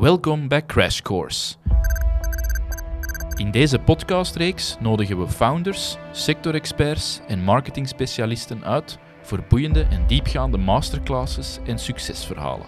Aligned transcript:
Welkom 0.00 0.48
bij 0.48 0.66
Crash 0.66 1.00
Course. 1.00 1.54
In 3.36 3.50
deze 3.50 3.78
podcastreeks 3.78 4.76
nodigen 4.80 5.20
we 5.20 5.28
founders, 5.28 5.96
sectorexperts 6.12 7.20
en 7.28 7.42
marketingspecialisten 7.42 8.64
uit 8.64 8.98
voor 9.22 9.44
boeiende 9.48 9.82
en 9.90 10.06
diepgaande 10.06 10.58
masterclasses 10.58 11.58
en 11.66 11.78
succesverhalen. 11.78 12.66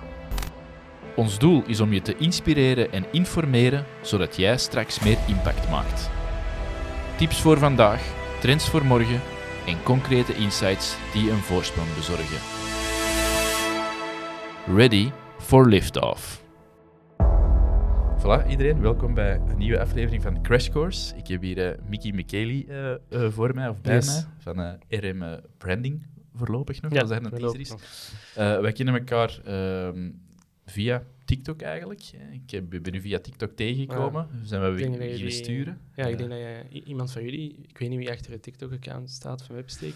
Ons 1.17 1.39
doel 1.39 1.63
is 1.67 1.81
om 1.81 1.93
je 1.93 2.03
te 2.03 2.17
inspireren 2.17 2.93
en 2.93 3.05
informeren 3.13 3.85
zodat 4.03 4.37
jij 4.37 4.59
straks 4.59 5.01
meer 5.01 5.19
impact 5.29 5.71
maakt. 5.71 6.11
Tips 7.17 7.41
voor 7.41 7.59
vandaag, 7.59 8.03
trends 8.41 8.69
voor 8.69 8.85
morgen 8.85 9.21
en 9.67 9.83
concrete 9.83 10.35
insights 10.35 10.97
die 11.13 11.31
een 11.31 11.43
voorsprong 11.43 11.95
bezorgen. 11.95 12.39
Ready 14.77 15.11
for 15.39 15.69
liftoff. 15.69 16.40
Voilà, 18.21 18.47
iedereen, 18.49 18.81
welkom 18.81 19.15
bij 19.15 19.35
een 19.37 19.59
nieuwe 19.59 19.81
aflevering 19.81 20.23
van 20.23 20.43
Crash 20.43 20.69
Course. 20.69 21.17
Ik 21.17 21.27
heb 21.27 21.43
hier 21.43 21.59
uh, 21.73 21.79
Mickey 21.89 22.13
Micheli 22.13 22.67
uh, 22.69 22.95
uh, 23.11 23.31
voor 23.31 23.55
mij, 23.55 23.69
of 23.69 23.81
bij 23.81 23.95
Yes. 23.95 24.07
mij, 24.07 24.25
van 24.39 24.61
eh, 24.89 24.99
RM 25.01 25.41
Branding, 25.59 26.07
voorlopig 26.35 26.81
nog, 26.83 26.93
Ja, 26.93 27.01
als 27.01 27.11
hij 27.11 27.19
een 27.23 27.31
teaser 27.31 27.61
is. 27.61 27.75
Eh, 28.35 28.61
wij 28.61 28.73
kennen 28.73 28.95
elkaar 28.95 29.41
ehm, 29.45 30.11
via 30.67 31.03
TikTok 31.25 31.61
eigenlijk. 31.63 32.03
Ik 32.33 32.51
heb- 32.51 32.71
ben 32.83 32.95
u 32.95 33.01
via 33.01 33.19
TikTok 33.19 33.51
tegengekomen, 33.57 34.29
dus 34.41 34.49
zijn 34.49 34.61
we 34.61 34.67
dat 34.67 34.77
beginnen 34.77 35.09
jullie- 35.17 35.31
sturen. 35.31 35.79
Ja, 35.95 36.07
ik 36.07 36.21
Eh, 36.21 36.29
denk 36.29 36.31
dat 36.71 36.83
iemand 36.85 37.13
van 37.13 37.23
jullie, 37.25 37.57
ik 37.69 37.79
weet 37.79 37.89
niet 37.89 37.99
wie 37.99 38.11
achter 38.11 38.33
het 38.33 38.43
TikTok-account 38.43 39.11
staat 39.11 39.43
van 39.43 39.55
Websteek. 39.55 39.95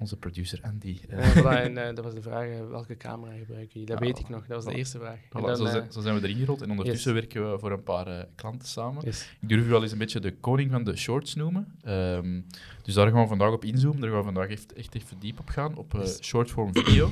Onze 0.00 0.16
producer 0.16 0.58
Andy. 0.62 0.98
eh, 1.08 1.28
Eh, 1.28 1.36
voilà, 1.36 1.76
en 1.76 1.94
dat 1.94 2.04
was 2.04 2.14
de 2.14 2.22
vraag, 2.22 2.46
eh, 2.48 2.68
welke 2.68 2.96
camera 2.96 3.32
gebruiken 3.32 3.72
jullie? 3.72 3.86
Dat 3.88 3.98
Ja, 3.98 4.04
weet 4.04 4.18
ik 4.18 4.28
nog, 4.28 4.46
dat 4.46 4.56
was 4.56 4.64
de 4.64 4.70
Voilà. 4.72 4.76
eerste 4.76 4.98
vraag. 4.98 5.18
Voilà, 5.18 5.30
dan, 5.30 5.56
zo, 5.56 5.66
zijn, 5.66 5.92
zo 5.92 6.00
zijn 6.00 6.14
we 6.20 6.22
erin 6.28 6.36
gerold 6.36 6.62
en 6.62 6.70
ondertussen 6.70 7.14
werken 7.14 7.50
we 7.52 7.58
voor 7.58 7.72
een 7.72 7.82
paar 7.82 8.26
klanten 8.34 8.68
samen. 8.68 9.04
yes. 9.04 9.36
Ik 9.40 9.48
durf 9.48 9.64
u 9.66 9.68
wel 9.68 9.82
eens 9.82 9.92
een 9.92 9.98
beetje 9.98 10.20
de 10.20 10.34
koning 10.36 10.70
van 10.70 10.84
de 10.84 10.96
shorts 10.96 11.34
noemen. 11.34 11.74
Ehm, 11.82 12.40
dus 12.82 12.94
daar 12.94 13.10
gaan 13.10 13.22
we 13.22 13.28
vandaag 13.28 13.52
op 13.52 13.64
inzoomen. 13.64 14.00
Daar 14.00 14.10
gaan 14.10 14.18
we 14.18 14.24
vandaag 14.24 14.48
echt, 14.48 14.72
echt 14.72 14.94
even 14.94 15.18
diep 15.18 15.38
op 15.40 15.48
gaan, 15.48 15.76
op 15.76 16.04
short-form 16.22 16.74
video. 16.74 17.10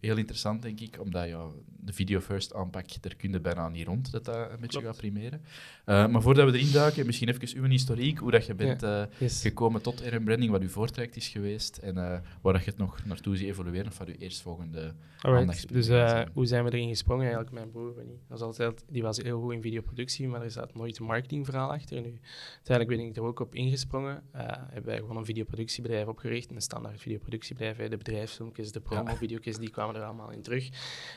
Heel 0.00 0.16
interessant, 0.16 0.62
denk 0.62 0.80
ik, 0.80 1.00
omdat 1.00 1.28
ja, 1.28 1.44
de 1.88 1.94
video-first 1.94 2.54
aanpak, 2.54 3.02
daar 3.02 3.14
kun 3.16 3.30
je 3.32 3.40
bijna 3.40 3.68
niet 3.68 3.86
rond, 3.86 4.12
dat 4.12 4.24
dat 4.24 4.50
een 4.50 4.60
beetje 4.60 4.80
gaat 4.80 4.96
primeren. 4.96 5.42
Eh, 5.84 6.06
maar 6.06 6.22
voordat 6.22 6.50
we 6.50 6.58
erin 6.58 6.72
duiken, 6.72 7.06
misschien 7.06 7.28
even 7.28 7.58
uw 7.62 7.68
historiek, 7.68 8.18
hoe 8.18 8.30
dat 8.30 8.46
je 8.46 8.54
bent 8.54 8.82
eh, 8.82 9.02
Yes. 9.18 9.40
gekomen 9.42 9.82
tot 9.82 10.00
RM 10.00 10.24
Branding, 10.24 10.50
wat 10.50 10.60
uw 10.62 10.68
voortraject 10.68 11.16
is 11.16 11.28
geweest 11.28 11.76
en 11.76 11.98
eh, 11.98 12.18
waar 12.42 12.52
dat 12.52 12.64
je 12.64 12.70
het 12.70 12.78
nog 12.78 13.04
naartoe 13.04 13.36
ziet 13.36 13.48
evolueren, 13.48 13.86
of 13.86 13.98
wat 13.98 14.08
uw 14.08 14.14
eerstvolgende... 14.18 14.94
Aandachtspunten 15.22 15.76
Dus 15.76 15.86
zijn. 15.86 16.28
hoe 16.32 16.46
zijn 16.46 16.64
we 16.64 16.72
erin 16.72 16.88
gesprongen? 16.88 17.22
Eigenlijk 17.24 17.54
mijn 17.54 17.70
broer, 17.70 17.94
Winnie. 17.94 18.18
Dat 18.28 18.38
was 18.38 18.40
altijd, 18.40 18.84
die 18.88 19.02
was 19.02 19.16
heel 19.18 19.40
goed 19.40 19.52
in 19.52 19.62
videoproductie, 19.62 20.28
maar 20.28 20.42
er 20.42 20.50
zat 20.50 20.74
nooit 20.74 20.98
een 20.98 21.04
marketingverhaal 21.06 21.72
achter. 21.72 22.00
Nu, 22.00 22.18
uiteindelijk 22.56 22.98
ben 22.98 23.08
ik 23.08 23.16
er 23.16 23.22
ook 23.22 23.40
op 23.40 23.54
ingesprongen. 23.54 24.22
Hebben 24.32 24.84
wij 24.84 24.96
gewoon 24.96 25.16
een 25.16 25.24
videoproductiebedrijf 25.24 26.06
opgericht, 26.06 26.50
een 26.50 26.60
standaard 26.60 27.00
videoproductiebedrijf. 27.00 27.76
hè. 27.76 27.88
De 27.88 27.96
bedrijfsfilmpjes, 27.96 28.72
de 28.72 28.80
promo-video's, 28.80 29.58
die 29.58 29.70
kwamen 29.70 29.94
er 29.96 30.02
allemaal 30.02 30.30
in 30.30 30.42
terug. 30.42 30.68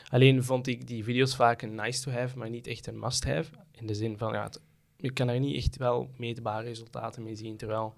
Alleen 0.08 0.44
vond 0.44 0.61
ik 0.66 0.86
die 0.86 1.04
video's 1.04 1.36
vaak 1.36 1.62
een 1.62 1.74
nice-to-have, 1.74 2.38
maar 2.38 2.50
niet 2.50 2.66
echt 2.66 2.86
een 2.86 2.98
must-have. 2.98 3.50
In 3.72 3.86
de 3.86 3.94
zin 3.94 4.18
van, 4.18 4.32
ja, 4.32 4.50
je 4.96 5.12
kan 5.12 5.28
er 5.28 5.40
niet 5.40 5.56
echt 5.56 5.76
wel 5.76 6.10
meetbare 6.16 6.64
resultaten 6.64 7.22
mee 7.22 7.34
zien, 7.34 7.56
terwijl 7.56 7.94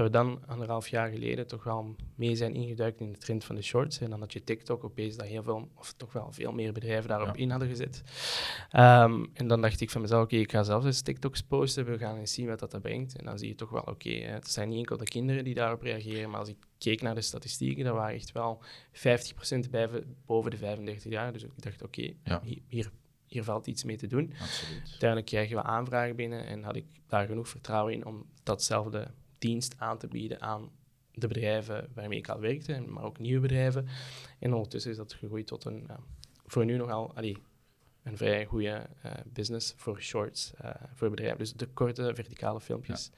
dat 0.00 0.10
we 0.10 0.18
dan 0.18 0.40
anderhalf 0.46 0.88
jaar 0.88 1.10
geleden 1.10 1.46
toch 1.46 1.64
wel 1.64 1.94
mee 2.14 2.34
zijn 2.36 2.54
ingeduikt 2.54 3.00
in 3.00 3.12
de 3.12 3.18
trend 3.18 3.44
van 3.44 3.54
de 3.54 3.62
shorts. 3.62 4.00
En 4.00 4.10
dan 4.10 4.20
had 4.20 4.32
je 4.32 4.44
TikTok 4.44 4.84
opeens 4.84 5.16
dat 5.16 5.26
heel 5.26 5.42
veel, 5.42 5.68
of 5.74 5.92
toch 5.92 6.12
wel 6.12 6.32
veel 6.32 6.52
meer 6.52 6.72
bedrijven 6.72 7.08
daarop 7.08 7.26
Ja. 7.36 7.42
in 7.42 7.50
hadden 7.50 7.68
gezet. 7.68 8.02
Ehm, 8.70 9.24
en 9.34 9.46
dan 9.48 9.60
dacht 9.60 9.80
ik 9.80 9.90
van 9.90 10.00
mezelf, 10.00 10.22
oké, 10.22 10.36
ik 10.36 10.50
ga 10.50 10.62
zelf 10.62 10.84
eens 10.84 11.02
TikToks 11.02 11.42
posten, 11.42 11.84
we 11.84 11.98
gaan 11.98 12.18
eens 12.18 12.32
zien 12.32 12.46
wat 12.46 12.58
dat, 12.58 12.80
brengt. 12.82 13.16
En 13.16 13.24
dan 13.24 13.38
zie 13.38 13.48
je 13.48 13.54
toch 13.54 13.70
wel, 13.70 13.82
oké, 13.82 14.10
het 14.10 14.50
zijn 14.50 14.68
niet 14.68 14.78
enkel 14.78 14.96
de 14.96 15.04
kinderen 15.04 15.44
die 15.44 15.54
daarop 15.54 15.82
reageren, 15.82 16.30
maar 16.30 16.40
als 16.40 16.48
ik 16.48 16.56
keek 16.78 17.02
naar 17.02 17.14
de 17.14 17.20
statistieken, 17.20 17.84
dat 17.84 17.94
waren 17.94 18.14
echt 18.14 18.32
wel 18.32 18.62
50% 18.92 19.70
bij, 19.70 19.88
boven 20.26 20.50
de 20.50 20.56
35 20.56 21.12
jaar. 21.12 21.32
Dus 21.32 21.42
ik 21.42 21.50
dacht, 21.56 21.82
oké, 21.82 22.12
Ja. 22.24 22.42
hier, 22.68 22.90
hier 23.26 23.44
valt 23.44 23.66
iets 23.66 23.84
mee 23.84 23.96
te 23.96 24.06
doen. 24.06 24.32
Absoluut. 24.40 24.80
Uiteindelijk 24.90 25.26
kregen 25.30 25.56
we 25.56 25.62
aanvragen 25.62 26.16
binnen 26.16 26.46
en 26.46 26.62
had 26.62 26.76
ik 26.76 26.84
daar 27.06 27.26
genoeg 27.26 27.48
vertrouwen 27.48 27.92
in 27.92 28.06
om 28.06 28.26
datzelfde 28.42 29.10
dienst 29.40 29.74
aan 29.78 29.98
te 29.98 30.08
bieden 30.08 30.40
aan 30.40 30.70
de 31.12 31.26
bedrijven 31.26 31.88
waarmee 31.94 32.18
ik 32.18 32.28
al 32.28 32.40
werkte, 32.40 32.80
maar 32.88 33.02
ook 33.04 33.18
nieuwe 33.18 33.40
bedrijven. 33.40 33.86
En 34.38 34.52
ondertussen 34.54 34.90
is 34.90 34.96
dat 34.96 35.12
gegroeid 35.12 35.46
tot 35.46 35.64
een, 35.64 35.84
ja, 35.88 36.00
voor 36.46 36.64
nu 36.64 36.76
nogal, 36.76 37.14
allee, 37.14 37.36
een 38.02 38.16
vrij 38.16 38.44
goede 38.44 38.86
eh, 39.02 39.12
business 39.32 39.74
voor 39.76 40.00
shorts, 40.02 40.52
eh, 40.58 40.70
voor 40.94 41.10
bedrijven. 41.10 41.38
Dus 41.38 41.52
de 41.52 41.66
korte 41.66 42.10
verticale 42.14 42.60
filmpjes, 42.60 43.10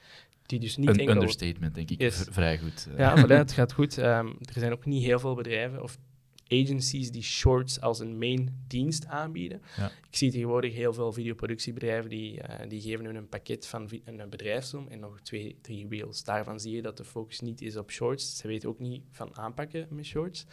die 0.46 0.58
dus 0.60 0.76
niet 0.76 0.88
Een 0.88 0.98
enkel... 0.98 1.14
understatement, 1.14 1.74
denk 1.74 1.90
ik. 1.90 2.00
Yes. 2.00 2.26
Vrij 2.30 2.58
goed. 2.58 2.88
eh. 2.90 2.98
Ja, 2.98 3.24
voilà, 3.24 3.28
het 3.28 3.52
gaat 3.62 3.72
goed. 3.72 3.98
Ehm, 3.98 4.26
er 4.26 4.52
zijn 4.60 4.72
ook 4.72 4.84
niet 4.84 5.04
heel 5.04 5.18
veel 5.18 5.34
bedrijven 5.34 5.82
of 5.82 5.98
agencies 6.52 7.10
die 7.10 7.22
shorts 7.22 7.80
als 7.80 8.00
een 8.00 8.18
main 8.18 8.64
dienst 8.66 9.06
aanbieden. 9.06 9.62
Ja. 9.76 9.86
Ik 9.86 10.16
zie 10.16 10.30
tegenwoordig 10.30 10.74
heel 10.74 10.92
veel 10.92 11.12
videoproductiebedrijven 11.12 12.10
die, 12.10 12.40
eh, 12.40 12.68
die 12.68 12.80
geven 12.80 13.04
hun 13.04 13.16
een 13.16 13.28
pakket 13.28 13.66
van 13.66 13.90
een 14.04 14.30
bedrijfsfilm 14.30 14.88
en 14.88 15.00
nog 15.00 15.20
twee, 15.20 15.58
drie 15.62 15.88
reels. 15.88 16.24
Daarvan 16.24 16.60
zie 16.60 16.74
je 16.74 16.82
dat 16.82 16.96
de 16.96 17.04
focus 17.04 17.40
niet 17.40 17.62
is 17.62 17.76
op 17.76 17.90
shorts. 17.90 18.36
Ze 18.36 18.46
weten 18.46 18.68
ook 18.68 18.78
niet 18.78 19.02
van 19.10 19.36
aanpakken 19.36 19.86
met 19.90 20.04
shorts. 20.04 20.46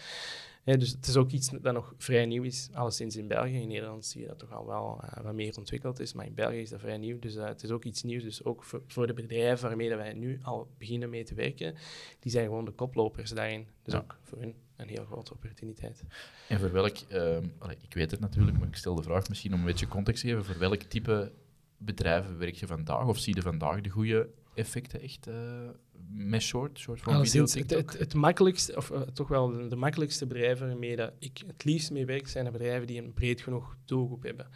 Dus 0.78 0.90
het 0.90 1.08
is 1.08 1.16
ook 1.16 1.32
iets 1.32 1.50
dat 1.62 1.74
nog 1.74 1.94
vrij 1.98 2.26
nieuw 2.26 2.44
is, 2.44 2.70
alleszins 2.74 3.16
in 3.16 3.28
België. 3.28 3.62
In 3.62 3.68
Nederland 3.68 4.06
zie 4.06 4.22
je 4.22 4.28
dat 4.28 4.40
toch 4.40 4.52
al 4.52 4.66
wel 4.66 5.02
eh, 5.04 5.24
wat 5.24 5.34
meer 5.34 5.58
ontwikkeld 5.58 6.00
is, 6.00 6.14
maar 6.14 6.26
in 6.26 6.34
België 6.34 6.60
is 6.62 6.70
dat 6.70 6.80
vrij 6.80 6.98
nieuw. 6.98 7.20
Dus 7.20 7.36
eh, 7.36 7.46
het 7.46 7.64
is 7.64 7.70
ook 7.72 7.84
iets 7.84 8.04
nieuws. 8.04 8.24
Dus 8.24 8.44
ook 8.44 8.64
voor, 8.64 8.82
voor 8.88 9.08
de 9.08 9.14
bedrijven 9.14 9.68
waarmee 9.68 9.96
wij 9.96 10.14
nu 10.14 10.40
al 10.44 10.68
beginnen 10.78 11.10
mee 11.10 11.24
te 11.24 11.34
werken, 11.34 11.76
die 12.20 12.32
zijn 12.32 12.46
gewoon 12.46 12.66
de 12.66 12.72
koplopers 12.72 13.32
daarin. 13.32 13.68
Dus 13.84 13.94
Ja. 13.94 14.00
ook 14.00 14.18
voor 14.24 14.40
hun 14.40 14.54
een 14.76 14.88
heel 14.88 15.06
grote 15.06 15.34
opportuniteit. 15.34 16.04
En 16.48 16.60
voor 16.60 16.72
welk, 16.72 16.98
ehm, 17.08 17.44
ik 17.82 17.94
weet 17.94 18.12
het 18.12 18.20
natuurlijk, 18.20 18.58
maar 18.60 18.68
ik 18.68 18.76
stel 18.76 18.96
de 18.96 19.04
vraag 19.04 19.30
misschien 19.30 19.54
om 19.54 19.60
een 19.60 19.66
beetje 19.66 19.88
context 19.88 20.22
te 20.22 20.28
geven. 20.28 20.46
Voor 20.46 20.60
welk 20.60 20.82
type 20.82 21.32
bedrijven 21.78 22.38
werk 22.38 22.56
je 22.56 22.68
vandaag? 22.68 23.08
Of 23.08 23.18
zie 23.18 23.36
je 23.36 23.42
vandaag 23.42 23.82
de 23.82 23.90
goede 23.90 24.30
effecten 24.60 25.02
echt 25.02 25.28
eh, 25.28 25.70
met 26.12 26.42
short, 26.42 26.80
short 26.80 27.00
form 27.02 27.24
video, 27.24 27.40
Alleszins, 27.40 27.54
het, 27.54 27.70
het, 27.70 28.00
het 28.00 28.14
makkelijkste, 28.14 28.76
of 28.76 28.92
eh, 28.92 29.02
toch 29.02 29.28
wel 29.28 29.48
de, 29.48 29.68
de 29.68 29.76
makkelijkste 29.76 30.28
bedrijven 30.28 30.68
waarmee 30.68 30.96
dat 30.96 31.14
ik 31.20 31.42
het 31.48 31.64
liefst 31.64 31.92
mee 31.92 32.06
werk, 32.06 32.28
zijn 32.28 32.46
de 32.46 32.52
bedrijven 32.52 32.88
die 32.88 33.02
een 33.02 33.14
breed 33.14 33.42
genoeg 33.42 33.78
doelgroep 33.86 34.24
hebben. 34.24 34.48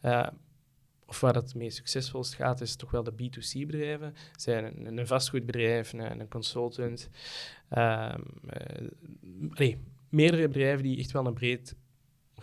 Eh, 0.00 0.26
of 1.06 1.20
waar 1.20 1.32
dat 1.32 1.42
het 1.42 1.54
meest 1.54 1.76
succesvolst 1.76 2.34
gaat, 2.34 2.60
is 2.60 2.76
toch 2.76 2.90
wel 2.90 3.02
de 3.02 3.12
B2C-bedrijven. 3.12 4.14
Zijn 4.36 4.86
een, 4.86 4.98
een 4.98 5.06
vastgoedbedrijf, 5.06 5.92
een, 5.92 6.20
een 6.20 6.28
consultant. 6.28 7.08
ehm, 7.68 8.20
eh, 8.48 8.88
allee, 9.50 9.78
meerdere 10.08 10.48
bedrijven 10.48 10.82
die 10.82 10.98
echt 10.98 11.12
wel 11.12 11.26
een 11.26 11.34
breed 11.34 11.74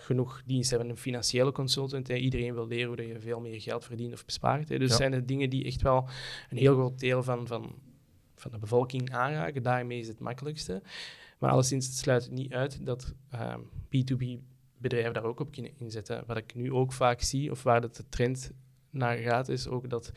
genoeg 0.01 0.41
dienst 0.45 0.69
hebben. 0.69 0.89
Een 0.89 0.97
financiële 0.97 1.51
consultant, 1.51 2.07
hè. 2.07 2.15
iedereen 2.15 2.53
wil 2.53 2.67
leren 2.67 2.87
hoe 2.87 3.07
je 3.07 3.19
veel 3.19 3.39
meer 3.39 3.61
geld 3.61 3.85
verdient 3.85 4.13
of 4.13 4.25
bespaart. 4.25 4.69
Hè. 4.69 4.77
Dus 4.79 4.89
Ja. 4.89 4.95
zijn 4.95 5.11
de 5.11 5.25
dingen 5.25 5.49
die 5.49 5.65
echt 5.65 5.81
wel 5.81 6.07
een 6.49 6.57
heel 6.57 6.73
groot 6.73 6.99
deel 6.99 7.23
van, 7.23 7.47
van, 7.47 7.75
van 8.35 8.51
de 8.51 8.57
bevolking 8.57 9.11
aanraken. 9.11 9.63
Daarmee 9.63 9.99
is 9.99 10.07
het 10.07 10.19
makkelijkste. 10.19 10.81
Maar 11.39 11.51
alleszins, 11.51 11.85
het 11.85 11.95
sluit 11.95 12.31
niet 12.31 12.53
uit 12.53 12.85
dat 12.85 13.13
ehm, 13.29 13.59
B2B-bedrijven 13.85 15.13
daar 15.13 15.23
ook 15.23 15.39
op 15.39 15.51
kunnen 15.51 15.71
inzetten. 15.77 16.23
Wat 16.27 16.37
ik 16.37 16.55
nu 16.55 16.71
ook 16.71 16.93
vaak 16.93 17.21
zie, 17.21 17.51
of 17.51 17.63
waar 17.63 17.81
dat 17.81 17.95
de 17.95 18.03
trend 18.09 18.51
naar 18.89 19.17
gaat, 19.17 19.49
is 19.49 19.67
ook 19.67 19.89
dat 19.89 20.11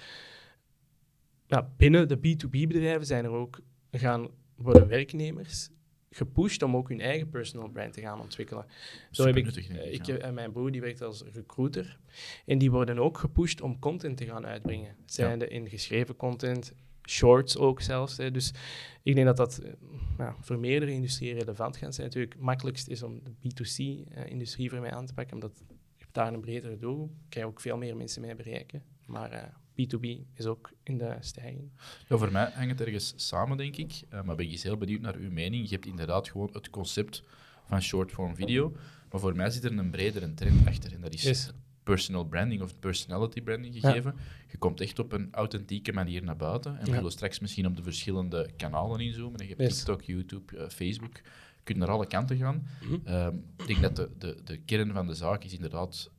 ja, 1.46 1.70
binnen 1.76 2.08
de 2.08 2.16
B2B-bedrijven 2.18 3.06
zijn 3.06 3.24
er 3.24 3.30
ook 3.30 3.60
gaan 3.90 4.28
worden 4.56 4.88
werknemers 4.88 5.68
gepusht 6.14 6.62
om 6.62 6.76
ook 6.76 6.88
hun 6.88 7.00
eigen 7.00 7.28
personal 7.28 7.68
brand 7.68 7.92
te 7.92 8.00
gaan 8.00 8.20
ontwikkelen. 8.20 8.66
Zo 9.10 9.26
heb 9.26 9.36
ik, 9.36 9.44
Supernuttig, 9.44 9.66
denk 9.66 9.80
eh, 9.80 9.92
ik, 9.92 10.00
ik, 10.00 10.06
ja. 10.06 10.16
en 10.16 10.34
mijn 10.34 10.52
broer 10.52 10.70
die 10.72 10.80
werkt 10.80 11.02
als 11.02 11.22
recruiter. 11.32 11.98
En 12.46 12.58
die 12.58 12.70
worden 12.70 12.98
ook 12.98 13.18
gepusht 13.18 13.60
om 13.60 13.78
content 13.78 14.16
te 14.16 14.26
gaan 14.26 14.46
uitbrengen. 14.46 14.96
Zijnde 15.04 15.48
in 15.48 15.68
geschreven 15.68 16.16
content, 16.16 16.72
shorts 17.08 17.56
ook 17.56 17.80
zelfs. 17.80 18.16
Hè. 18.16 18.30
Dus 18.30 18.52
ik 19.02 19.14
denk 19.14 19.26
dat 19.26 19.36
dat 19.36 19.60
eh, 20.18 20.32
voor 20.40 20.58
meerdere 20.58 20.92
industrieën 20.92 21.38
relevant 21.38 21.76
gaat 21.76 21.94
zijn. 21.94 22.06
Natuurlijk, 22.06 22.34
het 22.34 22.42
makkelijkst 22.42 22.88
is 22.88 23.02
om 23.02 23.20
de 23.22 23.30
B2C-industrie 23.30 24.70
voor 24.70 24.80
mij 24.80 24.90
aan 24.90 25.06
te 25.06 25.14
pakken, 25.14 25.34
omdat 25.34 25.62
je 25.96 26.02
hebt 26.02 26.14
daar 26.14 26.32
een 26.32 26.40
bredere 26.40 26.76
doelgroep. 26.76 27.12
kan 27.28 27.42
je 27.42 27.48
ook 27.48 27.60
veel 27.60 27.76
meer 27.76 27.96
mensen 27.96 28.20
mee 28.20 28.34
bereiken. 28.34 28.82
Maar 29.06 29.30
eh, 29.30 29.42
B2B 29.80 30.06
is 30.34 30.46
ook 30.46 30.70
in 30.82 30.98
de 30.98 31.16
stijging. 31.20 31.70
Ja, 32.08 32.16
voor 32.16 32.32
mij 32.32 32.50
hangt 32.54 32.70
het 32.78 32.80
ergens 32.80 33.12
samen, 33.16 33.56
denk 33.56 33.76
ik. 33.76 34.02
Eh, 34.08 34.22
maar 34.22 34.36
ben 34.36 34.44
ik 34.46 34.50
eens 34.52 34.62
heel 34.62 34.76
benieuwd 34.76 35.00
naar 35.00 35.14
uw 35.16 35.30
mening. 35.30 35.64
Je 35.68 35.74
hebt 35.74 35.86
inderdaad 35.86 36.28
gewoon 36.28 36.50
het 36.52 36.70
concept 36.70 37.22
van 37.66 37.82
short-form 37.82 38.34
video. 38.36 38.72
Maar 39.10 39.20
voor 39.20 39.36
mij 39.36 39.50
zit 39.50 39.64
er 39.64 39.78
een 39.78 39.90
bredere 39.90 40.34
trend 40.34 40.66
achter. 40.66 40.92
En 40.94 41.00
dat 41.00 41.12
is 41.14 41.22
Yes. 41.22 41.50
personal 41.82 42.24
branding 42.24 42.62
of 42.62 42.78
personality 42.78 43.40
branding 43.42 43.74
gegeven. 43.80 44.14
Je 44.50 44.58
komt 44.58 44.80
echt 44.80 44.98
op 44.98 45.12
een 45.12 45.28
authentieke 45.30 45.92
manier 45.92 46.22
naar 46.22 46.36
buiten. 46.36 46.78
En 46.78 46.84
we 46.84 46.90
Ja. 46.90 46.96
zullen 46.96 47.12
straks 47.12 47.38
misschien 47.40 47.66
op 47.66 47.76
de 47.76 47.82
verschillende 47.82 48.50
kanalen 48.56 49.00
inzoomen. 49.00 49.40
En 49.40 49.46
je 49.48 49.54
hebt 49.56 49.68
Yes. 49.68 49.76
TikTok, 49.76 50.02
YouTube, 50.02 50.56
eh, 50.58 50.68
Facebook. 50.68 51.14
Je 51.16 51.62
kunt 51.72 51.78
naar 51.78 51.88
alle 51.90 52.06
kanten 52.06 52.36
gaan. 52.36 52.66
Mhm. 52.82 52.94
Ehm, 53.04 53.36
ik 53.56 53.66
denk 53.66 53.80
dat 53.82 53.96
de, 53.96 54.10
de, 54.18 54.36
de 54.44 54.56
kern 54.56 54.92
van 54.92 55.06
de 55.06 55.14
zaak 55.14 55.44
is 55.44 55.52
inderdaad 55.52 56.10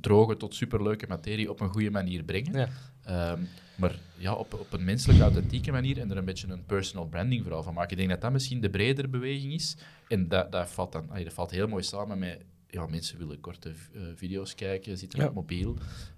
droge 0.00 0.36
tot 0.36 0.54
superleuke 0.54 1.06
materie 1.08 1.50
op 1.50 1.60
een 1.60 1.68
goede 1.68 1.90
manier 1.90 2.22
brengen. 2.22 2.58
Ja. 2.58 2.68
Ehm, 3.04 3.40
maar 3.76 3.98
ja, 4.16 4.34
op, 4.34 4.54
op 4.54 4.72
een 4.72 4.84
menselijke, 4.84 5.22
authentieke 5.22 5.72
manier 5.72 5.98
en 5.98 6.10
er 6.10 6.16
een 6.16 6.24
beetje 6.24 6.48
een 6.48 6.64
personal 6.64 7.06
branding 7.06 7.42
vooral 7.42 7.62
van 7.62 7.74
maken. 7.74 7.90
Ik 7.90 7.96
denk 7.96 8.10
dat 8.10 8.20
dat 8.20 8.32
misschien 8.32 8.60
de 8.60 8.70
bredere 8.70 9.08
beweging 9.08 9.52
is. 9.52 9.76
En 10.08 10.28
dat, 10.28 10.52
dat, 10.52 10.70
valt, 10.70 10.92
dan, 10.92 11.10
allee, 11.10 11.24
dat 11.24 11.32
valt 11.32 11.50
heel 11.50 11.68
mooi 11.68 11.82
samen 11.82 12.18
met... 12.18 12.44
Ja, 12.68 12.86
mensen 12.86 13.18
willen 13.18 13.40
korte 13.40 13.68
eh, 13.68 14.00
video's 14.14 14.54
kijken, 14.54 14.98
zitten 14.98 15.20
Ja. 15.20 15.26
op 15.26 15.34
mobiel 15.34 15.76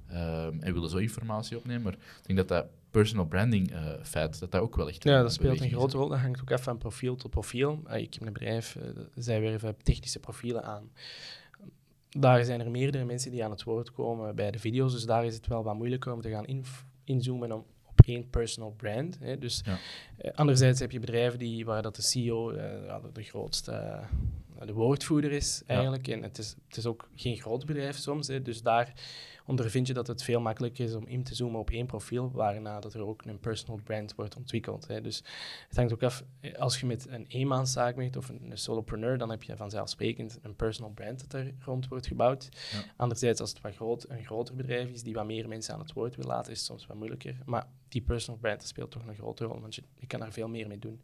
ehm, 0.08 0.58
en 0.60 0.72
willen 0.72 0.90
zo 0.90 0.96
informatie 0.96 1.56
opnemen. 1.56 1.82
Maar 1.82 1.92
ik 1.92 2.26
denk 2.26 2.38
dat 2.38 2.48
dat 2.48 2.66
personal 2.90 3.26
branding 3.26 3.72
eh, 3.72 3.92
feit, 4.02 4.40
dat 4.40 4.50
dat 4.50 4.60
ook 4.60 4.76
wel 4.76 4.88
echt 4.88 5.04
Ja, 5.04 5.22
dat 5.22 5.32
speelt 5.32 5.60
een 5.60 5.70
grote 5.70 5.96
rol. 5.96 6.08
Dat 6.08 6.18
hangt 6.18 6.40
ook 6.40 6.50
even 6.50 6.64
van 6.64 6.78
profiel 6.78 7.16
tot 7.16 7.30
profiel. 7.30 7.82
Ik 7.92 8.14
heb 8.14 8.26
een 8.26 8.32
bedrijf, 8.32 8.76
eh, 8.76 8.82
zij 9.14 9.40
werven 9.40 9.76
technische 9.82 10.18
profielen 10.18 10.64
aan. 10.64 10.90
Daar 12.10 12.44
zijn 12.44 12.60
er 12.60 12.70
meerdere 12.70 13.04
mensen 13.04 13.30
die 13.30 13.44
aan 13.44 13.50
het 13.50 13.62
woord 13.62 13.92
komen 13.92 14.34
bij 14.34 14.50
de 14.50 14.58
video's, 14.58 14.92
dus 14.92 15.04
daar 15.04 15.24
is 15.24 15.34
het 15.34 15.46
wel 15.46 15.62
wat 15.62 15.74
moeilijker 15.74 16.12
om 16.12 16.20
te 16.20 16.30
gaan 16.30 16.46
inzoomen 17.04 17.52
om, 17.52 17.64
op 17.86 18.00
één 18.06 18.30
personal 18.30 18.70
brand. 18.76 19.18
Hè. 19.20 19.38
Dus, 19.38 19.62
Ja. 19.64 19.78
eh, 20.18 20.34
anderzijds 20.34 20.80
heb 20.80 20.90
je 20.90 20.98
bedrijven 20.98 21.38
die, 21.38 21.64
waar 21.64 21.82
dat 21.82 21.96
de 21.96 22.02
CEO 22.02 22.50
eh, 22.50 22.96
de 23.12 23.22
grootste, 23.22 23.72
eh, 23.72 24.66
de 24.66 24.72
woordvoerder 24.72 25.32
is 25.32 25.62
eigenlijk. 25.66 26.08
En 26.08 26.22
het 26.22 26.38
is, 26.38 26.56
het 26.68 26.76
is 26.76 26.86
ook 26.86 27.08
geen 27.14 27.36
groot 27.36 27.66
bedrijf 27.66 27.96
soms, 27.96 28.28
hè. 28.28 28.42
dus 28.42 28.62
daar 28.62 28.92
ondervind 29.48 29.86
je 29.86 29.92
dat 29.92 30.06
het 30.06 30.22
veel 30.22 30.40
makkelijker 30.40 30.84
is 30.84 30.94
om 30.94 31.06
in 31.06 31.22
te 31.22 31.34
zoomen 31.34 31.60
op 31.60 31.70
één 31.70 31.86
profiel, 31.86 32.30
waarna 32.30 32.80
dat 32.80 32.94
er 32.94 33.06
ook 33.06 33.24
een 33.24 33.38
personal 33.38 33.80
brand 33.84 34.14
wordt 34.14 34.36
ontwikkeld. 34.36 34.86
Hè. 34.86 35.00
Dus 35.00 35.24
het 35.68 35.76
hangt 35.76 35.92
ook 35.92 36.02
af, 36.02 36.24
als 36.58 36.80
je 36.80 36.86
met 36.86 37.06
een 37.08 37.26
eenmanszaak 37.26 37.96
werkt 37.96 38.16
of 38.16 38.28
een, 38.28 38.50
een 38.50 38.58
solopreneur, 38.58 39.18
dan 39.18 39.30
heb 39.30 39.42
je 39.42 39.56
vanzelfsprekend 39.56 40.38
een 40.42 40.56
personal 40.56 40.92
brand 40.92 41.20
dat 41.20 41.40
er 41.40 41.54
rond 41.64 41.88
wordt 41.88 42.06
gebouwd. 42.06 42.48
Ja. 42.72 42.84
Anderzijds, 42.96 43.40
als 43.40 43.50
het 43.50 43.60
wat 43.60 43.74
groot, 43.74 44.06
een 44.08 44.24
groter 44.24 44.54
bedrijf 44.54 44.88
is 44.88 45.02
die 45.02 45.14
wat 45.14 45.26
meer 45.26 45.48
mensen 45.48 45.74
aan 45.74 45.80
het 45.80 45.92
woord 45.92 46.16
wil 46.16 46.26
laten, 46.26 46.52
is 46.52 46.58
het 46.58 46.66
soms 46.66 46.86
wat 46.86 46.96
moeilijker. 46.96 47.38
Maar 47.44 47.66
die 47.88 48.02
personal 48.02 48.40
brand 48.40 48.62
speelt 48.62 48.90
toch 48.90 49.06
een 49.06 49.14
grote 49.14 49.44
rol, 49.44 49.60
want 49.60 49.74
je, 49.74 49.82
je 49.94 50.06
kan 50.06 50.20
daar 50.20 50.32
veel 50.32 50.48
meer 50.48 50.68
mee 50.68 50.78
doen. 50.78 51.00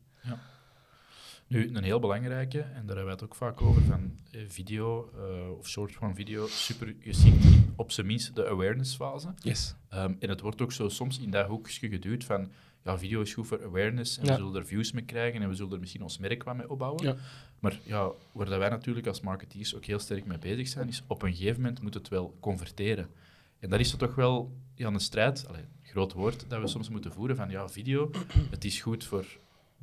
Nu, 1.46 1.75
een 1.75 1.85
heel 1.85 2.00
belangrijke, 2.00 2.61
en 2.61 2.87
daar 2.87 2.96
hebben 2.96 3.05
we 3.05 3.11
het 3.11 3.23
ook 3.23 3.35
vaak 3.35 3.61
over, 3.62 3.82
van 3.82 4.19
eh, 4.31 4.41
video 4.49 5.11
eh, 5.17 5.58
of 5.58 5.69
soort 5.69 5.93
van 5.94 6.14
video, 6.14 6.46
super 6.46 6.94
geschikt 7.00 7.44
in 7.44 7.73
op 7.76 7.91
zijn 7.91 8.06
minst 8.06 8.35
de 8.35 8.49
awareness 8.49 8.94
fase. 8.94 9.35
Yes. 9.43 9.75
Ehm, 9.88 10.14
en 10.19 10.29
het 10.29 10.41
wordt 10.41 10.62
ook 10.62 10.73
zo 10.73 10.88
soms 10.88 11.19
in 11.19 11.31
dat 11.31 11.46
hoekje 11.46 11.88
geduwd 11.88 12.25
van, 12.25 12.50
ja, 12.85 12.99
video 12.99 13.20
is 13.20 13.35
goed 13.35 13.46
voor 13.46 13.64
awareness 13.64 14.19
en 14.19 14.25
Ja. 14.25 14.31
we 14.31 14.37
zullen 14.37 14.55
er 14.55 14.67
views 14.67 14.93
mee 14.93 15.05
krijgen 15.05 15.43
en 15.43 15.49
we 15.49 15.55
zullen 15.55 15.73
er 15.73 15.81
misschien 15.81 16.02
ons 16.02 16.19
merk 16.19 16.43
wat 16.43 16.56
mee 16.56 16.70
opbouwen. 16.70 17.05
Ja. 17.05 17.17
Maar 17.58 17.79
ja, 17.85 18.11
waar 18.32 18.46
dat 18.46 18.58
wij 18.58 18.69
natuurlijk 18.69 19.06
als 19.06 19.20
marketeers 19.20 19.75
ook 19.75 19.85
heel 19.85 19.99
sterk 19.99 20.26
mee 20.26 20.38
bezig 20.38 20.69
zijn, 20.69 20.88
is 20.88 21.02
op 21.06 21.23
een 21.23 21.35
gegeven 21.35 21.61
moment 21.61 21.82
moet 21.82 21.94
het 21.94 22.08
wel 22.08 22.37
converteren. 22.41 23.08
En 23.58 23.70
dat 23.70 23.81
is 23.81 23.93
er 23.93 23.99
toch 23.99 24.14
wel 24.14 24.56
ja, 24.75 24.87
een 24.88 25.00
strijd, 25.00 25.49
allee, 25.49 25.64
groot 25.82 26.12
woord, 26.12 26.44
dat 26.49 26.61
we 26.61 26.67
soms 26.67 26.88
moeten 26.88 27.12
voeren 27.12 27.37
van, 27.37 27.50
ja, 27.50 27.69
video, 27.69 28.11
het 28.50 28.64
is 28.64 28.81
goed 28.81 29.05
voor 29.05 29.26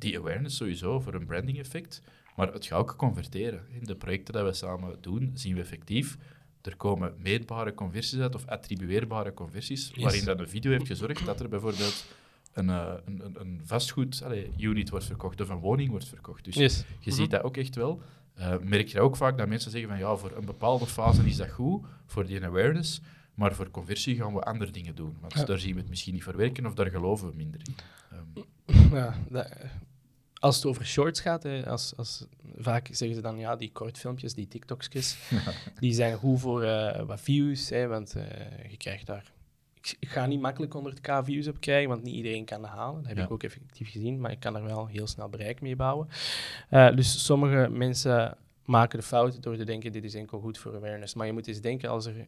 die 0.02 0.18
awareness 0.18 0.56
sowieso, 0.56 1.00
voor 1.00 1.14
een 1.14 1.26
branding 1.26 1.58
effect, 1.58 2.02
maar 2.36 2.52
het 2.52 2.66
gaat 2.66 2.78
ook 2.78 2.96
converteren. 2.96 3.60
In 3.70 3.84
de 3.84 3.94
projecten 3.96 4.34
die 4.34 4.42
we 4.42 4.52
samen 4.52 4.96
doen, 5.00 5.30
zien 5.34 5.54
we 5.54 5.60
effectief, 5.60 6.16
er 6.62 6.76
komen 6.76 7.14
meetbare 7.18 7.74
conversies 7.74 8.20
uit, 8.20 8.34
of 8.34 8.46
attribueerbare 8.46 9.34
conversies, 9.34 9.90
Yes. 9.94 10.02
waarin 10.04 10.24
dat 10.24 10.38
een 10.40 10.48
video 10.48 10.70
heeft 10.70 10.86
gezorgd 10.86 11.26
dat 11.26 11.40
er 11.40 11.48
bijvoorbeeld 11.48 12.04
een, 12.52 12.68
eh, 12.70 12.92
een, 13.04 13.22
een, 13.40 13.60
vastgoed 13.64 14.22
allee, 14.24 14.52
unit 14.58 14.90
wordt 14.90 15.04
verkocht, 15.04 15.40
of 15.40 15.48
een 15.48 15.58
woning 15.58 15.90
wordt 15.90 16.08
verkocht. 16.08 16.44
Dus 16.44 16.54
Yes. 16.54 16.84
je 17.00 17.10
ziet 17.10 17.30
dat 17.30 17.42
ook 17.42 17.56
echt 17.56 17.74
wel. 17.74 18.02
Eh, 18.34 18.54
merk 18.58 18.88
je 18.88 19.00
ook 19.00 19.16
vaak 19.16 19.38
dat 19.38 19.48
mensen 19.48 19.70
zeggen 19.70 19.88
van 19.90 19.98
ja, 19.98 20.16
voor 20.16 20.32
een 20.36 20.44
bepaalde 20.44 20.86
fase 20.86 21.22
is 21.26 21.36
dat 21.36 21.50
goed, 21.50 21.84
voor 22.06 22.26
die 22.26 22.44
awareness, 22.44 23.00
maar 23.34 23.54
voor 23.54 23.70
conversie 23.70 24.16
gaan 24.16 24.34
we 24.34 24.40
andere 24.40 24.70
dingen 24.70 24.94
doen. 24.94 25.16
Want 25.20 25.32
Ja. 25.32 25.44
daar 25.44 25.58
zien 25.58 25.74
we 25.74 25.80
het 25.80 25.88
misschien 25.88 26.14
niet 26.14 26.22
voor 26.22 26.36
werken 26.36 26.66
of 26.66 26.74
daar 26.74 26.90
geloven 26.90 27.28
we 27.30 27.36
minder 27.36 27.60
in. 27.64 27.74
Ehm, 28.10 28.94
Ja, 28.94 29.14
dat, 29.30 29.48
als 30.42 30.56
het 30.56 30.66
over 30.66 30.84
shorts 30.86 31.20
gaat, 31.20 31.42
hè, 31.42 31.66
als, 31.66 31.96
als, 31.96 32.26
vaak 32.56 32.86
zeggen 32.90 33.16
ze 33.16 33.22
dan 33.22 33.38
ja, 33.38 33.56
die 33.56 33.72
kortfilmpjes, 33.72 34.34
die 34.34 34.48
TikToks, 34.48 34.88
die 35.80 35.92
zijn 35.92 36.16
goed 36.16 36.40
voor 36.40 36.62
eh, 36.62 37.02
wat 37.06 37.20
views, 37.20 37.68
hè, 37.70 37.86
want 37.86 38.14
eh, 38.14 38.70
je 38.70 38.76
krijgt 38.76 39.06
daar. 39.06 39.32
Ik, 39.74 39.96
ik 40.00 40.08
ga 40.08 40.26
niet 40.26 40.40
makkelijk 40.40 40.74
100k 40.78 41.24
views 41.24 41.48
op 41.48 41.60
krijgen, 41.60 41.88
want 41.88 42.02
niet 42.02 42.14
iedereen 42.14 42.44
kan 42.44 42.60
dat 42.62 42.70
halen. 42.70 42.98
Dat 43.00 43.06
heb 43.08 43.16
Ja. 43.16 43.24
ik 43.24 43.30
ook 43.30 43.42
effectief 43.42 43.90
gezien, 43.90 44.20
maar 44.20 44.30
ik 44.30 44.40
kan 44.40 44.56
er 44.56 44.64
wel 44.64 44.86
heel 44.86 45.06
snel 45.06 45.28
bereik 45.28 45.60
mee 45.60 45.76
bouwen. 45.76 46.08
Eh, 46.68 46.94
dus 46.96 47.24
sommige 47.24 47.68
mensen 47.70 48.36
maken 48.64 48.98
de 48.98 49.04
fout 49.04 49.42
door 49.42 49.56
te 49.56 49.64
denken: 49.64 49.92
dit 49.92 50.04
is 50.04 50.14
enkel 50.14 50.40
goed 50.40 50.58
voor 50.58 50.74
awareness. 50.76 51.14
Maar 51.14 51.26
je 51.26 51.32
moet 51.32 51.46
eens 51.46 51.60
denken, 51.60 51.90
als 51.90 52.06
er 52.06 52.26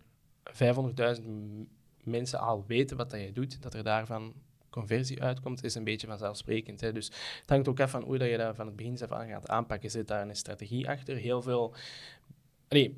500.000 1.17 1.23
m- 1.27 1.67
mensen 2.03 2.39
al 2.39 2.65
weten 2.67 2.97
wat 2.97 3.11
dat 3.11 3.21
je 3.21 3.33
doet, 3.33 3.63
dat 3.63 3.75
er 3.75 3.83
daarvan 3.83 4.33
conversie 4.75 5.23
uitkomt, 5.23 5.65
is 5.65 5.75
een 5.75 5.85
beetje 5.85 6.07
vanzelfsprekend. 6.07 6.81
Hè. 6.81 6.93
Dus 6.93 7.07
het 7.41 7.51
hangt 7.51 7.69
ook 7.69 7.81
af 7.81 7.91
van 7.91 8.03
hoe 8.03 8.19
dat 8.19 8.29
je 8.29 8.37
dat 8.37 8.57
van 8.57 8.67
het 8.67 8.77
begin 8.77 9.03
af 9.03 9.13
aan 9.13 9.29
gaat 9.29 9.49
aanpakken. 9.49 9.91
Zit 9.91 10.09
daar 10.09 10.29
een 10.29 10.37
strategie 10.37 10.89
achter? 10.89 11.17
Heel 11.17 11.43
veel... 11.43 11.75
Nee, 12.69 12.97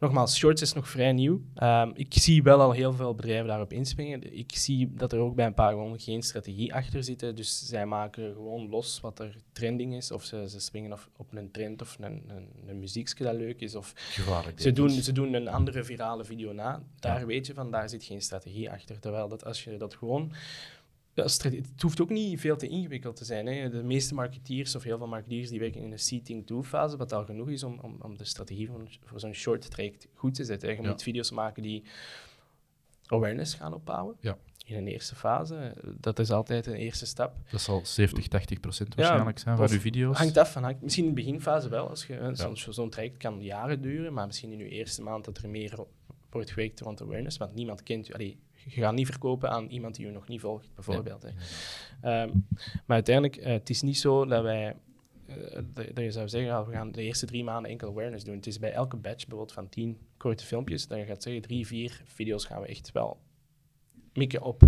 nogmaals, 0.00 0.36
shorts 0.36 0.62
is 0.62 0.72
nog 0.72 0.88
vrij 0.88 1.12
nieuw. 1.12 1.40
Ehm, 1.54 1.90
ik 1.94 2.14
zie 2.14 2.42
wel 2.42 2.60
al 2.60 2.72
heel 2.72 2.92
veel 2.92 3.14
bedrijven 3.14 3.46
daarop 3.46 3.72
inspringen. 3.72 4.36
Ik 4.38 4.56
zie 4.56 4.92
dat 4.94 5.12
er 5.12 5.18
ook 5.18 5.34
bij 5.34 5.46
een 5.46 5.54
paar 5.54 5.70
gewoon 5.70 6.00
geen 6.00 6.22
strategie 6.22 6.74
achter 6.74 7.04
zitten. 7.04 7.34
Dus 7.34 7.66
zij 7.66 7.86
maken 7.86 8.32
gewoon 8.32 8.68
los 8.68 9.00
wat 9.00 9.18
er 9.18 9.36
trending 9.52 9.94
is. 9.94 10.10
Of 10.10 10.24
ze, 10.24 10.48
ze 10.48 10.60
springen 10.60 10.92
of, 10.92 11.08
op 11.16 11.32
een 11.32 11.50
trend 11.50 11.82
of 11.82 11.96
een, 12.00 12.22
een, 12.26 12.48
een 12.66 12.78
muziekje 12.78 13.24
dat 13.24 13.34
leuk 13.34 13.60
is. 13.60 13.74
Of 13.74 13.92
gevaarlijk. 13.96 14.60
ze 14.60 14.72
doen, 14.72 14.90
ze 14.90 15.12
doen 15.12 15.34
een 15.34 15.48
andere 15.48 15.84
virale 15.84 16.24
video 16.24 16.52
na. 16.52 16.82
Daar 17.00 17.20
Ja. 17.20 17.26
weet 17.26 17.46
je 17.46 17.54
van, 17.54 17.70
daar 17.70 17.88
zit 17.88 18.04
geen 18.04 18.22
strategie 18.22 18.70
achter. 18.70 19.00
Terwijl 19.00 19.28
dat 19.28 19.44
als 19.44 19.64
je 19.64 19.76
dat 19.76 19.94
gewoon... 19.94 20.32
Het 21.24 21.82
hoeft 21.82 22.00
ook 22.00 22.10
niet 22.10 22.40
veel 22.40 22.56
te 22.56 22.68
ingewikkeld 22.68 23.16
te 23.16 23.24
zijn. 23.24 23.46
Hè. 23.46 23.68
De 23.70 23.82
meeste 23.82 24.14
marketeers, 24.14 24.74
of 24.76 24.82
heel 24.82 24.98
veel 24.98 25.06
marketeers, 25.06 25.48
die 25.48 25.60
werken 25.60 25.80
in 25.82 25.92
een 25.92 25.98
seating-to-fase, 25.98 26.96
wat 26.96 27.12
al 27.12 27.24
genoeg 27.24 27.48
is 27.48 27.62
om, 27.62 27.78
om, 27.82 27.96
om 28.00 28.16
de 28.16 28.24
strategie 28.24 28.66
voor, 28.68 28.80
voor 29.04 29.20
zo'n 29.20 29.34
short 29.34 29.70
traject 29.70 30.08
goed 30.14 30.34
te 30.34 30.44
zetten. 30.44 30.68
hè. 30.68 30.74
Je 30.74 30.82
Ja. 30.82 30.88
moet 30.88 31.02
video's 31.02 31.30
maken 31.30 31.62
die 31.62 31.84
awareness 33.06 33.54
gaan 33.54 33.74
opbouwen. 33.74 34.16
Ja. 34.20 34.38
In 34.64 34.76
een 34.76 34.86
eerste 34.86 35.14
fase. 35.14 35.74
Dat 36.00 36.18
is 36.18 36.30
altijd 36.30 36.66
een 36.66 36.74
eerste 36.74 37.06
stap. 37.06 37.36
Dat 37.50 37.60
zal 37.60 37.80
70, 37.84 38.28
80 38.28 38.60
procent 38.60 38.94
waarschijnlijk 38.94 39.38
zijn 39.38 39.56
van 39.56 39.70
uw 39.70 39.78
video's. 39.80 40.16
Hangt 40.18 40.36
af 40.36 40.52
van, 40.52 40.62
hangt, 40.62 40.82
misschien 40.82 41.04
in 41.04 41.14
de 41.14 41.22
beginfase 41.22 41.68
wel. 41.68 41.88
Als 41.88 42.06
je, 42.06 42.30
zo'n, 42.54 42.90
traject 42.90 43.16
kan 43.16 43.42
jaren 43.42 43.80
duren, 43.82 44.12
maar 44.12 44.26
misschien 44.26 44.52
in 44.52 44.58
je 44.58 44.68
eerste 44.68 45.02
maand 45.02 45.24
dat 45.24 45.38
er 45.38 45.48
meer 45.48 45.78
wordt 46.30 46.50
gewerkt 46.50 46.80
rond 46.80 47.02
awareness, 47.02 47.36
want 47.36 47.54
niemand 47.54 47.82
kent 47.82 48.06
je. 48.06 48.36
Je 48.68 48.80
gaat 48.80 48.94
niet 48.94 49.06
verkopen 49.06 49.50
aan 49.50 49.68
iemand 49.68 49.94
die 49.94 50.06
je 50.06 50.12
nog 50.12 50.28
niet 50.28 50.40
volgt, 50.40 50.68
bijvoorbeeld. 50.74 51.22
hè. 51.22 51.28
Ehm, 52.00 52.30
maar 52.86 52.96
uiteindelijk, 52.96 53.36
eh, 53.36 53.52
het 53.52 53.70
is 53.70 53.82
niet 53.82 53.98
zo 53.98 54.26
dat 54.26 54.42
wij, 54.42 54.76
eh, 55.26 55.62
dat, 55.74 55.96
je 55.96 56.10
zou 56.10 56.28
zeggen, 56.28 56.52
ah, 56.52 56.66
we 56.66 56.72
gaan 56.72 56.92
de 56.92 57.02
eerste 57.02 57.26
drie 57.26 57.44
maanden 57.44 57.70
enkel 57.70 57.88
awareness 57.88 58.24
doen. 58.24 58.34
Het 58.34 58.46
is 58.46 58.58
bij 58.58 58.72
elke 58.72 58.96
batch, 58.96 59.26
bijvoorbeeld 59.26 59.52
van 59.52 59.68
tien 59.68 59.98
korte 60.16 60.44
filmpjes, 60.44 60.86
dat 60.86 60.98
je 60.98 61.04
gaat 61.04 61.22
zeggen, 61.22 61.42
drie, 61.42 61.66
vier 61.66 62.02
video's 62.04 62.44
gaan 62.44 62.60
we 62.60 62.66
echt 62.66 62.92
wel 62.92 63.20
mikken 64.12 64.42
op 64.42 64.62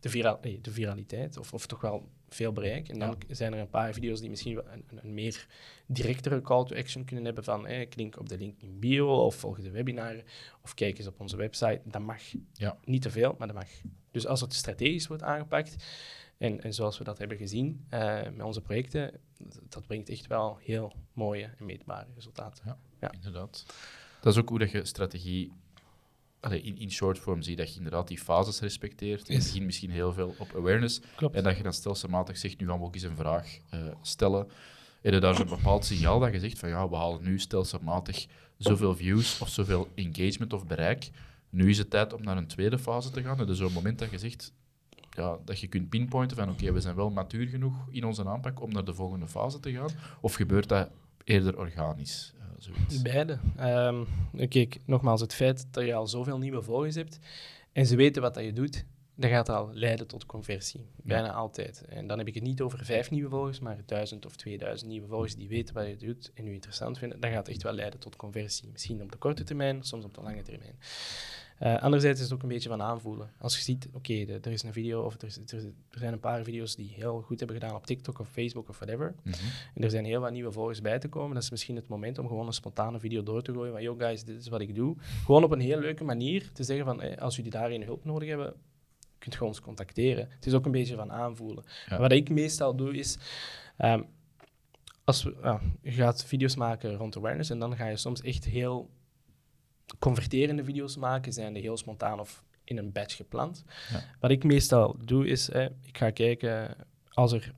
de, 0.00 0.08
vira 0.08 0.38
nee, 0.42 0.60
de 0.60 0.70
viraliteit, 0.70 1.38
of, 1.38 1.52
of 1.52 1.66
toch 1.66 1.80
wel 1.80 2.08
veel 2.34 2.52
bereik. 2.52 2.88
En 2.88 2.98
dan 2.98 3.16
zijn 3.28 3.52
er 3.52 3.58
een 3.58 3.68
paar 3.68 3.92
video's 3.92 4.20
die 4.20 4.30
misschien 4.30 4.54
wel 4.54 4.64
een, 4.72 4.84
een, 5.02 5.14
meer 5.14 5.46
directere 5.86 6.40
call 6.40 6.64
to 6.64 6.76
action 6.76 7.04
kunnen 7.04 7.24
hebben 7.24 7.44
van 7.44 7.66
eh, 7.66 7.88
klink 7.88 8.18
op 8.18 8.28
de 8.28 8.38
link 8.38 8.60
in 8.60 8.78
bio, 8.78 9.24
of 9.24 9.34
volg 9.34 9.60
de 9.60 9.70
webinar, 9.70 10.22
of 10.62 10.74
kijk 10.74 10.98
eens 10.98 11.06
op 11.06 11.20
onze 11.20 11.36
website. 11.36 11.80
Dat 11.84 12.02
mag. 12.02 12.22
Ja. 12.52 12.78
Niet 12.84 13.02
te 13.02 13.10
veel, 13.10 13.34
maar 13.38 13.46
dat 13.46 13.56
mag. 13.56 13.68
Dus 14.10 14.26
als 14.26 14.40
het 14.40 14.54
strategisch 14.54 15.06
wordt 15.06 15.22
aangepakt, 15.22 15.76
en, 16.38 16.62
en 16.62 16.74
zoals 16.74 16.98
we 16.98 17.04
dat 17.04 17.18
hebben 17.18 17.36
gezien 17.36 17.86
eh, 17.88 18.22
met 18.22 18.42
onze 18.42 18.60
projecten, 18.60 19.20
dat, 19.38 19.60
dat 19.68 19.86
brengt 19.86 20.08
echt 20.08 20.26
wel 20.26 20.58
heel 20.60 20.92
mooie 21.12 21.50
en 21.58 21.66
meetbare 21.66 22.06
resultaten. 22.14 22.78
Ja. 23.00 23.12
Inderdaad. 23.12 23.66
Dat 24.20 24.32
is 24.32 24.38
ook 24.38 24.48
hoe 24.48 24.58
dat 24.58 24.70
je 24.70 24.84
strategie 24.84 25.52
allee, 26.40 26.60
in, 26.60 26.78
in 26.78 26.90
short 26.90 27.18
form 27.18 27.42
zie, 27.42 27.56
dat 27.56 27.70
je 27.70 27.76
inderdaad 27.76 28.08
die 28.08 28.18
fases 28.18 28.60
respecteert. 28.60 29.28
Yes. 29.28 29.44
begin 29.44 29.66
misschien 29.66 29.90
heel 29.90 30.12
veel 30.12 30.34
op 30.38 30.52
awareness. 30.56 31.00
Klopt. 31.14 31.34
En 31.34 31.42
dat 31.42 31.56
je 31.56 31.62
dan 31.62 31.72
stelselmatig 31.72 32.38
zegt, 32.38 32.60
nu 32.60 32.66
gaan 32.66 32.78
we 32.78 32.84
ook 32.84 32.94
eens 32.94 33.02
een 33.02 33.16
vraag 33.16 33.58
eh, 33.70 33.80
stellen. 34.02 34.48
En 35.02 35.12
er 35.12 35.20
daar 35.20 35.34
zo'n 35.34 35.48
bepaald 35.48 35.84
signaal 35.84 36.18
dat 36.18 36.32
je 36.32 36.40
zegt 36.40 36.58
van 36.58 36.68
ja, 36.68 36.88
we 36.88 36.96
halen 36.96 37.22
nu 37.22 37.38
stelselmatig 37.38 38.26
zoveel 38.56 38.96
views 38.96 39.40
of 39.40 39.48
zoveel 39.48 39.88
engagement 39.94 40.52
of 40.52 40.66
bereik. 40.66 41.10
Nu 41.50 41.70
is 41.70 41.78
het 41.78 41.90
tijd 41.90 42.12
om 42.12 42.22
naar 42.22 42.36
een 42.36 42.46
tweede 42.46 42.78
fase 42.78 43.10
te 43.10 43.22
gaan. 43.22 43.48
Is 43.48 43.58
zo'n 43.58 43.72
moment 43.72 43.98
dat 43.98 44.10
je 44.10 44.18
zegt, 44.18 44.52
ja, 45.10 45.38
dat 45.44 45.60
je 45.60 45.66
kunt 45.66 45.88
pinpointen 45.88 46.36
van 46.36 46.50
oké, 46.50 46.72
we 46.72 46.80
zijn 46.80 46.94
wel 46.94 47.10
matuur 47.10 47.46
genoeg 47.46 47.74
in 47.90 48.04
onze 48.04 48.24
aanpak 48.24 48.62
om 48.62 48.72
naar 48.72 48.84
de 48.84 48.94
volgende 48.94 49.28
fase 49.28 49.60
te 49.60 49.72
gaan. 49.72 49.90
Of 50.20 50.34
gebeurt 50.34 50.68
dat 50.68 50.90
eerder 51.24 51.58
organisch? 51.58 52.32
Zoiets. 52.62 53.02
Beide. 53.02 53.38
Ehm, 53.56 54.04
kijk, 54.48 54.78
nogmaals, 54.84 55.20
het 55.20 55.34
feit 55.34 55.66
dat 55.70 55.84
je 55.84 55.94
al 55.94 56.06
zoveel 56.06 56.38
nieuwe 56.38 56.62
volgers 56.62 56.94
hebt 56.94 57.18
en 57.72 57.86
ze 57.86 57.96
weten 57.96 58.22
wat 58.22 58.34
dat 58.34 58.44
je 58.44 58.52
doet, 58.52 58.84
dat 59.14 59.30
gaat 59.30 59.48
al 59.48 59.70
leiden 59.72 60.06
tot 60.06 60.26
conversie. 60.26 60.86
Bijna 61.02 61.32
altijd. 61.32 61.84
En 61.88 62.06
dan 62.06 62.18
heb 62.18 62.26
ik 62.26 62.34
het 62.34 62.42
niet 62.42 62.60
over 62.60 62.84
vijf 62.84 63.10
nieuwe 63.10 63.30
volgers, 63.30 63.60
maar 63.60 63.78
duizend 63.86 64.26
of 64.26 64.36
2000 64.36 64.90
nieuwe 64.90 65.06
volgers 65.06 65.34
die 65.34 65.48
weten 65.48 65.74
wat 65.74 65.86
je 65.86 65.96
doet 65.96 66.30
en 66.34 66.46
u 66.46 66.52
interessant 66.52 66.98
vinden. 66.98 67.20
Dat 67.20 67.30
gaat 67.30 67.48
echt 67.48 67.62
wel 67.62 67.72
leiden 67.72 68.00
tot 68.00 68.16
conversie. 68.16 68.68
Misschien 68.72 69.02
op 69.02 69.12
de 69.12 69.18
korte 69.18 69.42
termijn, 69.42 69.82
soms 69.82 70.04
op 70.04 70.14
de 70.14 70.22
lange 70.22 70.42
termijn. 70.42 70.78
Uh, 71.62 71.82
anderzijds 71.82 72.20
is 72.20 72.24
het 72.24 72.34
ook 72.34 72.42
een 72.42 72.48
beetje 72.48 72.68
van 72.68 72.82
aanvoelen. 72.82 73.30
Als 73.38 73.56
je 73.56 73.62
ziet, 73.62 73.88
oké, 73.92 74.24
er 74.42 74.52
is 74.52 74.62
een 74.62 74.72
video 74.72 75.02
of 75.02 75.14
er, 75.20 75.26
is, 75.26 75.36
er, 75.36 75.72
zijn 75.90 76.12
een 76.12 76.20
paar 76.20 76.44
video's 76.44 76.76
die 76.76 76.92
heel 76.94 77.20
goed 77.20 77.38
hebben 77.38 77.56
gedaan 77.56 77.76
op 77.76 77.86
TikTok 77.86 78.18
of 78.18 78.28
Facebook 78.28 78.68
of 78.68 78.76
whatever. 78.78 79.14
Mhm. 79.22 79.34
En 79.74 79.82
er 79.82 79.90
zijn 79.90 80.04
heel 80.04 80.20
wat 80.20 80.32
nieuwe 80.32 80.52
volgers 80.52 80.80
bij 80.80 80.98
te 80.98 81.08
komen. 81.08 81.34
Dat 81.34 81.42
is 81.42 81.50
misschien 81.50 81.76
het 81.76 81.88
moment 81.88 82.18
om 82.18 82.28
gewoon 82.28 82.46
een 82.46 82.52
spontane 82.52 83.00
video 83.00 83.22
door 83.22 83.42
te 83.42 83.52
gooien 83.52 83.72
van, 83.72 83.82
yo 83.82 83.94
guys, 83.94 84.24
dit 84.24 84.40
is 84.40 84.48
wat 84.48 84.60
ik 84.60 84.74
doe. 84.74 84.96
Gewoon 85.24 85.44
op 85.44 85.50
een 85.50 85.60
heel 85.60 85.78
leuke 85.78 86.04
manier 86.04 86.50
te 86.52 86.64
zeggen 86.64 86.84
van, 86.84 87.18
als 87.18 87.36
jullie 87.36 87.50
daarin 87.50 87.82
hulp 87.82 88.04
nodig 88.04 88.28
hebben, 88.28 88.54
kunt 89.18 89.34
je 89.34 89.44
ons 89.44 89.60
contacteren. 89.60 90.28
Het 90.30 90.46
is 90.46 90.54
ook 90.54 90.64
een 90.64 90.72
beetje 90.72 90.96
van 90.96 91.12
aanvoelen. 91.12 91.64
Wat 91.98 92.12
ik 92.12 92.30
meestal 92.30 92.76
doe 92.76 92.96
is, 92.96 93.18
um, 93.78 94.06
als 95.04 95.22
we, 95.22 95.58
je 95.82 95.90
gaat 95.90 96.24
video's 96.24 96.56
maken 96.56 96.94
rond 96.94 97.16
awareness 97.16 97.50
en 97.50 97.58
dan 97.58 97.76
ga 97.76 97.86
je 97.86 97.96
soms 97.96 98.20
echt 98.20 98.44
heel 98.44 98.90
converterende 99.98 100.64
video's 100.64 100.96
maken, 100.96 101.32
zijn 101.32 101.52
die 101.52 101.62
heel 101.62 101.76
spontaan 101.76 102.20
of 102.20 102.44
in 102.64 102.78
een 102.78 102.92
batch 102.92 103.16
gepland. 103.16 103.64
Ja. 103.90 104.04
Wat 104.20 104.30
ik 104.30 104.44
meestal 104.44 104.96
doe 105.04 105.26
is, 105.26 105.48
ik 105.82 105.98
ga 105.98 106.10
kijken 106.10 106.76
als 107.08 107.32
er 107.32 107.54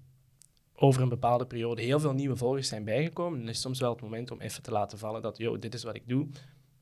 over 0.75 1.03
een 1.03 1.09
bepaalde 1.09 1.47
periode 1.47 1.83
heel 1.83 2.01
veel 2.01 2.13
nieuwe 2.13 2.37
volgers 2.37 2.69
zijn 2.69 2.85
bijgekomen, 2.85 3.39
dan 3.39 3.49
is 3.49 3.61
soms 3.61 3.81
wel 3.81 3.93
het 3.93 4.03
moment 4.03 4.31
om 4.31 4.41
even 4.41 4.63
te 4.63 4.71
laten 4.71 4.99
vallen 4.99 5.23
dat, 5.23 5.37
yo, 5.37 5.59
dit 5.59 5.75
is 5.75 5.83
wat 5.83 5.95
ik 5.95 6.09
doe. 6.09 6.27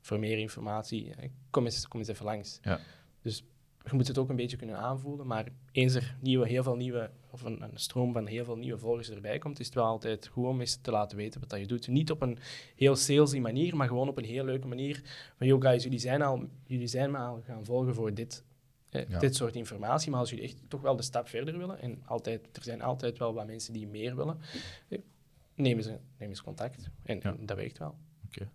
Voor 0.01 0.19
meer 0.19 0.37
informatie, 0.37 1.13
kom 1.49 1.65
eens, 1.65 1.87
kom 1.87 1.99
eens 1.99 2.09
even 2.09 2.25
langs. 2.25 2.59
Ja. 2.61 2.79
Dus 3.21 3.43
je 3.83 3.95
moet 3.95 4.07
het 4.07 4.17
ook 4.17 4.29
een 4.29 4.35
beetje 4.35 4.57
kunnen 4.57 4.77
aanvoelen, 4.77 5.27
maar 5.27 5.47
eens 5.71 5.93
er 5.93 6.15
nieuwe, 6.19 6.47
heel 6.47 6.63
veel 6.63 6.75
nieuwe, 6.75 7.09
of 7.29 7.41
een, 7.41 7.61
een, 7.61 7.77
stroom 7.77 8.13
van 8.13 8.25
heel 8.25 8.45
veel 8.45 8.57
nieuwe 8.57 8.79
volgers 8.79 9.09
erbij 9.09 9.37
komt, 9.37 9.59
is 9.59 9.65
het 9.65 9.75
wel 9.75 9.85
altijd 9.85 10.27
goed 10.27 10.45
om 10.45 10.59
eens 10.59 10.75
te 10.75 10.91
laten 10.91 11.17
weten 11.17 11.39
wat 11.39 11.49
dat 11.49 11.59
je 11.59 11.65
doet. 11.65 11.87
Niet 11.87 12.11
op 12.11 12.21
een 12.21 12.37
heel 12.75 12.95
salesy 12.95 13.39
manier, 13.39 13.75
maar 13.75 13.87
gewoon 13.87 14.07
op 14.07 14.17
een 14.17 14.23
heel 14.23 14.45
leuke 14.45 14.67
manier. 14.67 15.01
Van, 15.37 15.47
yo 15.47 15.59
guys, 15.59 15.83
jullie 15.83 15.99
zijn, 15.99 16.21
al, 16.21 16.47
jullie 16.65 16.87
zijn 16.87 17.11
me 17.11 17.17
al 17.17 17.41
gaan 17.45 17.65
volgen 17.65 17.95
voor 17.95 18.13
dit, 18.13 18.43
eh, 18.89 19.19
dit 19.19 19.35
soort 19.35 19.55
informatie, 19.55 20.11
maar 20.11 20.19
als 20.19 20.29
jullie 20.29 20.45
echt 20.45 20.57
toch 20.67 20.81
wel 20.81 20.95
de 20.95 21.03
stap 21.03 21.27
verder 21.27 21.57
willen, 21.57 21.81
en 21.81 22.01
altijd, 22.05 22.57
er 22.57 22.63
zijn 22.63 22.81
altijd 22.81 23.17
wel 23.17 23.33
wat 23.33 23.45
mensen 23.45 23.73
die 23.73 23.87
meer 23.87 24.15
willen, 24.15 24.39
eh, 24.87 24.99
neem 25.55 25.77
eens, 25.77 25.87
neem 25.87 26.29
eens 26.29 26.41
contact. 26.41 26.89
En, 27.03 27.21
dat 27.39 27.57
werkt 27.57 27.77
wel. 27.77 27.95
Oké. 28.25 28.49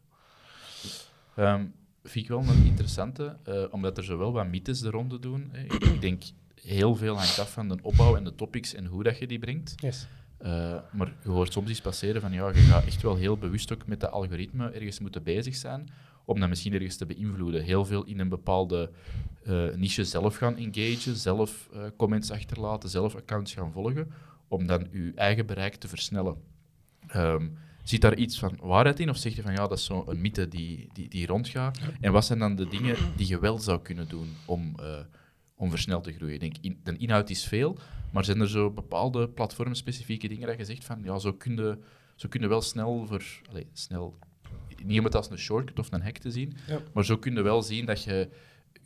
Ehm, 1.36 1.66
vind 2.08 2.24
ik 2.24 2.30
wel 2.30 2.42
een 2.42 2.64
interessante, 2.64 3.36
uh, 3.48 3.64
omdat 3.70 3.98
er 3.98 4.04
zowel 4.04 4.32
wat 4.32 4.48
mythes 4.48 4.80
de 4.80 4.90
ronde 4.90 5.18
doen. 5.18 5.48
Hè. 5.52 5.64
Ik 5.64 6.00
denk 6.06 6.22
heel 6.62 6.94
veel 6.94 7.16
hangt 7.16 7.38
af 7.38 7.52
van 7.52 7.68
de 7.68 7.78
opbouw 7.82 8.16
en 8.16 8.24
de 8.24 8.34
topics 8.34 8.74
en 8.74 8.86
hoe 8.86 9.02
dat 9.02 9.18
je 9.18 9.26
die 9.26 9.38
brengt. 9.38 9.72
Yes. 9.76 10.06
Uh, 10.42 10.48
maar 10.92 11.12
je 11.22 11.28
hoort 11.28 11.52
soms 11.52 11.70
iets 11.70 11.80
passeren 11.80 12.20
van 12.20 12.32
ja, 12.32 12.48
je 12.48 12.54
gaat 12.54 12.84
echt 12.84 13.02
wel 13.02 13.16
heel 13.16 13.36
bewust 13.36 13.72
ook 13.72 13.86
met 13.86 14.00
dat 14.00 14.10
algoritme 14.10 14.70
ergens 14.70 15.00
moeten 15.00 15.22
bezig 15.22 15.54
zijn 15.54 15.88
om 16.24 16.40
dat 16.40 16.48
misschien 16.48 16.72
ergens 16.72 16.96
te 16.96 17.06
beïnvloeden. 17.06 17.62
Heel 17.62 17.84
veel 17.84 18.04
in 18.04 18.20
een 18.20 18.28
bepaalde 18.28 18.90
uh, 19.46 19.74
niche 19.74 20.04
zelf 20.04 20.36
gaan 20.36 20.56
engagen, 20.56 21.16
zelf 21.16 21.68
comments 21.96 22.30
achterlaten, 22.30 22.88
zelf 22.88 23.14
accounts 23.14 23.54
gaan 23.54 23.72
volgen, 23.72 24.12
om 24.48 24.66
dan 24.66 24.86
je 24.92 25.12
eigen 25.14 25.46
bereik 25.46 25.74
te 25.74 25.88
versnellen. 25.88 26.36
Um, 27.16 27.58
Zit 27.88 28.00
daar 28.00 28.16
iets 28.16 28.38
van 28.38 28.58
waarheid 28.60 29.00
in? 29.00 29.10
Of 29.10 29.16
zeg 29.16 29.36
je 29.36 29.42
van 29.42 29.52
ja, 29.52 29.66
dat 29.66 29.78
is 29.78 29.84
zo'n 29.84 30.20
mythe 30.20 30.48
die, 30.48 30.88
die, 30.92 31.08
die 31.08 31.26
rondgaat? 31.26 31.78
En 32.00 32.12
wat 32.12 32.24
zijn 32.24 32.38
dan 32.38 32.56
de 32.56 32.68
dingen 32.68 32.96
die 33.16 33.28
je 33.28 33.38
wel 33.38 33.58
zou 33.58 33.82
kunnen 33.82 34.08
doen 34.08 34.34
om, 34.46 34.74
uh, 34.80 34.98
om 35.54 35.70
versneld 35.70 36.04
te 36.04 36.12
groeien? 36.12 36.34
Ik 36.34 36.40
denk, 36.40 36.56
in, 36.60 36.80
de 36.84 36.96
inhoud 36.96 37.30
is 37.30 37.44
veel, 37.44 37.78
maar 38.12 38.24
zijn 38.24 38.40
er 38.40 38.48
zo 38.48 38.70
bepaalde 38.70 39.28
platformspecifieke 39.28 40.28
dingen 40.28 40.46
dat 40.46 40.58
je 40.58 40.64
zegt 40.64 40.84
van 40.84 41.00
ja, 41.04 41.18
zo 41.18 41.32
kun 41.32 41.56
je, 41.56 41.78
zo 42.14 42.28
kun 42.28 42.40
je 42.40 42.48
wel 42.48 42.62
snel 42.62 43.06
voor... 43.06 43.24
Allez, 43.50 43.64
snel, 43.72 44.18
niet 44.84 44.98
om 44.98 45.04
het 45.04 45.14
als 45.14 45.30
een 45.30 45.38
shortcut 45.38 45.78
of 45.78 45.92
een 45.92 46.02
hack 46.02 46.18
te 46.18 46.30
zien, 46.30 46.56
maar 46.92 47.04
zo 47.04 47.16
kun 47.16 47.34
je 47.34 47.42
wel 47.42 47.62
zien 47.62 47.86
dat 47.86 48.02
je 48.02 48.28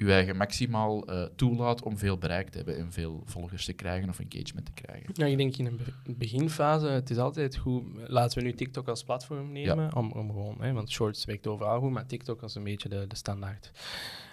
je 0.06 0.12
eigen 0.12 0.36
maximaal 0.36 1.10
uh, 1.10 1.22
toelaat 1.36 1.82
om 1.82 1.98
veel 1.98 2.18
bereik 2.18 2.48
te 2.48 2.56
hebben 2.56 2.76
en 2.76 2.92
veel 2.92 3.22
volgers 3.24 3.64
te 3.64 3.72
krijgen 3.72 4.08
of 4.08 4.18
engagement 4.18 4.66
te 4.66 4.72
krijgen. 4.72 5.10
Ja, 5.12 5.26
ik 5.26 5.36
denk 5.36 5.56
in 5.56 5.66
een 5.66 5.80
beginfase, 6.16 6.86
het 6.86 7.10
is 7.10 7.18
altijd 7.18 7.56
goed, 7.56 7.84
laten 8.06 8.38
we 8.38 8.44
nu 8.44 8.52
TikTok 8.54 8.88
als 8.88 9.04
platform 9.04 9.52
nemen, 9.52 9.96
om, 9.96 10.12
om 10.12 10.30
gewoon, 10.30 10.56
hè, 10.60 10.72
want 10.72 10.90
Shorts 10.90 11.24
werkt 11.24 11.46
overal 11.46 11.80
goed, 11.80 11.90
maar 11.90 12.06
TikTok 12.06 12.42
als 12.42 12.54
een 12.54 12.64
beetje 12.64 12.88
de, 12.88 13.06
de 13.06 13.16
standaard. 13.16 13.70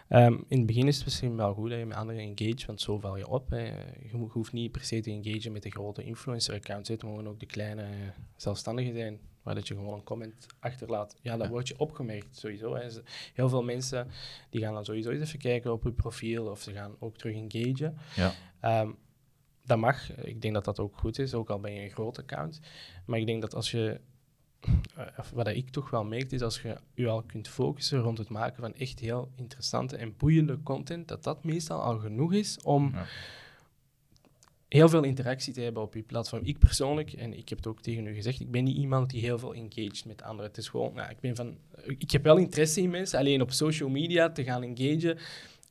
Ehm, 0.07 0.37
in 0.47 0.57
het 0.57 0.65
begin 0.65 0.87
is 0.87 0.95
het 0.95 1.05
misschien 1.05 1.35
wel 1.35 1.53
goed 1.53 1.69
dat 1.69 1.79
je 1.79 1.85
met 1.85 1.97
anderen 1.97 2.21
engage, 2.21 2.65
want 2.65 2.81
zo 2.81 2.99
val 2.99 3.17
je 3.17 3.27
op. 3.27 3.49
Hè. 3.49 3.63
Je, 3.63 4.27
hoeft 4.29 4.53
niet 4.53 4.71
per 4.71 4.83
se 4.83 5.01
te 5.01 5.11
engagen 5.11 5.51
met 5.51 5.63
de 5.63 5.69
grote 5.69 6.03
influencer-accounts, 6.03 6.89
het 6.89 7.03
mogen 7.03 7.27
ook 7.27 7.39
de 7.39 7.45
kleine 7.45 7.81
uh, 7.81 7.89
zelfstandigen 8.35 8.93
zijn 8.93 9.19
waar 9.47 9.55
dat 9.55 9.67
je 9.67 9.73
gewoon 9.73 9.93
een 9.93 10.03
comment 10.03 10.47
achterlaat, 10.59 11.15
ja, 11.21 11.37
dan 11.37 11.49
word 11.49 11.67
je 11.67 11.79
opgemerkt 11.79 12.37
sowieso. 12.37 12.75
Hè. 12.75 12.87
Heel 13.33 13.49
veel 13.49 13.63
mensen 13.63 14.07
die 14.49 14.61
gaan 14.61 14.73
dan 14.73 14.85
sowieso 14.85 15.09
eens 15.09 15.21
even 15.21 15.39
kijken 15.39 15.71
op 15.71 15.83
je 15.83 15.91
profiel 15.91 16.45
of 16.45 16.61
ze 16.61 16.73
gaan 16.73 16.95
ook 16.99 17.17
terug 17.17 17.35
engagen. 17.35 17.97
Ja. 18.15 18.81
Um, 18.81 18.97
dat 19.63 19.77
mag. 19.77 20.15
Ik 20.17 20.41
denk 20.41 20.53
dat 20.53 20.65
dat 20.65 20.79
ook 20.79 20.97
goed 20.97 21.19
is, 21.19 21.33
ook 21.33 21.49
al 21.49 21.59
ben 21.59 21.73
je 21.73 21.81
een 21.81 21.89
groot 21.89 22.19
account. 22.19 22.59
Maar 23.05 23.19
ik 23.19 23.25
denk 23.25 23.41
dat 23.41 23.55
als 23.55 23.71
je, 23.71 23.99
uh, 24.97 25.07
wat 25.33 25.47
ik 25.47 25.69
toch 25.69 25.89
wel 25.89 26.03
merk, 26.03 26.31
is 26.31 26.41
als 26.41 26.61
je 26.61 26.77
je 26.93 27.07
al 27.07 27.23
kunt 27.23 27.47
focussen 27.47 27.99
rond 27.99 28.17
het 28.17 28.29
maken 28.29 28.61
van 28.61 28.73
echt 28.73 28.99
heel 28.99 29.31
interessante 29.35 29.97
en 29.97 30.17
boeiende 30.17 30.63
content, 30.63 31.07
dat 31.07 31.23
dat 31.23 31.43
meestal 31.43 31.81
al 31.81 31.99
genoeg 31.99 32.33
is 32.33 32.61
om... 32.61 32.91
Ja 32.93 33.05
heel 34.67 34.89
veel 34.89 35.03
interactie 35.03 35.53
te 35.53 35.61
hebben 35.61 35.83
op 35.83 35.93
je 35.93 36.03
platform. 36.03 36.43
Ik 36.43 36.59
persoonlijk, 36.59 37.13
en 37.13 37.37
ik 37.37 37.49
heb 37.49 37.57
het 37.57 37.67
ook 37.67 37.81
tegen 37.81 38.07
u 38.07 38.13
gezegd, 38.13 38.39
ik 38.39 38.51
ben 38.51 38.63
niet 38.63 38.77
iemand 38.77 39.09
die 39.09 39.21
heel 39.21 39.39
veel 39.39 39.53
engaged 39.53 40.05
met 40.05 40.21
anderen. 40.21 40.45
Het 40.45 40.57
is 40.57 40.67
gewoon, 40.67 40.93
nou, 40.93 41.09
ik 41.09 41.19
ben 41.19 41.35
van, 41.35 41.57
ik 41.97 42.11
heb 42.11 42.23
wel 42.23 42.37
interesse 42.37 42.81
in 42.81 42.89
mensen, 42.89 43.19
alleen 43.19 43.41
op 43.41 43.51
social 43.51 43.89
media 43.89 44.31
te 44.31 44.43
gaan 44.43 44.63
engagen, 44.63 45.17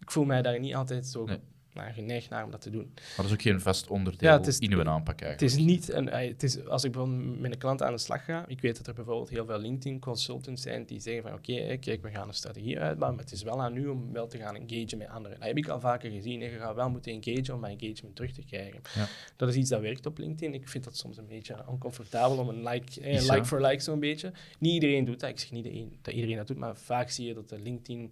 ik 0.00 0.10
voel 0.10 0.24
mij 0.24 0.42
daar 0.42 0.60
niet 0.60 0.74
altijd 0.74 1.06
zo 1.06 1.28
naar 1.76 1.92
geneigd 1.92 2.30
naar 2.30 2.44
om 2.44 2.50
dat 2.50 2.60
te 2.60 2.70
doen. 2.70 2.90
Maar 2.94 3.12
dat 3.16 3.24
is 3.24 3.32
ook 3.32 3.42
geen 3.42 3.60
vast 3.60 3.88
onderdeel 3.88 4.30
ja, 4.30 4.44
is, 4.44 4.58
in 4.58 4.72
uw 4.72 4.84
aanpak 4.84 5.20
eigenlijk. 5.20 5.40
Het 5.40 5.60
is 5.60 5.66
niet 5.66 5.92
een, 5.92 6.08
het 6.08 6.42
is, 6.42 6.66
als 6.66 6.84
ik 6.84 6.92
bijvoorbeeld 6.92 7.40
met 7.40 7.52
een 7.52 7.58
klant 7.58 7.82
aan 7.82 7.92
de 7.92 7.98
slag 7.98 8.24
ga, 8.24 8.44
ik 8.46 8.60
weet 8.60 8.76
dat 8.76 8.86
er 8.86 8.94
bijvoorbeeld 8.94 9.28
heel 9.28 9.46
veel 9.46 9.58
LinkedIn 9.58 10.00
consultants 10.00 10.62
zijn 10.62 10.84
die 10.84 11.00
zeggen 11.00 11.22
van 11.22 11.32
oké, 11.32 11.76
kijk, 11.76 12.02
we 12.02 12.10
gaan 12.10 12.28
een 12.28 12.34
strategie 12.34 12.80
uitbouwen, 12.80 13.16
maar 13.16 13.24
het 13.24 13.34
is 13.34 13.42
wel 13.42 13.62
aan 13.62 13.76
u 13.76 13.86
om 13.86 14.12
wel 14.12 14.26
te 14.26 14.38
gaan 14.38 14.56
engagen 14.56 14.98
met 14.98 15.08
anderen. 15.08 15.38
Dat 15.38 15.48
heb 15.48 15.56
ik 15.56 15.68
al 15.68 15.80
vaker 15.80 16.10
gezien. 16.10 16.40
Je 16.40 16.48
gaat 16.48 16.74
wel 16.74 16.90
moeten 16.90 17.12
engagen 17.12 17.54
om 17.54 17.60
mijn 17.60 17.78
engagement 17.78 18.16
terug 18.16 18.32
te 18.32 18.44
krijgen. 18.44 18.80
Ja. 18.94 19.06
Dat 19.36 19.48
is 19.48 19.54
iets 19.54 19.70
dat 19.70 19.80
werkt 19.80 20.06
op 20.06 20.18
LinkedIn. 20.18 20.54
Ik 20.54 20.68
vind 20.68 20.84
dat 20.84 20.96
soms 20.96 21.16
een 21.16 21.26
beetje 21.26 21.66
oncomfortabel 21.66 22.38
om 22.38 22.48
een 22.48 22.62
like, 22.62 23.00
eh, 23.00 23.28
like 23.28 23.44
for 23.44 23.60
like 23.60 23.82
zo'n 23.82 24.00
beetje. 24.00 24.32
Niet 24.58 24.72
iedereen 24.72 25.04
doet 25.04 25.20
dat. 25.20 25.30
Ik 25.30 25.38
zeg 25.38 25.50
niet 25.50 25.64
dat 26.02 26.14
iedereen 26.14 26.36
dat 26.36 26.46
doet, 26.46 26.56
maar 26.56 26.76
vaak 26.76 27.10
zie 27.10 27.26
je 27.26 27.34
dat 27.34 27.48
de 27.48 27.58
LinkedIn 27.58 28.10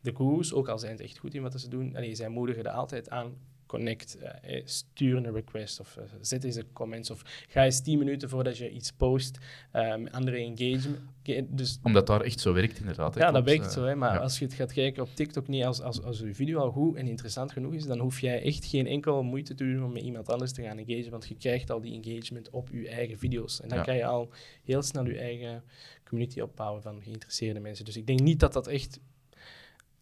de 0.00 0.14
gurus, 0.16 0.52
ook 0.52 0.68
al 0.68 0.78
zijn 0.78 0.96
ze 0.96 1.02
echt 1.02 1.18
goed 1.18 1.34
in 1.34 1.42
wat 1.42 1.60
ze 1.60 1.68
doen, 1.68 1.96
allee, 1.96 2.14
zij 2.14 2.28
moedigen 2.28 2.64
er 2.64 2.70
altijd 2.70 3.10
aan. 3.10 3.34
Connect, 3.66 4.18
uh, 4.22 4.60
stuur 4.64 5.16
een 5.16 5.32
request 5.32 5.80
of 5.80 5.96
uh, 5.96 6.04
zet 6.20 6.44
eens 6.44 6.56
een 6.56 6.72
comments 6.72 7.10
of 7.10 7.22
ga 7.48 7.64
eens 7.64 7.80
10 7.80 7.98
minuten 7.98 8.28
voordat 8.28 8.58
je 8.58 8.70
iets 8.70 8.92
post, 8.92 9.38
um, 9.72 10.06
andere 10.06 10.36
engagement. 10.36 11.58
Dus, 11.58 11.78
Omdat 11.82 12.06
daar 12.06 12.20
echt 12.20 12.40
zo 12.40 12.52
werkt, 12.52 12.78
inderdaad. 12.78 13.14
Ja, 13.14 13.30
dat 13.30 13.44
werkt 13.44 13.72
zo. 13.72 13.84
Hè, 13.84 13.94
maar 13.94 14.18
als 14.18 14.38
je 14.38 14.44
het 14.44 14.54
gaat 14.54 14.72
kijken 14.72 15.02
op 15.02 15.08
TikTok, 15.14 15.48
niet 15.48 15.64
als, 15.64 15.80
als, 15.80 16.02
als 16.02 16.18
je 16.18 16.34
video 16.34 16.58
al 16.58 16.70
goed 16.70 16.96
en 16.96 17.06
interessant 17.06 17.52
genoeg 17.52 17.72
is, 17.72 17.86
dan 17.86 17.98
hoef 17.98 18.20
jij 18.20 18.42
echt 18.42 18.64
geen 18.64 18.86
enkel 18.86 19.22
moeite 19.22 19.54
te 19.54 19.64
doen 19.64 19.84
om 19.84 19.92
met 19.92 20.02
iemand 20.02 20.28
anders 20.28 20.52
te 20.52 20.62
gaan 20.62 20.78
engagen, 20.78 21.10
want 21.10 21.28
je 21.28 21.36
krijgt 21.36 21.70
al 21.70 21.80
die 21.80 22.02
engagement 22.02 22.50
op 22.50 22.68
je 22.72 22.88
eigen 22.88 23.18
video's. 23.18 23.60
En 23.60 23.68
dan 23.68 23.82
kan 23.82 23.96
je 23.96 24.04
al 24.04 24.30
heel 24.64 24.82
snel 24.82 25.06
je 25.06 25.18
eigen 25.18 25.62
community 26.04 26.40
opbouwen 26.40 26.82
van 26.82 27.02
geïnteresseerde 27.02 27.60
mensen. 27.60 27.84
Dus 27.84 27.96
ik 27.96 28.06
denk 28.06 28.20
niet 28.20 28.40
dat 28.40 28.52
dat 28.52 28.66
echt 28.66 29.00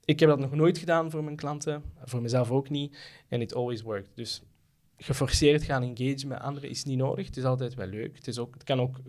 ik 0.07 0.21
heb 0.21 0.29
dat 0.29 0.39
nog 0.39 0.55
nooit 0.55 0.79
gedaan 0.79 1.11
voor 1.11 1.25
mijn 1.25 1.37
klanten, 1.37 1.83
voor 2.05 2.23
mezelf 2.23 2.51
ook 2.51 2.69
niet. 2.69 2.99
En 3.29 3.41
it 3.41 3.55
always 3.55 3.83
worked. 3.83 4.11
Dus 4.15 4.43
geforceerd 4.97 5.63
gaan 5.63 5.83
engagen 5.83 6.29
met 6.29 6.41
anderen 6.41 6.71
is 6.71 6.85
niet 6.85 6.99
nodig. 6.99 7.27
Het 7.27 7.37
is 7.37 7.45
altijd 7.45 7.75
wel 7.75 7.87
leuk. 7.87 8.17
Het, 8.17 8.27
is 8.27 8.39
ook, 8.39 8.55
het 8.55 8.65
kan 8.65 8.81
ook 8.81 9.01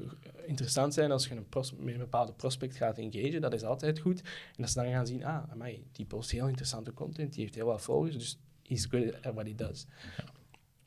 interessant 0.45 0.93
zijn 0.93 1.11
als 1.11 1.27
je 1.27 1.35
een 1.35 1.45
met 1.79 1.93
een 1.93 1.99
bepaalde 1.99 2.33
prospect 2.33 2.75
gaat 2.75 2.97
engagen. 2.97 3.41
Dat 3.41 3.53
is 3.53 3.63
altijd 3.63 3.99
goed. 3.99 4.21
En 4.55 4.63
als 4.63 4.71
ze 4.71 4.81
dan 4.81 4.91
gaan 4.91 5.07
zien, 5.07 5.25
ah, 5.25 5.51
amai, 5.51 5.83
die 5.91 6.05
post 6.05 6.31
heel 6.31 6.47
interessante 6.47 6.93
content, 6.93 7.33
die 7.33 7.41
heeft 7.41 7.55
heel 7.55 7.65
wat 7.65 7.81
volgers, 7.81 8.17
dus 8.17 8.39
he's 8.63 8.85
good 8.85 9.25
at 9.25 9.33
what 9.33 9.45
he 9.45 9.55
does. 9.55 9.85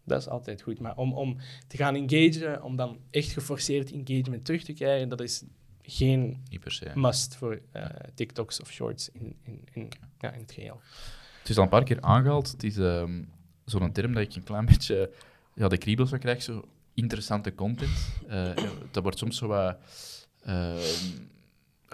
Dat 0.04 0.20
is 0.20 0.28
altijd 0.28 0.62
goed. 0.62 0.80
Maar 0.80 0.96
om, 0.96 1.12
om 1.12 1.36
te 1.66 1.76
gaan 1.76 1.94
engagen, 1.94 2.62
om 2.62 2.76
dan 2.76 2.98
echt 3.10 3.32
geforceerd 3.32 3.92
engagement 3.92 4.44
terug 4.44 4.64
te 4.64 4.72
krijgen, 4.72 5.08
dat 5.08 5.20
is 5.20 5.44
geen 5.82 6.42
must 6.94 7.36
voor 7.36 7.60
uh, 7.76 7.84
TikToks 8.14 8.60
of 8.60 8.70
shorts 8.70 9.10
in, 9.12 9.36
in, 9.42 9.64
in, 9.72 9.88
ja, 10.18 10.32
in 10.32 10.40
het 10.40 10.52
geheel. 10.52 10.80
Het 11.38 11.48
is 11.48 11.56
al 11.56 11.62
een 11.62 11.68
paar 11.68 11.84
keer 11.84 12.00
aangehaald. 12.00 12.50
Het 12.50 12.64
is 12.64 12.76
um, 12.76 13.28
zo'n 13.64 13.92
term 13.92 14.12
dat 14.12 14.22
ik 14.22 14.34
een 14.34 14.42
klein 14.42 14.66
beetje 14.66 15.12
ja, 15.54 15.68
de 15.68 15.78
kriebels 15.78 16.08
van 16.08 16.18
krijg. 16.18 16.42
Zo 16.42 16.68
interessante 16.94 17.54
content. 17.54 18.12
Uh, 18.28 18.50
dat 18.90 19.02
wordt 19.02 19.18
soms 19.18 19.36
zo 19.36 19.46
wat... 19.46 19.76
Uh, 20.46 20.74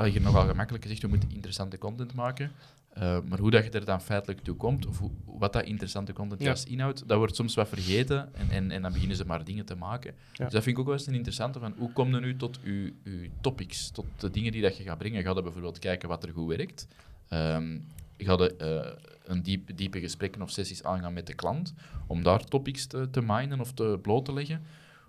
je 0.05 0.21
nogal 0.21 0.47
gemakkelijk 0.47 0.85
gezegd, 0.85 1.03
we 1.03 1.09
moeten 1.09 1.31
interessante 1.31 1.79
content 1.79 2.15
maken. 2.15 2.53
Uh, 2.99 3.19
maar 3.29 3.39
hoe 3.39 3.51
dat 3.51 3.65
je 3.65 3.71
er 3.71 3.85
dan 3.85 4.01
feitelijk 4.01 4.41
toe 4.41 4.57
komt, 4.57 4.87
of 4.87 4.99
hoe, 4.99 5.11
wat 5.25 5.53
dat 5.53 5.65
interessante 5.65 6.13
content 6.13 6.41
ja. 6.41 6.47
juist 6.47 6.67
inhoudt, 6.67 7.09
dat 7.09 7.19
wordt 7.19 7.37
soms 7.37 7.55
wat 7.55 7.69
vergeten 7.69 8.35
en, 8.35 8.51
en, 8.51 8.71
en 8.71 8.83
dan 8.83 8.93
beginnen 8.93 9.17
ze 9.17 9.27
maar 9.27 9.45
dingen 9.45 9.65
te 9.65 9.75
maken. 9.75 10.15
Dus 10.33 10.53
dat 10.53 10.63
vind 10.63 10.67
ik 10.67 10.79
ook 10.79 10.87
wel 10.87 10.95
eens 10.95 11.07
een 11.07 11.15
interessante 11.15 11.59
van 11.59 11.75
hoe 11.79 11.93
kom 11.93 12.15
je 12.15 12.21
nu 12.21 12.37
tot 12.37 12.59
je, 12.63 12.93
topics, 13.41 13.91
tot 13.91 14.07
de 14.17 14.31
dingen 14.31 14.53
die 14.53 14.63
dat 14.63 14.77
je 14.77 14.83
gaat 14.83 14.99
brengen. 14.99 15.23
Ga 15.23 15.33
je 15.35 15.43
bijvoorbeeld 15.43 15.79
kijken 15.79 16.09
wat 16.09 16.25
er 16.25 16.33
goed 16.33 16.57
werkt. 16.57 16.89
Um, 17.31 17.87
ga 18.19 18.33
je 18.33 18.57
eh, 18.57 19.11
een 19.25 19.43
diep, 19.43 19.77
diepe 19.77 20.01
gesprekken 20.01 20.43
of 20.43 20.51
sessies 20.51 20.85
aangaan 20.85 21.13
met 21.13 21.27
de 21.27 21.35
klant, 21.35 21.75
om 22.07 22.23
daar 22.23 22.45
topics 22.45 22.87
te, 22.87 23.11
te 23.11 23.23
minen 23.23 23.61
of 23.61 23.73
te 23.73 23.99
bloot 24.03 24.25
te 24.25 24.33
leggen. 24.33 24.63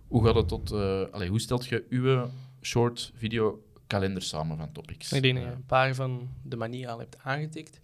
Hoe 0.07 0.25
gaat 0.25 0.35
het 0.35 0.47
tot... 0.47 0.71
eh, 0.71 1.01
allee, 1.11 1.29
hoe 1.29 1.39
stelt 1.39 1.67
je 1.67 1.85
uw 1.89 2.29
short 2.61 3.11
video 3.15 3.61
kalender 3.87 4.21
samen 4.21 4.57
van 4.57 4.71
topics? 4.71 5.11
Ik 5.11 5.21
denk 5.21 5.35
dat 5.35 5.43
je 5.43 5.51
een 5.51 5.65
paar 5.65 5.95
van 5.95 6.29
de 6.41 6.55
manieren 6.55 6.93
al 6.93 6.99
hebt 6.99 7.17
aangetikt. 7.23 7.79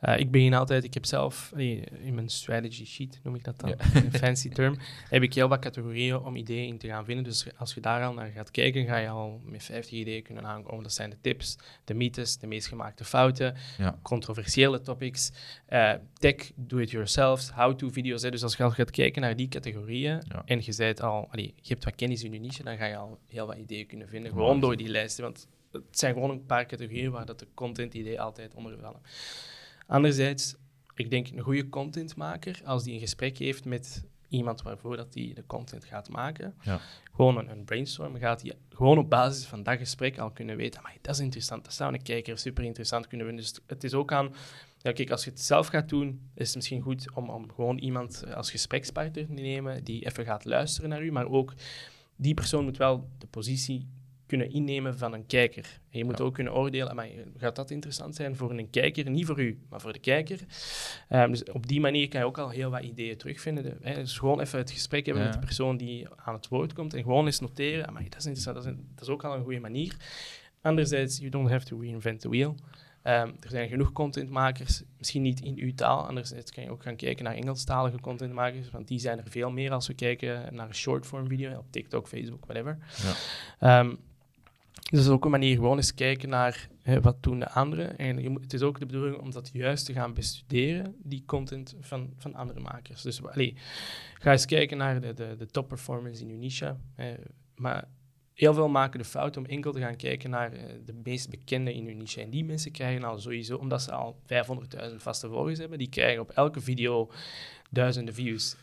Eh, 0.00 0.18
ik 0.18 0.30
begin 0.30 0.54
altijd, 0.54 0.84
ik 0.84 0.94
heb 0.94 1.04
zelf 1.06 1.52
in 1.56 2.14
mijn 2.14 2.28
strategy 2.28 2.84
sheet, 2.86 3.20
noem 3.22 3.34
ik 3.34 3.44
dat 3.44 3.60
dan, 3.60 3.74
een 3.94 4.12
fancy 4.12 4.48
term, 4.48 4.76
heb 5.10 5.22
ik 5.22 5.34
heel 5.34 5.48
wat 5.48 5.58
categorieën 5.58 6.16
om 6.18 6.36
ideeën 6.36 6.66
in 6.68 6.78
te 6.78 6.86
gaan 6.86 7.04
vinden. 7.04 7.24
Dus 7.24 7.46
als 7.56 7.74
je 7.74 7.80
daar 7.80 8.04
al 8.04 8.12
naar 8.12 8.30
gaat 8.30 8.50
kijken, 8.50 8.86
ga 8.86 8.96
je 8.96 9.08
al 9.08 9.40
met 9.44 9.62
50 9.64 9.92
ideeën 9.98 10.22
kunnen 10.22 10.44
aankomen. 10.46 10.82
Dat 10.82 10.92
zijn 10.92 11.10
de 11.10 11.16
tips, 11.20 11.56
de 11.84 11.94
mythes, 11.94 12.38
de 12.38 12.46
meest 12.46 12.66
gemaakte 12.66 13.04
fouten, 13.04 13.54
Ja. 13.78 13.98
controversiële 14.02 14.80
topics, 14.80 15.30
eh, 15.66 15.92
tech, 16.18 16.50
do-it-yourself, 16.54 17.50
how-to 17.50 17.88
video's. 17.90 18.22
Hè. 18.22 18.30
Dus 18.30 18.42
als 18.42 18.56
je 18.56 18.62
al 18.62 18.70
gaat 18.70 18.90
kijken 18.90 19.22
naar 19.22 19.36
die 19.36 19.48
categorieën 19.48 20.22
Ja. 20.28 20.42
en 20.44 20.60
je, 20.64 20.72
zijt 20.72 21.00
al, 21.02 21.28
allee, 21.30 21.54
je 21.56 21.68
hebt 21.72 21.84
wat 21.84 21.94
kennis 21.94 22.22
in 22.24 22.32
je 22.32 22.38
niche, 22.40 22.62
dan 22.62 22.76
ga 22.76 22.84
je 22.86 22.96
al 22.96 23.18
heel 23.28 23.46
wat 23.46 23.56
ideeën 23.56 23.86
kunnen 23.86 24.08
vinden. 24.08 24.30
Gewoon 24.32 24.60
door 24.60 24.76
die 24.76 24.88
lijsten, 24.88 25.24
want 25.24 25.46
het 25.72 25.82
zijn 25.98 26.14
gewoon 26.14 26.30
een 26.30 26.46
paar 26.46 26.66
categorieën 26.66 27.10
waar 27.10 27.26
dat 27.26 27.38
de 27.38 27.46
content-idee 27.54 28.20
altijd 28.20 28.54
onder 28.54 28.78
vallen. 28.80 29.00
Anderzijds, 29.88 30.54
ik 30.94 31.10
denk 31.10 31.28
een 31.28 31.40
goede 31.40 31.68
contentmaker, 31.68 32.60
als 32.64 32.84
die 32.84 32.94
een 32.94 33.00
gesprek 33.00 33.38
heeft 33.38 33.64
met 33.64 34.04
iemand 34.28 34.62
waarvoor 34.62 34.96
dat 34.96 35.12
die 35.12 35.34
de 35.34 35.46
content 35.46 35.84
gaat 35.84 36.08
maken, 36.08 36.54
Ja. 36.62 36.80
gewoon 37.14 37.38
een, 37.38 37.50
een 37.50 37.64
brainstorm, 37.64 38.16
gaat 38.16 38.42
hij 38.42 38.52
gewoon 38.68 38.98
op 38.98 39.10
basis 39.10 39.44
van 39.44 39.62
dat 39.62 39.78
gesprek 39.78 40.18
al 40.18 40.30
kunnen 40.30 40.56
weten, 40.56 40.82
maar 40.82 40.96
dat 41.00 41.14
is 41.14 41.20
interessant, 41.20 41.64
dat 41.64 41.74
zou 41.74 41.92
een 41.92 42.02
kijker 42.02 42.38
super 42.38 42.64
interessant 42.64 43.06
kunnen 43.06 43.26
vinden. 43.26 43.44
Dus 43.44 43.60
het 43.66 43.84
is 43.84 43.94
ook 43.94 44.12
aan, 44.12 44.34
ja, 44.78 44.92
kijk, 44.92 45.10
als 45.10 45.24
je 45.24 45.30
het 45.30 45.40
zelf 45.40 45.66
gaat 45.66 45.88
doen, 45.88 46.30
is 46.34 46.46
het 46.46 46.56
misschien 46.56 46.80
goed 46.82 47.12
om, 47.14 47.30
om 47.30 47.52
gewoon 47.52 47.78
iemand 47.78 48.22
eh, 48.22 48.34
als 48.34 48.50
gesprekspartner 48.50 49.26
te 49.26 49.32
nemen 49.32 49.84
die 49.84 50.06
even 50.06 50.24
gaat 50.24 50.44
luisteren 50.44 50.90
naar 50.90 51.02
u, 51.04 51.12
maar 51.12 51.28
ook 51.28 51.54
die 52.16 52.34
persoon 52.34 52.64
moet 52.64 52.76
wel 52.76 53.08
de 53.18 53.26
positie 53.26 53.86
kunnen 54.28 54.50
innemen 54.50 54.98
van 54.98 55.12
een 55.12 55.26
kijker. 55.26 55.80
En 55.90 55.98
je 55.98 56.04
moet 56.04 56.18
Ja. 56.18 56.24
ook 56.24 56.34
kunnen 56.34 56.54
oordelen, 56.54 56.94
maar 56.96 57.08
gaat 57.36 57.56
dat 57.56 57.70
interessant 57.70 58.14
zijn 58.14 58.36
voor 58.36 58.50
een 58.50 58.70
kijker? 58.70 59.10
Niet 59.10 59.26
voor 59.26 59.40
u, 59.40 59.58
maar 59.68 59.80
voor 59.80 59.92
de 59.92 59.98
kijker. 59.98 60.38
Ehm, 61.08 61.30
dus 61.30 61.44
op 61.44 61.66
die 61.66 61.80
manier 61.80 62.08
kan 62.08 62.20
je 62.20 62.26
ook 62.26 62.38
al 62.38 62.48
heel 62.50 62.70
wat 62.70 62.82
ideeën 62.82 63.16
terugvinden. 63.16 63.62
De- 63.64 63.76
hè. 63.82 63.94
Dus 63.94 64.18
gewoon 64.18 64.40
even 64.40 64.58
het 64.58 64.70
gesprek 64.70 65.04
hebben 65.06 65.22
Ja. 65.24 65.28
met 65.30 65.38
de 65.40 65.44
persoon 65.46 65.76
die 65.76 66.06
aan 66.16 66.34
het 66.34 66.48
woord 66.48 66.72
komt 66.72 66.94
en 66.94 67.02
gewoon 67.02 67.26
eens 67.26 67.40
noteren, 67.40 67.92
maar 67.92 68.02
dat 68.02 68.16
is 68.18 68.26
interessant, 68.26 68.56
dat 68.56 68.64
is, 68.64 68.70
een- 68.72 68.86
dat 68.94 69.02
is 69.04 69.08
ook 69.08 69.24
al 69.24 69.34
een 69.34 69.42
goede 69.42 69.60
manier. 69.60 69.96
Anderzijds, 70.62 71.18
you 71.18 71.30
don't 71.30 71.50
have 71.50 71.66
to 71.66 71.78
reinvent 71.80 72.20
the 72.20 72.28
wheel. 72.28 72.54
Ehm, 73.02 73.28
er 73.40 73.50
zijn 73.50 73.68
genoeg 73.68 73.92
contentmakers, 73.92 74.82
misschien 74.98 75.22
niet 75.22 75.40
in 75.40 75.54
uw 75.58 75.74
taal. 75.74 76.06
Anderzijds 76.06 76.50
kan 76.52 76.64
je 76.64 76.70
ook 76.70 76.82
gaan 76.82 76.96
kijken 76.96 77.24
naar 77.24 77.34
Engelstalige 77.34 78.00
contentmakers, 78.00 78.70
want 78.70 78.88
die 78.88 78.98
zijn 78.98 79.18
er 79.18 79.30
veel 79.30 79.50
meer 79.50 79.72
als 79.72 79.86
we 79.86 79.94
kijken 79.94 80.54
naar 80.54 80.68
een 80.68 80.74
shortform 80.74 81.28
video 81.28 81.58
op 81.58 81.66
TikTok, 81.70 82.08
Facebook, 82.08 82.44
whatever. 82.44 82.78
Ja. 83.02 83.14
Ehm, 83.78 83.94
dus 84.90 84.98
dat 84.98 85.08
is 85.08 85.14
ook 85.14 85.24
een 85.24 85.30
manier 85.30 85.54
gewoon 85.54 85.76
eens 85.76 85.94
kijken 85.94 86.28
naar 86.28 86.68
hè, 86.82 87.00
wat 87.00 87.22
doen 87.22 87.38
de 87.38 87.50
anderen. 87.50 87.98
En 87.98 88.22
je 88.22 88.28
moet, 88.28 88.42
het 88.42 88.52
is 88.52 88.62
ook 88.62 88.78
de 88.78 88.86
bedoeling 88.86 89.16
om 89.16 89.30
dat 89.30 89.50
juist 89.52 89.86
te 89.86 89.92
gaan 89.92 90.14
bestuderen, 90.14 90.94
die 91.02 91.22
content 91.26 91.74
van, 91.80 92.12
van 92.16 92.34
andere 92.34 92.60
makers. 92.60 93.02
Dus 93.02 93.22
allee, 93.22 93.54
ga 94.14 94.32
eens 94.32 94.44
kijken 94.46 94.76
naar 94.76 95.00
de, 95.00 95.14
de, 95.14 95.34
de 95.38 95.46
top 95.46 95.68
performance 95.68 96.22
in 96.22 96.28
je 96.28 96.36
niche. 96.36 96.76
hè. 96.94 97.14
maar 97.56 97.88
heel 98.34 98.54
veel 98.54 98.68
maken 98.68 98.98
de 98.98 99.04
fout 99.04 99.36
om 99.36 99.44
enkel 99.44 99.72
te 99.72 99.80
gaan 99.80 99.96
kijken 99.96 100.30
naar 100.30 100.52
eh, 100.52 100.64
de 100.84 100.94
meest 101.04 101.30
bekende 101.30 101.74
in 101.74 101.86
hun 101.86 101.96
niche. 101.96 102.20
En 102.22 102.30
die 102.30 102.44
mensen 102.44 102.72
krijgen 102.72 103.04
al 103.04 103.18
sowieso, 103.18 103.56
omdat 103.56 103.82
ze 103.82 103.92
al 103.92 104.20
500.000 104.22 104.94
vaste 104.96 105.28
volgers 105.28 105.58
hebben, 105.58 105.78
die 105.78 105.88
krijgen 105.88 106.20
op 106.20 106.30
elke 106.30 106.60
video 106.60 107.10
duizenden 107.70 108.14
views. 108.14 108.56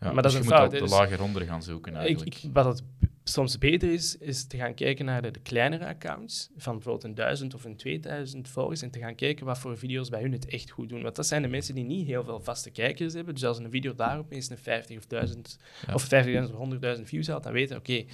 Ja, 0.00 0.12
Maar 0.12 0.22
dat 0.22 0.24
dus 0.24 0.32
is 0.34 0.38
je 0.38 0.38
een 0.38 0.44
moet 0.44 0.54
fout, 0.54 0.66
op 0.66 0.72
hè, 0.72 0.78
de 0.78 0.84
dus- 0.84 0.92
lager 0.92 1.22
onder 1.22 1.42
gaan 1.42 1.62
zoeken 1.62 1.96
eigenlijk. 1.96 2.42
ik, 2.42 2.50
wat 2.52 2.64
het 2.64 2.82
soms 3.28 3.58
beter 3.58 3.92
is, 3.92 4.16
is 4.18 4.46
te 4.46 4.56
gaan 4.56 4.74
kijken 4.74 5.04
naar 5.04 5.22
de, 5.22 5.30
de 5.30 5.40
kleinere 5.40 5.86
accounts, 5.86 6.50
van 6.56 6.74
bijvoorbeeld 6.74 7.04
een 7.04 7.14
1000 7.14 7.54
of 7.54 7.64
een 7.64 7.76
2000 7.76 8.48
volgers, 8.48 8.82
en 8.82 8.90
te 8.90 8.98
gaan 8.98 9.14
kijken 9.14 9.46
wat 9.46 9.58
voor 9.58 9.78
video's 9.78 10.08
bij 10.08 10.20
hun 10.20 10.32
het 10.32 10.46
echt 10.46 10.70
goed 10.70 10.88
doen. 10.88 11.02
Want 11.02 11.16
dat 11.16 11.26
zijn 11.26 11.42
de 11.42 11.48
mensen 11.48 11.74
die 11.74 11.84
niet 11.84 12.06
heel 12.06 12.24
veel 12.24 12.40
vaste 12.40 12.70
kijkers 12.70 13.14
hebben. 13.14 13.34
Dus 13.34 13.44
als 13.44 13.58
een 13.58 13.70
video 13.70 13.94
daar 13.94 14.18
opeens 14.18 14.50
een 14.50 14.58
50 14.58 14.96
of 14.96 15.06
1000 15.06 15.58
Ja. 15.86 15.94
of 15.94 16.04
50.000 16.48 16.54
of 16.56 16.96
100.000 16.96 17.02
views 17.02 17.26
had, 17.26 17.42
dan 17.42 17.52
weten 17.52 17.76
oké, 17.76 18.04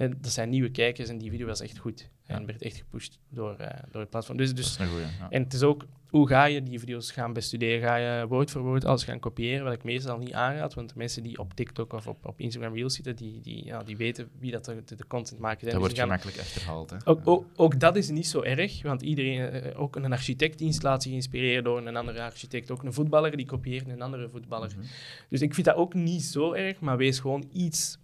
eh, 0.00 0.10
dat 0.20 0.32
zijn 0.32 0.48
nieuwe 0.48 0.70
kijkers 0.70 1.08
en 1.08 1.18
die 1.18 1.30
video 1.30 1.46
was 1.46 1.60
echt 1.60 1.78
goed. 1.78 2.08
Ja. 2.26 2.34
En 2.34 2.46
werd 2.46 2.62
echt 2.62 2.76
gepusht 2.76 3.18
door, 3.28 3.54
eh, 3.56 3.82
door 3.90 4.00
het 4.00 4.10
platform. 4.10 4.36
Dus, 4.36 4.54
dus 4.54 4.76
goeie. 4.76 5.04
Ja. 5.20 5.30
en 5.30 5.42
het 5.42 5.52
is 5.52 5.62
ook, 5.62 5.86
hoe 6.08 6.28
ga 6.28 6.44
je 6.44 6.62
die 6.62 6.78
video's 6.78 7.10
gaan 7.10 7.32
bestuderen? 7.32 7.88
Ga 7.88 7.96
je 7.96 8.26
woord 8.26 8.50
voor 8.50 8.62
woord 8.62 8.84
alles 8.84 9.04
gaan 9.04 9.18
kopiëren, 9.18 9.64
wat 9.64 9.72
ik 9.72 9.82
meestal 9.84 10.18
niet 10.18 10.32
aanraad, 10.32 10.74
want 10.74 10.88
de 10.88 10.94
mensen 10.96 11.22
die 11.22 11.38
op 11.38 11.54
TikTok 11.54 11.92
of 11.92 12.06
op, 12.06 12.26
op 12.26 12.40
Instagram 12.40 12.74
Reels 12.74 12.94
zitten, 12.94 13.16
die, 13.16 13.40
die, 13.40 13.64
ja, 13.64 13.82
die 13.82 13.96
weten 13.96 14.28
wie 14.38 14.50
dat 14.50 14.64
de, 14.64 14.82
de, 14.96 15.06
content 15.06 15.40
maken 15.40 15.60
zijn. 15.60 15.72
dat 15.72 15.82
Dus 15.82 15.94
wordt 15.94 15.94
die 15.94 16.02
gaan- 16.02 16.08
gemakkelijk 16.08 16.38
achterhaald. 16.38 16.90
Hè. 16.90 16.96
ook, 17.04 17.20
ook, 17.24 17.46
ook 17.56 17.80
dat 17.80 17.96
is 17.96 18.08
niet 18.08 18.26
zo 18.26 18.42
erg, 18.42 18.82
want 18.82 19.02
iedereen, 19.02 19.50
eh, 19.50 19.80
ook 19.80 19.96
een 19.96 20.12
architectdienst 20.12 20.82
laat 20.82 21.02
zich 21.02 21.12
inspireren 21.12 21.64
door 21.64 21.86
een 21.86 21.96
andere 21.96 22.22
architect. 22.22 22.70
Ook 22.70 22.82
een 22.82 22.92
voetballer, 22.92 23.36
die 23.36 23.46
kopieert 23.46 23.88
een 23.88 24.02
andere 24.02 24.28
voetballer. 24.28 24.70
Mhm. 24.76 24.86
Dus 25.28 25.40
ik 25.40 25.54
vind 25.54 25.66
dat 25.66 25.76
ook 25.76 25.94
niet 25.94 26.22
zo 26.22 26.52
erg, 26.52 26.80
maar 26.80 26.96
wees 26.96 27.18
gewoon 27.18 27.48
iets... 27.52 27.98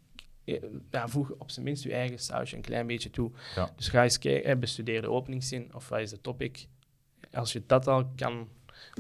Ja, 0.91 1.09
voeg 1.09 1.31
op 1.39 1.51
zijn 1.51 1.65
minst 1.65 1.83
je 1.83 1.93
eigen 1.93 2.19
sausje 2.19 2.57
een 2.57 2.63
klein 2.63 2.87
beetje 2.87 3.11
toe. 3.11 3.31
Ja. 3.55 3.71
Dus 3.77 3.89
ga 3.89 4.03
eens 4.03 4.19
kijken, 4.19 4.61
bestudeer 4.61 5.01
de 5.01 5.11
openingszin 5.11 5.75
of 5.75 5.89
wat 5.89 6.01
is 6.01 6.11
de 6.11 6.21
topic. 6.21 6.67
Als 7.33 7.53
je 7.53 7.63
dat 7.67 7.87
al 7.87 8.11
kan... 8.17 8.49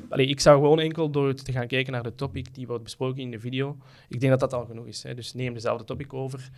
Allee, 0.08 0.26
ik 0.26 0.40
zou 0.40 0.60
gewoon 0.60 0.80
enkel 0.80 1.10
door 1.10 1.34
te 1.34 1.52
gaan 1.52 1.66
kijken 1.66 1.92
naar 1.92 2.02
de 2.02 2.14
topic 2.14 2.54
die 2.54 2.66
wordt 2.66 2.82
besproken 2.82 3.22
in 3.22 3.30
de 3.30 3.40
video. 3.40 3.76
Ik 4.08 4.20
denk 4.20 4.38
dat 4.38 4.50
dat 4.50 4.60
al 4.60 4.66
genoeg 4.66 4.86
is. 4.86 5.02
Hè. 5.02 5.14
Dus 5.14 5.34
neem 5.34 5.54
dezelfde 5.54 5.84
topic 5.84 6.12
over 6.12 6.50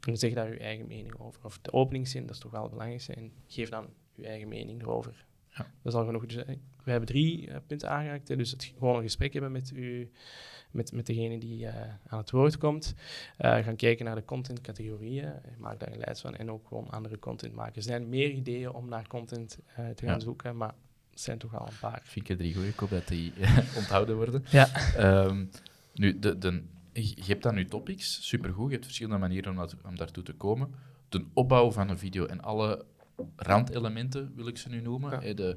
en 0.00 0.16
zeg 0.16 0.32
daar 0.32 0.52
je 0.52 0.58
eigen 0.58 0.86
mening 0.86 1.18
over. 1.18 1.44
Of 1.44 1.58
de 1.58 1.72
openingszin, 1.72 2.26
dat 2.26 2.34
is 2.34 2.40
toch 2.40 2.50
wel 2.50 2.62
het 2.62 2.70
belangrijkste. 2.70 3.12
En 3.12 3.32
geef 3.46 3.68
dan 3.68 3.86
je 4.14 4.26
eigen 4.26 4.48
mening 4.48 4.82
erover. 4.82 5.26
Ja. 5.48 5.70
Dat 5.82 5.92
is 5.92 5.98
al 5.98 6.04
genoeg. 6.04 6.26
Dus, 6.26 6.44
we 6.84 6.90
hebben 6.90 7.08
drie 7.08 7.50
eh, 7.50 7.56
punten 7.66 7.90
aangeraakt. 7.90 8.28
Hè. 8.28 8.36
Dus 8.36 8.50
het, 8.50 8.72
gewoon 8.78 8.96
een 8.96 9.02
gesprek 9.02 9.32
hebben 9.32 9.52
met, 9.52 9.70
u, 9.74 10.10
met, 10.70 10.92
met 10.92 11.06
degene 11.06 11.38
die 11.38 11.66
eh, 11.66 11.92
aan 12.06 12.18
het 12.18 12.30
woord 12.30 12.58
komt. 12.58 12.94
Eh, 13.36 13.58
gaan 13.58 13.76
kijken 13.76 14.04
naar 14.04 14.14
de 14.14 14.24
contentcategorieën. 14.24 15.32
Maak 15.58 15.80
daar 15.80 15.92
een 15.92 15.98
lijst 15.98 16.20
van. 16.20 16.36
En 16.36 16.50
ook 16.50 16.66
gewoon 16.66 16.90
andere 16.90 17.18
content 17.18 17.54
maken. 17.54 17.74
Er 17.74 17.82
zijn 17.82 18.08
meer 18.08 18.30
ideeën 18.30 18.70
om 18.72 18.88
naar 18.88 19.06
content 19.06 19.58
eh, 19.66 19.88
te 19.88 20.04
gaan 20.06 20.14
Ja. 20.14 20.20
zoeken, 20.20 20.56
maar 20.56 20.74
het 21.10 21.20
zijn 21.20 21.38
toch 21.38 21.58
al 21.58 21.66
een 21.66 21.78
paar. 21.80 22.00
Vind 22.04 22.24
ik 22.24 22.30
er 22.30 22.36
drie 22.36 22.54
goeie. 22.54 22.68
Ik 22.68 22.78
hoop 22.78 22.90
dat 22.90 23.08
die 23.08 23.32
onthouden 23.78 24.16
worden. 24.16 24.44
Ja. 24.50 24.94
Ehm, 24.96 25.44
nu, 25.94 26.18
de, 26.18 26.38
de, 26.38 26.62
je 26.92 27.24
hebt 27.26 27.42
dan 27.42 27.56
je 27.56 27.66
topics, 27.66 28.26
supergoed. 28.28 28.66
Je 28.66 28.72
hebt 28.72 28.84
verschillende 28.84 29.18
manieren 29.18 29.50
om, 29.50 29.56
dat, 29.56 29.76
om 29.84 29.96
daartoe 29.96 30.22
te 30.22 30.32
komen. 30.32 30.74
De 31.08 31.24
opbouw 31.32 31.70
van 31.72 31.88
een 31.88 31.98
video 31.98 32.26
en 32.26 32.40
alle 32.42 32.84
randelementen, 33.36 34.32
wil 34.34 34.46
ik 34.46 34.58
ze 34.58 34.68
nu 34.68 34.80
noemen. 34.80 35.26
Ja. 35.26 35.34
De, 35.34 35.56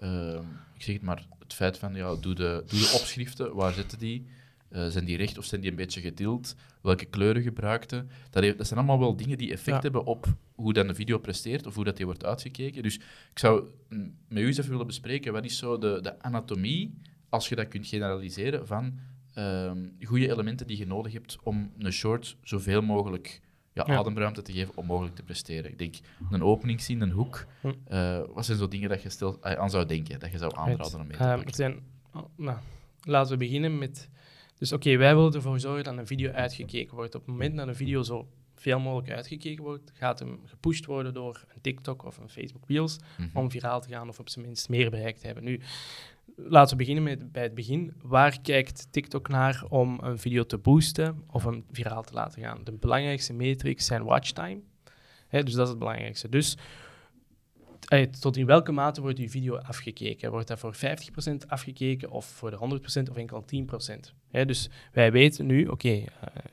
ehm, 0.00 0.44
ik 0.74 0.82
zeg 0.82 0.94
het 0.94 1.02
maar, 1.04 1.26
het 1.38 1.54
feit 1.54 1.78
van, 1.78 1.94
ja, 1.94 2.14
doe 2.14 2.34
de, 2.34 2.64
doe 2.66 2.78
de 2.80 2.90
opschriften, 3.00 3.54
waar 3.54 3.72
zitten 3.72 3.98
die? 3.98 4.26
Eh, 4.68 4.86
zijn 4.86 5.04
die 5.04 5.16
recht 5.16 5.38
of 5.38 5.44
zijn 5.44 5.60
die 5.60 5.70
een 5.70 5.76
beetje 5.76 6.00
getild? 6.00 6.54
Welke 6.82 7.04
kleuren 7.04 7.42
gebruikte? 7.42 8.06
Dat, 8.30 8.42
heeft- 8.42 8.58
dat 8.58 8.66
zijn 8.66 8.78
allemaal 8.78 8.98
wel 8.98 9.16
dingen 9.16 9.38
die 9.38 9.52
effect 9.52 9.76
Ja. 9.76 9.82
hebben 9.82 10.04
op 10.04 10.26
hoe 10.54 10.72
dan 10.72 10.86
de 10.86 10.94
video 10.94 11.18
presteert 11.18 11.66
of 11.66 11.74
hoe 11.74 11.84
dat 11.84 11.96
die 11.96 12.06
wordt 12.06 12.24
uitgekeken. 12.24 12.82
Dus 12.82 12.94
ik 13.30 13.38
zou 13.38 13.68
met 14.28 14.42
u 14.42 14.46
eens 14.46 14.58
even 14.58 14.70
willen 14.70 14.86
bespreken, 14.86 15.32
wat 15.32 15.44
is 15.44 15.58
zo 15.58 15.78
de, 15.78 15.98
de 16.02 16.22
anatomie, 16.22 16.94
als 17.28 17.48
je 17.48 17.54
dat 17.54 17.68
kunt 17.68 17.86
generaliseren, 17.86 18.66
van 18.66 18.98
ehm 19.34 19.78
goede 20.04 20.30
elementen 20.30 20.66
die 20.66 20.78
je 20.78 20.86
nodig 20.86 21.12
hebt 21.12 21.38
om 21.42 21.72
een 21.78 21.92
short 21.92 22.36
zoveel 22.42 22.82
mogelijk 22.82 23.40
ja, 23.72 23.84
Ja. 23.86 23.96
ademruimte 23.96 24.42
te 24.42 24.52
geven 24.52 24.76
om 24.76 24.86
mogelijk 24.86 25.14
te 25.14 25.22
presteren. 25.22 25.70
Ik 25.70 25.78
denk, 25.78 25.94
een 26.30 26.42
openingszin, 26.42 27.00
een 27.00 27.10
hoek, 27.10 27.46
Hm. 27.60 27.72
eh, 27.84 28.20
wat 28.34 28.44
zijn 28.46 28.58
zo 28.58 28.68
dingen 28.68 28.88
dat 28.88 29.02
je 29.02 29.08
stel, 29.10 29.38
eh, 29.42 29.52
aan 29.52 29.70
zou 29.70 29.86
denken, 29.86 30.20
dat 30.20 30.30
je 30.32 30.38
zou 30.38 30.52
aanraden 30.56 31.00
om 31.00 31.06
mee 31.06 31.16
te 31.16 31.22
Ehm, 31.22 31.28
pakken? 31.28 31.46
er 31.48 31.54
zijn, 31.54 31.78
oh, 32.14 32.22
nou, 32.36 32.58
laten 33.02 33.32
we 33.32 33.38
beginnen 33.38 33.78
met. 33.78 34.08
Dus 34.58 34.72
oké, 34.72 34.96
wij 34.96 35.14
willen 35.14 35.32
ervoor 35.34 35.60
zorgen 35.60 35.84
dat 35.84 35.96
een 35.98 36.06
video 36.06 36.30
uitgekeken 36.32 36.94
wordt. 36.96 37.14
Op 37.14 37.20
het 37.20 37.30
moment 37.30 37.56
dat 37.56 37.68
een 37.68 37.74
video 37.76 38.02
zo 38.02 38.28
veel 38.54 38.78
mogelijk 38.80 39.10
uitgekeken 39.10 39.64
wordt, 39.64 39.90
gaat 39.94 40.18
hem 40.18 40.40
gepusht 40.44 40.86
worden 40.86 41.14
door 41.14 41.44
een 41.54 41.60
TikTok 41.60 42.04
of 42.04 42.18
een 42.18 42.28
Facebook 42.28 42.62
Reels 42.68 42.96
Mhm. 43.18 43.38
om 43.38 43.50
viraal 43.50 43.80
te 43.80 43.88
gaan 43.88 44.08
of 44.08 44.18
op 44.18 44.28
zijn 44.28 44.44
minst 44.44 44.68
meer 44.68 44.90
bereik 44.90 45.16
te 45.16 45.26
hebben. 45.26 45.44
Nu, 45.44 45.60
laten 46.36 46.70
we 46.70 46.76
beginnen 46.76 47.04
met, 47.04 47.32
bij 47.32 47.42
het 47.42 47.54
begin. 47.54 47.92
Waar 48.02 48.40
kijkt 48.40 48.86
TikTok 48.90 49.28
naar 49.28 49.64
om 49.68 49.98
een 50.02 50.18
video 50.18 50.44
te 50.44 50.58
boosten 50.58 51.22
of 51.30 51.44
hem 51.44 51.64
viraal 51.70 52.02
te 52.02 52.12
laten 52.12 52.42
gaan? 52.42 52.60
De 52.64 52.72
belangrijkste 52.72 53.32
metrics 53.32 53.86
zijn 53.86 54.04
watchtime. 54.04 54.60
Hè, 55.28 55.42
dus 55.42 55.54
dat 55.54 55.62
is 55.64 55.68
het 55.70 55.78
belangrijkste. 55.78 56.28
Dus 56.28 56.56
tot 58.20 58.36
in 58.36 58.46
welke 58.46 58.72
mate 58.72 59.00
wordt 59.00 59.16
die 59.16 59.30
video 59.30 59.56
afgekeken? 59.56 60.30
Wordt 60.30 60.48
dat 60.48 60.58
voor 60.58 60.74
50% 60.74 60.78
afgekeken 61.46 62.10
of 62.10 62.26
voor 62.26 62.50
de 62.50 62.56
100% 62.56 63.10
of 63.10 63.16
enkel 63.16 63.44
10%? 63.44 64.12
Hè, 64.30 64.44
dus 64.44 64.68
wij 64.92 65.12
weten 65.12 65.46
nu, 65.46 65.66
oké, 65.66 65.88
eh, 65.88 66.04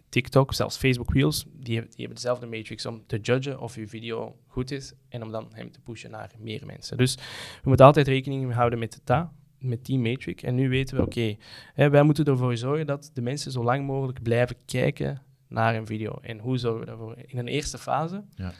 TikTok, 0.09 0.53
zelfs 0.53 0.77
Facebook 0.77 1.13
Reels, 1.13 1.43
die, 1.53 1.73
hebben- 1.75 1.91
die 1.95 2.05
hebben 2.05 2.15
dezelfde 2.15 2.45
matrix 2.45 2.85
om 2.85 3.03
te 3.07 3.17
judgen 3.17 3.59
of 3.59 3.75
uw 3.75 3.87
video 3.87 4.35
goed 4.47 4.71
is 4.71 4.93
en 5.09 5.23
om 5.23 5.31
dan 5.31 5.47
hem 5.51 5.71
te 5.71 5.79
pushen 5.79 6.11
naar 6.11 6.31
meer 6.39 6.65
mensen. 6.65 6.97
Dus 6.97 7.15
we 7.61 7.61
moeten 7.69 7.85
altijd 7.85 8.07
rekening 8.07 8.53
houden 8.53 8.79
met 8.79 9.01
dat. 9.03 9.27
met 9.59 9.83
Team 9.83 10.01
Matrix. 10.01 10.43
En 10.43 10.55
nu 10.55 10.69
weten 10.69 10.97
we, 10.97 11.01
oké, 11.03 11.35
wij 11.75 12.03
moeten 12.03 12.25
ervoor 12.25 12.57
zorgen 12.57 12.85
dat 12.85 13.11
de 13.13 13.21
mensen 13.21 13.51
zo 13.51 13.63
lang 13.63 13.85
mogelijk 13.85 14.21
blijven 14.23 14.55
kijken 14.65 15.21
naar 15.47 15.75
een 15.75 15.85
video. 15.85 16.17
En 16.21 16.39
hoe 16.39 16.57
zorgen 16.57 16.79
we 16.79 16.85
daarvoor? 16.85 17.15
In 17.25 17.37
een 17.37 17.47
eerste 17.47 17.77
fase, 17.77 18.23
Ja. 18.35 18.53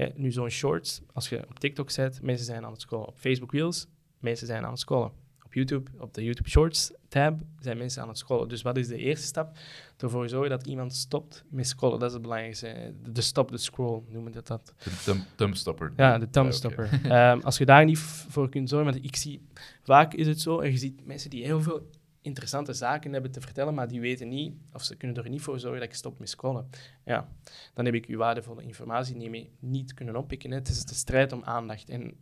Hè, 0.00 0.08
nu 0.14 0.32
zo'n 0.32 0.48
shorts, 0.48 1.00
als 1.12 1.28
je 1.28 1.44
op 1.48 1.58
TikTok 1.58 1.90
zet, 1.90 2.22
mensen 2.22 2.46
zijn 2.46 2.64
aan 2.64 2.72
het 2.72 2.80
scrollen. 2.80 3.06
Op 3.06 3.18
Facebook 3.18 3.52
Reels, 3.52 3.86
mensen 4.18 4.46
zijn 4.46 4.64
aan 4.64 4.70
het 4.70 4.80
scrollen. 4.80 5.10
Op 5.44 5.54
YouTube, 5.56 5.90
op 5.98 6.14
de 6.14 6.24
YouTube 6.24 6.48
Shorts 6.48 6.92
tab, 7.08 7.40
zijn 7.58 7.78
mensen 7.78 8.02
aan 8.02 8.08
het 8.08 8.18
scrollen. 8.18 8.48
Dus 8.48 8.62
wat 8.62 8.76
is 8.76 8.88
de 8.88 8.96
eerste 8.96 9.26
stap? 9.26 9.56
Ervoor 9.96 10.28
zorgen 10.28 10.50
dat 10.50 10.66
iemand 10.66 10.94
stopt 10.94 11.44
met 11.48 11.66
scrollen. 11.66 11.98
Dat 11.98 12.08
is 12.08 12.14
het 12.14 12.22
belangrijkste. 12.22 12.94
De 13.12 13.20
stop 13.20 13.50
the 13.50 13.56
scroll 13.56 14.02
noemen 14.08 14.32
we 14.32 14.42
dat. 14.42 14.74
De 14.84 14.90
thumb, 15.04 15.24
thumbstopper. 15.34 15.92
Ja, 15.96 16.18
de 16.18 16.30
thumbstopper. 16.30 17.00
Ehm, 17.02 17.40
als 17.40 17.58
je 17.58 17.64
daar 17.64 17.84
niet 17.84 17.98
voor 17.98 18.48
kunt 18.48 18.68
zorgen, 18.68 18.92
want 18.92 19.04
ik 19.04 19.16
zie, 19.16 19.42
vaak 19.82 20.14
is 20.14 20.26
het 20.26 20.40
zo, 20.40 20.60
en 20.60 20.70
je 20.70 20.76
ziet 20.76 21.06
mensen 21.06 21.30
die 21.30 21.44
heel 21.44 21.62
veel 21.62 21.88
interessante 22.22 22.72
zaken 22.72 23.12
hebben 23.12 23.30
te 23.30 23.40
vertellen, 23.40 23.74
maar 23.74 23.88
die 23.88 24.00
weten 24.00 24.28
niet, 24.28 24.54
of 24.72 24.82
ze 24.82 24.96
kunnen 24.96 25.16
er 25.24 25.30
niet 25.30 25.40
voor 25.40 25.60
zorgen 25.60 25.80
dat 25.80 25.88
ik 25.88 25.94
stop 25.94 26.18
met 26.18 26.28
scrollen. 26.28 26.68
Ja, 27.04 27.28
dan 27.74 27.84
heb 27.84 27.94
ik 27.94 28.06
uw 28.06 28.18
waardevolle 28.18 28.62
informatie 28.62 29.16
niet, 29.16 29.30
mee, 29.30 29.50
niet 29.58 29.94
kunnen 29.94 30.16
oppikken. 30.16 30.50
Het 30.50 30.68
is 30.68 30.84
de 30.84 30.94
strijd 30.94 31.32
om 31.32 31.44
aandacht. 31.44 31.88
En 31.88 32.16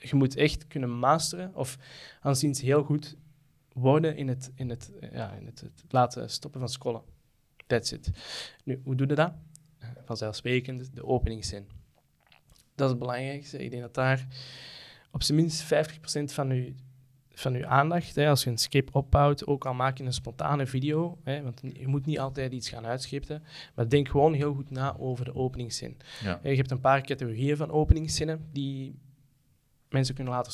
je 0.00 0.14
moet 0.14 0.36
echt 0.36 0.66
kunnen 0.66 0.98
masteren, 0.98 1.54
of 1.54 1.78
aanziens 2.20 2.60
heel 2.60 2.82
goed 2.82 3.16
worden 3.72 4.16
in 4.16 4.28
het, 4.28 4.52
in 4.54 4.70
het, 4.70 4.92
eh, 5.00 5.12
ja, 5.12 5.32
in 5.32 5.46
het, 5.46 5.60
het 5.60 5.84
laten 5.88 6.30
stoppen 6.30 6.60
van 6.60 6.68
scrollen. 6.68 7.02
That's 7.66 7.92
it. 7.92 8.10
Nu, 8.64 8.80
hoe 8.84 8.94
doe 8.94 9.06
je 9.06 9.14
dat? 9.14 9.32
Vanzelfsprekend 10.04 10.94
de 10.94 11.04
openingszin. 11.04 11.66
Dat 12.74 12.86
is 12.86 12.90
het 12.90 12.98
belangrijkste. 12.98 13.58
Ik 13.58 13.70
denk 13.70 13.82
dat 13.82 13.94
daar 13.94 14.26
op 15.10 15.22
zijn 15.22 15.38
minst 15.38 15.64
50% 15.64 15.66
van 16.24 16.50
uw, 16.50 16.72
van 17.40 17.54
uw 17.54 17.66
aandacht, 17.66 18.14
hè, 18.14 18.28
als 18.28 18.44
je 18.44 18.50
een 18.50 18.58
script 18.58 18.94
opbouwt, 18.94 19.46
ook 19.46 19.66
al 19.66 19.74
maak 19.74 19.98
je 19.98 20.04
een 20.04 20.12
spontane 20.12 20.66
video, 20.66 21.18
hè, 21.24 21.42
want 21.42 21.60
je 21.72 21.86
moet 21.86 22.06
niet 22.06 22.18
altijd 22.18 22.52
iets 22.52 22.68
gaan 22.68 22.86
uitscripten, 22.86 23.42
maar 23.74 23.88
denk 23.88 24.08
gewoon 24.08 24.32
heel 24.32 24.54
goed 24.54 24.70
na 24.70 24.96
over 24.98 25.24
de 25.24 25.34
openingszin. 25.34 25.96
Ja. 26.22 26.40
Je 26.42 26.56
hebt 26.56 26.70
een 26.70 26.80
paar 26.80 27.02
categorieën 27.02 27.56
van 27.56 27.70
openingszinnen 27.70 28.48
die 28.52 28.98
mensen 29.88 30.14
kunnen 30.14 30.32
laten 30.32 30.52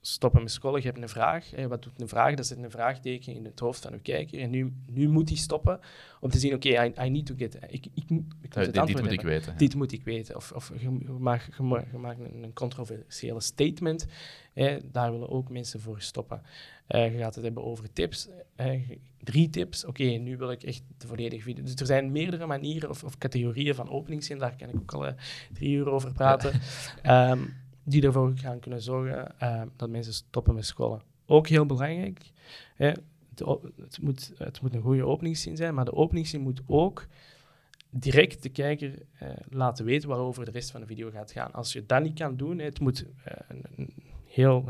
stoppen 0.00 0.42
met 0.42 0.50
scrollen. 0.52 0.80
Je 0.80 0.86
hebt 0.86 1.02
een 1.02 1.08
vraag. 1.08 1.50
Hè, 1.50 1.68
wat 1.68 1.82
doet 1.82 2.00
een 2.00 2.08
vraag? 2.08 2.34
Dat 2.34 2.46
zet 2.46 2.58
een 2.58 2.70
vraagteken 2.70 3.34
in 3.34 3.44
het 3.44 3.60
hoofd 3.60 3.82
van 3.82 3.92
uw 3.92 3.98
kijker. 4.02 4.40
En 4.40 4.50
nu, 4.50 4.72
nu 4.86 5.08
moet 5.08 5.28
hij 5.28 5.38
stoppen 5.38 5.80
om 6.20 6.30
te 6.30 6.38
zien, 6.38 6.54
oké, 6.54 6.68
I, 6.68 6.92
I 7.04 7.08
need 7.10 7.26
to 7.26 7.34
get... 7.38 7.54
Ik, 7.68 7.70
ik, 7.70 7.86
ik 7.94 8.10
moet 8.10 8.24
Eh, 8.50 8.64
dit, 8.64 8.86
dit 8.86 9.00
moet 9.02 9.12
ik 9.12 9.20
weten. 9.20 9.56
Dit 9.56 9.74
moet 9.74 9.92
ik 9.92 10.04
weten. 10.04 10.36
Of, 10.36 10.52
of 10.52 10.72
je, 10.78 10.90
maakt, 11.18 11.48
je 11.56 11.62
ma- 11.62 11.84
je 11.92 11.98
maakt 11.98 12.20
een, 12.20 12.42
een 12.42 12.52
controversiële 12.52 13.40
statement. 13.40 14.06
Hè, 14.52 14.78
daar 14.92 15.10
willen 15.12 15.28
ook 15.30 15.48
mensen 15.48 15.80
voor 15.80 16.00
stoppen. 16.00 16.42
Eh, 16.86 17.12
je 17.12 17.18
gaat 17.18 17.34
het 17.34 17.44
hebben 17.44 17.64
over 17.64 17.92
tips. 17.92 18.28
drie 19.22 19.50
tips. 19.50 19.84
Oké, 19.84 20.02
nu 20.04 20.36
wil 20.36 20.50
ik 20.50 20.62
echt 20.62 20.82
de 20.98 21.06
volledige 21.06 21.42
video. 21.42 21.64
Dus 21.64 21.74
er 21.74 21.86
zijn 21.86 22.12
meerdere 22.12 22.46
manieren 22.46 22.90
of, 22.90 23.04
of 23.04 23.18
categorieën 23.18 23.74
van 23.74 23.90
openingszin. 23.90 24.38
Daar 24.38 24.56
kan 24.56 24.68
ik 24.68 24.76
ook 24.76 24.92
al 24.94 25.06
eh, 25.06 25.12
drie 25.52 25.70
uur 25.70 25.88
over 25.90 26.12
praten. 26.12 26.60
Ehm, 27.02 27.38
die 27.90 28.02
ervoor 28.02 28.32
gaan 28.34 28.60
kunnen 28.60 28.82
zorgen 28.82 29.38
ehm, 29.40 29.68
dat 29.76 29.90
mensen 29.90 30.12
stoppen 30.12 30.54
met 30.54 30.66
scrollen. 30.66 31.02
Ook 31.26 31.48
heel 31.48 31.66
belangrijk. 31.66 32.30
Hè, 32.74 32.92
het, 33.34 34.00
moet, 34.00 34.32
het 34.36 34.60
moet 34.60 34.74
een 34.74 34.82
goede 34.82 35.06
openingszin 35.06 35.56
zijn, 35.56 35.74
maar 35.74 35.84
de 35.84 35.92
openingszin 35.92 36.40
moet 36.40 36.60
ook 36.66 37.06
direct 37.90 38.42
de 38.42 38.48
kijker 38.48 38.98
eh, 39.18 39.28
laten 39.48 39.84
weten 39.84 40.08
waarover 40.08 40.44
de 40.44 40.50
rest 40.50 40.70
van 40.70 40.80
de 40.80 40.86
video 40.86 41.10
gaat 41.10 41.32
gaan. 41.32 41.52
Als 41.52 41.72
je 41.72 41.86
dat 41.86 42.02
niet 42.02 42.18
kan 42.18 42.36
doen, 42.36 42.58
het 42.58 42.80
moet 42.80 43.04
eh, 43.24 43.34
een, 43.48 43.94
heel... 44.24 44.64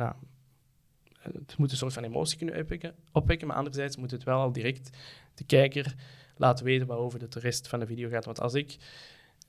Het 1.20 1.56
moet 1.58 1.70
een 1.70 1.76
soort 1.76 1.92
van 1.92 2.04
emotie 2.04 2.38
kunnen 2.38 2.60
opwekken, 2.60 2.94
opwekken, 3.12 3.46
maar 3.46 3.56
anderzijds 3.56 3.96
moet 3.96 4.10
het 4.10 4.24
wel 4.24 4.40
al 4.40 4.52
direct 4.52 4.90
de 5.34 5.44
kijker 5.44 5.94
laten 6.36 6.64
weten 6.64 6.86
waarover 6.86 7.18
de 7.18 7.40
rest 7.40 7.68
van 7.68 7.80
de 7.80 7.86
video 7.86 8.08
gaat. 8.08 8.24
Want 8.24 8.40
als 8.40 8.54
ik, 8.54 8.76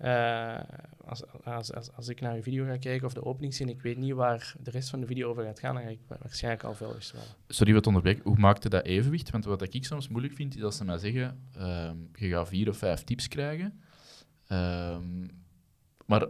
eh, 0.02 0.60
als, 1.06 1.24
als, 1.44 1.74
als, 1.74 1.92
als 1.94 2.08
ik 2.08 2.22
naar 2.22 2.36
een 2.36 2.44
video 2.44 2.66
ga 2.66 2.78
kijken 2.78 3.08
of 3.08 3.14
de 3.14 3.26
openingszin, 3.26 3.70
ik 3.70 3.82
weet 3.82 3.98
niet 3.98 4.14
waar 4.14 4.56
de 4.60 4.72
rest 4.72 4.90
van 4.90 5.00
de 5.00 5.06
video 5.06 5.30
over 5.30 5.44
gaat 5.44 5.60
gaan, 5.60 5.76
dan 5.76 5.84
ga 5.84 5.90
ik 5.90 6.00
wa- 6.08 6.18
waarschijnlijk 6.22 6.64
al 6.64 6.74
veel 6.74 6.96
stralen. 7.00 7.28
Sorry 7.48 7.74
wat 7.74 7.88
onderbreken. 7.88 8.24
Hoe 8.24 8.38
maakte 8.38 8.70
dat 8.70 8.86
evenwicht? 8.86 9.30
Want 9.30 9.46
wat 9.46 9.74
ik 9.74 9.86
soms 9.86 10.08
moeilijk 10.08 10.34
vind, 10.34 10.56
is 10.56 10.64
als 10.64 10.78
ze 10.78 10.86
mij 10.86 10.98
zeggen: 10.98 11.48
ehm, 11.56 11.96
je 12.14 12.30
gaat 12.30 12.48
vier 12.48 12.70
of 12.70 12.78
vijf 12.78 13.04
tips 13.04 13.28
krijgen. 13.28 13.82
Ehm, 14.48 15.28
maar 16.06 16.26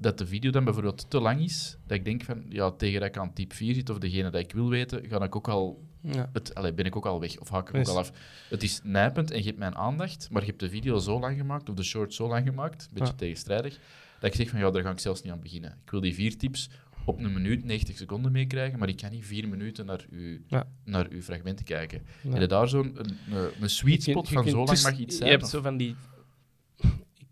dat 0.00 0.18
de 0.18 0.26
video 0.26 0.50
dan 0.50 0.64
bijvoorbeeld 0.64 1.10
te 1.10 1.20
lang 1.20 1.40
is, 1.42 1.76
dat 1.86 1.96
ik 1.96 2.04
denk 2.04 2.22
van 2.22 2.44
ja, 2.48 2.70
tegen 2.70 3.00
dat 3.00 3.08
ik 3.08 3.16
aan 3.16 3.32
tip 3.32 3.52
4 3.52 3.74
zit 3.74 3.90
of 3.90 3.98
degene 3.98 4.30
dat 4.30 4.40
ik 4.40 4.52
wil 4.52 4.68
weten, 4.68 5.08
ga 5.08 5.22
ik 5.22 5.36
ook 5.36 5.48
al 5.48 5.88
Ja. 6.02 6.30
het, 6.32 6.54
allee, 6.54 6.72
ben 6.72 6.84
ik 6.84 6.96
ook 6.96 7.06
al 7.06 7.20
weg 7.20 7.38
of 7.38 7.48
haak 7.48 7.68
ik 7.68 7.74
ook 7.76 7.86
al 7.88 7.98
af. 7.98 8.12
Het 8.48 8.62
is 8.62 8.80
nijpend 8.82 9.30
en 9.30 9.38
je 9.38 9.44
hebt 9.44 9.58
mijn 9.58 9.74
aandacht, 9.76 10.30
maar 10.30 10.40
je 10.42 10.48
hebt 10.48 10.60
de 10.60 10.68
video 10.70 10.98
zo 10.98 11.20
lang 11.20 11.36
gemaakt, 11.36 11.68
of 11.68 11.74
de 11.74 11.82
short 11.82 12.14
zo 12.14 12.28
lang 12.28 12.46
gemaakt, 12.46 12.82
een 12.82 12.88
beetje 12.92 13.12
Ja. 13.12 13.18
tegenstrijdig, 13.18 13.78
dat 14.20 14.30
ik 14.30 14.36
zeg 14.36 14.48
van 14.48 14.58
ja, 14.58 14.70
daar 14.70 14.82
ga 14.82 14.90
ik 14.90 14.98
zelfs 14.98 15.22
niet 15.22 15.32
aan 15.32 15.40
beginnen. 15.40 15.78
Ik 15.84 15.90
wil 15.90 16.00
die 16.00 16.14
vier 16.14 16.36
tips 16.38 16.70
op 17.04 17.18
een 17.18 17.32
minuut 17.32 17.64
90 17.64 17.96
seconden 17.96 18.32
meekrijgen, 18.32 18.78
maar 18.78 18.88
ik 18.88 18.96
kan 18.96 19.10
niet 19.10 19.26
vier 19.26 19.48
minuten 19.48 19.86
naar 19.86 20.04
uw, 20.10 20.38
Ja. 20.46 20.66
naar 20.84 21.06
uw 21.10 21.22
fragmenten 21.22 21.64
kijken. 21.64 22.02
Ja. 22.22 22.30
Heb 22.30 22.40
je 22.40 22.46
daar 22.46 22.68
zo'n 22.68 22.92
een, 22.98 23.16
een, 23.36 23.50
een 23.60 23.70
sweet 23.70 24.04
Je 24.04 24.10
spot 24.10 24.28
je 24.28 24.34
van 24.34 24.48
zo 24.48 24.64
lang 24.64 24.82
mag 24.82 24.98
iets 24.98 25.12
Je 25.12 25.12
zijn? 25.12 25.30
hebt 25.30 25.42
of- 25.42 25.48
zo 25.50 25.60
van 25.62 25.76
die... 25.76 25.96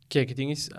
Kijk, 0.08 0.28
het 0.28 0.36
ding 0.36 0.50
is... 0.50 0.70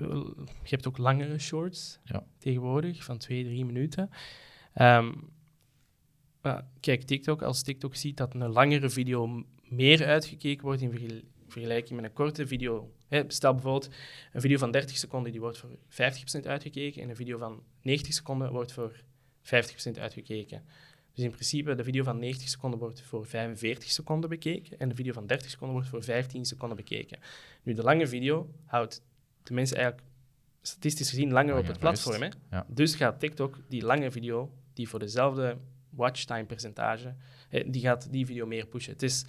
eh, 0.00 0.44
je 0.44 0.68
hebt 0.70 0.86
ook 0.86 0.98
langere 0.98 1.38
shorts 1.38 1.98
Ja. 2.04 2.26
tegenwoordig, 2.38 3.04
van 3.04 3.18
twee, 3.18 3.44
drie 3.44 3.64
minuten. 3.64 4.10
Ehm, 4.72 5.12
maar 6.42 6.64
kijk, 6.80 7.02
TikTok, 7.02 7.42
als 7.42 7.62
TikTok 7.62 7.94
ziet 7.94 8.16
dat 8.16 8.34
een 8.34 8.48
langere 8.48 8.90
video 8.90 9.44
meer 9.68 10.06
uitgekeken 10.06 10.64
wordt 10.64 10.80
in 10.80 10.90
vergel- 10.90 11.22
vergelijking 11.48 12.00
met 12.00 12.10
een 12.10 12.16
korte 12.16 12.46
video. 12.46 12.92
Hè, 13.08 13.22
stel 13.28 13.52
bijvoorbeeld 13.52 13.90
een 14.32 14.40
video 14.40 14.58
van 14.58 14.70
30 14.70 14.96
seconden, 14.96 15.32
die 15.32 15.40
wordt 15.40 15.58
voor 15.58 15.78
50% 15.88 16.46
uitgekeken 16.46 17.02
en 17.02 17.08
een 17.08 17.16
video 17.16 17.38
van 17.38 17.62
90 17.82 18.14
seconden 18.14 18.52
wordt 18.52 18.72
voor 18.72 19.02
50% 19.42 19.98
uitgekeken. 19.98 20.64
Dus 21.14 21.24
in 21.24 21.30
principe, 21.30 21.74
de 21.74 21.84
video 21.84 22.02
van 22.04 22.18
90 22.18 22.48
seconden 22.48 22.78
wordt 22.78 23.02
voor 23.02 23.26
45 23.26 23.90
seconden 23.90 24.30
bekeken 24.30 24.78
en 24.78 24.88
de 24.88 24.94
video 24.94 25.12
van 25.12 25.26
30 25.26 25.50
seconden 25.50 25.76
wordt 25.76 25.90
voor 25.90 26.02
15 26.02 26.44
seconden 26.44 26.76
bekeken. 26.76 27.18
Nu, 27.62 27.74
de 27.74 27.82
lange 27.82 28.06
video 28.06 28.50
houdt 28.64 29.02
mensen 29.54 29.76
eigenlijk 29.76 30.06
statistisch 30.62 31.08
gezien 31.08 31.32
langer 31.32 31.50
op 31.50 31.56
Langer 31.56 31.70
het 31.70 31.80
platform. 31.80 32.22
Hè? 32.22 32.28
ja. 32.50 32.66
Dus 32.68 32.94
gaat 32.94 33.20
TikTok 33.20 33.58
die 33.68 33.84
lange 33.84 34.10
video, 34.10 34.50
die 34.72 34.88
voor 34.88 34.98
dezelfde 34.98 35.56
watchtime 35.90 36.44
percentage, 36.44 37.14
eh, 37.48 37.64
die 37.70 37.82
gaat 37.82 38.12
die 38.12 38.26
video 38.26 38.46
meer 38.46 38.66
pushen. 38.66 38.92
Het 38.92 39.02
is 39.02 39.24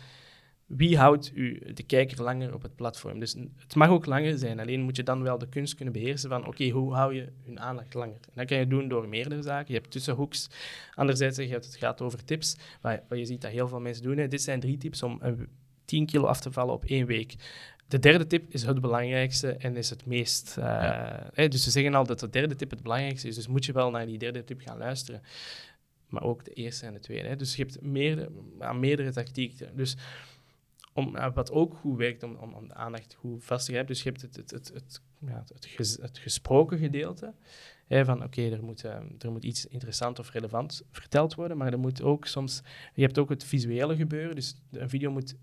wie 0.75 0.97
houdt 0.97 1.31
u, 1.35 1.61
de 1.73 1.83
kijker 1.83 2.23
langer 2.23 2.53
op 2.53 2.61
het 2.61 2.75
platform. 2.75 3.19
Dus 3.19 3.35
het 3.57 3.75
mag 3.75 3.89
ook 3.89 4.05
langer 4.05 4.37
zijn, 4.37 4.59
alleen 4.59 4.81
moet 4.81 4.95
je 4.95 5.03
dan 5.03 5.23
wel 5.23 5.37
de 5.37 5.49
kunst 5.49 5.75
kunnen 5.75 5.93
beheersen 5.93 6.29
van 6.29 6.47
oké, 6.47 6.69
hoe 6.69 6.93
hou 6.93 7.13
je 7.13 7.27
hun 7.45 7.59
aandacht 7.59 7.93
langer? 7.93 8.15
En 8.15 8.31
dat 8.33 8.45
kan 8.45 8.57
je 8.57 8.67
doen 8.67 8.87
door 8.87 9.07
meerdere 9.07 9.41
zaken. 9.41 9.73
Je 9.73 9.79
hebt 9.79 9.91
tussenhoeks. 9.91 10.49
Anderzijds, 10.93 11.37
je 11.37 11.47
hebt, 11.47 11.65
het 11.65 11.75
gaat 11.75 12.01
over 12.01 12.23
tips, 12.23 12.55
waar, 12.81 13.03
je 13.09 13.25
ziet 13.25 13.41
dat 13.41 13.51
heel 13.51 13.67
veel 13.67 13.79
mensen 13.79 14.03
doen. 14.03 14.17
Hè. 14.17 14.27
Dit 14.27 14.41
zijn 14.41 14.59
drie 14.59 14.77
tips 14.77 15.03
om 15.03 15.17
een 15.21 15.47
10 15.85 16.05
kilo 16.05 16.25
af 16.25 16.39
te 16.39 16.51
vallen 16.51 16.73
op 16.73 16.85
één 16.85 17.05
week. 17.05 17.35
De 17.91 17.99
derde 17.99 18.27
tip 18.27 18.53
is 18.53 18.63
het 18.63 18.81
belangrijkste 18.81 19.51
en 19.51 19.75
is 19.75 19.89
het 19.89 20.05
meest... 20.05 20.57
eh, 20.57 20.63
Ja. 20.63 21.29
hè, 21.33 21.47
dus 21.47 21.63
ze 21.63 21.71
zeggen 21.71 21.93
al 21.95 22.05
dat 22.05 22.19
de 22.19 22.29
derde 22.29 22.55
tip 22.55 22.69
het 22.69 22.81
belangrijkste 22.81 23.27
is, 23.27 23.35
dus 23.35 23.47
moet 23.47 23.65
je 23.65 23.71
wel 23.71 23.89
naar 23.91 24.05
die 24.05 24.17
derde 24.17 24.43
tip 24.43 24.61
gaan 24.61 24.77
luisteren. 24.77 25.21
Maar 26.09 26.23
ook 26.23 26.45
de 26.45 26.51
eerste 26.53 26.85
en 26.85 26.93
de 26.93 26.99
tweede. 26.99 27.27
Hè. 27.27 27.35
Dus 27.35 27.55
je 27.55 27.61
hebt 27.63 27.81
meerdere, 27.81 28.31
meerdere 28.73 29.11
tactieken. 29.11 29.75
Dus 29.75 29.95
om, 30.93 31.15
eh, 31.15 31.33
wat 31.33 31.51
ook 31.51 31.75
goed 31.75 31.97
werkt 31.97 32.23
om, 32.23 32.35
om, 32.35 32.53
om 32.53 32.67
de 32.67 32.73
aandacht 32.73 33.13
goed 33.13 33.43
vast 33.43 33.65
te 33.65 33.71
grijpen. 33.71 33.93
Dus 33.93 34.03
je 34.03 34.09
hebt 34.09 34.21
het, 34.21 34.35
het, 34.35 34.51
het, 34.51 34.71
het, 34.73 35.01
ja, 35.25 35.43
het, 35.53 35.65
ges- 35.65 35.97
het 36.01 36.17
gesproken 36.17 36.77
gedeelte. 36.77 37.33
Hè, 37.87 38.05
van 38.05 38.23
oké, 38.23 38.41
er, 38.49 38.63
moet, 38.63 38.83
eh, 38.83 38.95
er 39.19 39.31
moet 39.31 39.43
iets 39.43 39.65
interessant 39.67 40.19
of 40.19 40.31
relevant 40.31 40.83
verteld 40.91 41.35
worden. 41.35 41.57
Maar 41.57 41.71
er 41.71 41.79
moet 41.79 42.01
ook 42.01 42.25
soms... 42.25 42.61
Je 42.93 43.01
hebt 43.01 43.17
ook 43.17 43.29
het 43.29 43.43
visuele 43.43 43.95
gebeuren. 43.95 44.35
Dus 44.35 44.55
een 44.71 44.89
video 44.89 45.11
moet 45.11 45.35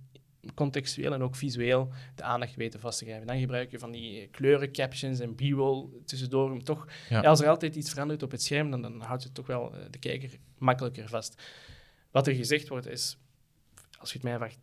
contextueel 0.55 1.13
en 1.13 1.23
ook 1.23 1.37
visueel 1.37 1.93
de 2.15 2.23
aandacht 2.23 2.55
weten 2.55 2.81
vast 2.81 2.99
te 2.99 3.05
grijpen. 3.05 3.27
Dan 3.27 3.39
gebruik 3.39 3.71
je 3.71 3.79
van 3.79 3.91
die 3.91 4.27
kleuren, 4.27 4.73
captions 4.73 5.21
en 5.21 5.35
b-roll 5.35 5.89
tussendoor 6.05 6.51
om 6.51 6.65
toch... 6.65 6.87
Ja. 7.09 7.21
Als 7.21 7.41
er 7.41 7.49
altijd 7.49 7.75
iets 7.75 7.91
verandert 7.91 8.23
op 8.23 8.31
het 8.31 8.43
scherm, 8.43 8.71
dan, 8.71 8.83
dan 8.83 9.01
houdt 9.01 9.25
het 9.25 9.35
toch 9.35 9.47
wel 9.47 9.75
eh, 9.75 9.81
de 9.91 9.99
kijker 9.99 10.31
makkelijker 10.59 11.09
vast. 11.09 11.43
Wat 12.11 12.27
er 12.27 12.35
gezegd 12.35 12.69
wordt 12.69 12.87
is, 12.87 13.19
als 13.99 14.13
je 14.13 14.19
het 14.19 14.27
mij 14.27 14.37
vraagt, 14.37 14.59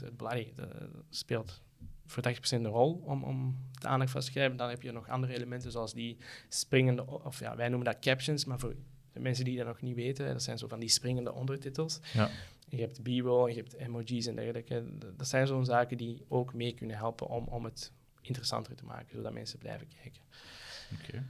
80% 0.00 0.04
het 0.04 0.16
belang 0.16 0.46
eh, 0.56 0.64
speelt 1.10 1.62
voor 2.06 2.22
80% 2.34 2.36
een 2.50 2.66
rol 2.66 3.02
om, 3.04 3.24
om 3.24 3.56
de 3.80 3.86
aandacht 3.86 4.10
vast 4.10 4.26
te 4.26 4.32
grijpen. 4.32 4.56
Dan 4.56 4.68
heb 4.68 4.82
je 4.82 4.92
nog 4.92 5.08
andere 5.08 5.34
elementen 5.34 5.70
zoals 5.70 5.94
die 5.94 6.16
springende, 6.48 7.06
of 7.24 7.40
ja, 7.40 7.56
wij 7.56 7.68
noemen 7.68 7.86
dat 7.86 7.98
captions, 7.98 8.44
maar 8.44 8.58
voor 8.58 8.74
de 9.12 9.20
mensen 9.20 9.44
die 9.44 9.56
dat 9.56 9.66
nog 9.66 9.80
niet 9.80 9.94
weten, 9.94 10.32
dat 10.32 10.42
zijn 10.42 10.58
zo 10.58 10.68
van 10.68 10.80
die 10.80 10.88
springende 10.88 11.32
ondertitels. 11.32 12.00
Ja. 12.12 12.30
Je 12.68 12.80
hebt 12.80 13.02
b-roll, 13.02 13.48
je 13.50 13.56
hebt 13.56 13.74
emojis 13.74 14.26
en 14.26 14.34
dergelijke. 14.34 14.84
Dat 15.16 15.28
zijn 15.28 15.46
zo'n 15.46 15.64
zaken 15.64 15.96
die 15.96 16.24
ook 16.28 16.54
mee 16.54 16.74
kunnen 16.74 16.96
helpen 16.96 17.28
om, 17.28 17.44
om 17.46 17.64
het 17.64 17.92
interessanter 18.20 18.74
te 18.74 18.84
maken, 18.84 19.16
zodat 19.16 19.32
mensen 19.32 19.58
blijven 19.58 19.86
kijken. 20.02 20.20
Oké. 20.92 21.26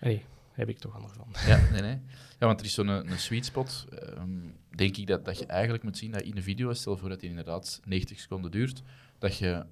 Allee, 0.00 0.24
heb 0.52 0.68
ik 0.68 0.78
toch 0.78 0.94
anders 0.94 1.12
van. 1.12 1.26
Ja, 1.46 1.70
nee, 1.72 1.80
nee. 1.80 1.98
Ja, 2.38 2.46
want 2.46 2.60
er 2.60 2.66
is 2.66 2.74
zo'n 2.74 2.88
een, 2.88 3.10
een 3.10 3.18
sweet 3.18 3.44
spot. 3.44 3.86
ehm, 3.98 4.38
denk 4.76 4.96
ik 4.96 5.06
dat, 5.06 5.24
dat 5.24 5.38
je 5.38 5.46
eigenlijk 5.46 5.82
moet 5.82 5.98
zien 5.98 6.10
dat 6.10 6.22
in 6.22 6.36
een 6.36 6.42
video, 6.42 6.72
stel 6.72 6.96
voor 6.96 7.08
dat 7.08 7.20
die 7.20 7.28
inderdaad 7.28 7.80
90 7.84 8.20
seconden 8.20 8.50
duurt, 8.50 8.82
dat 9.18 9.36
je 9.36 9.64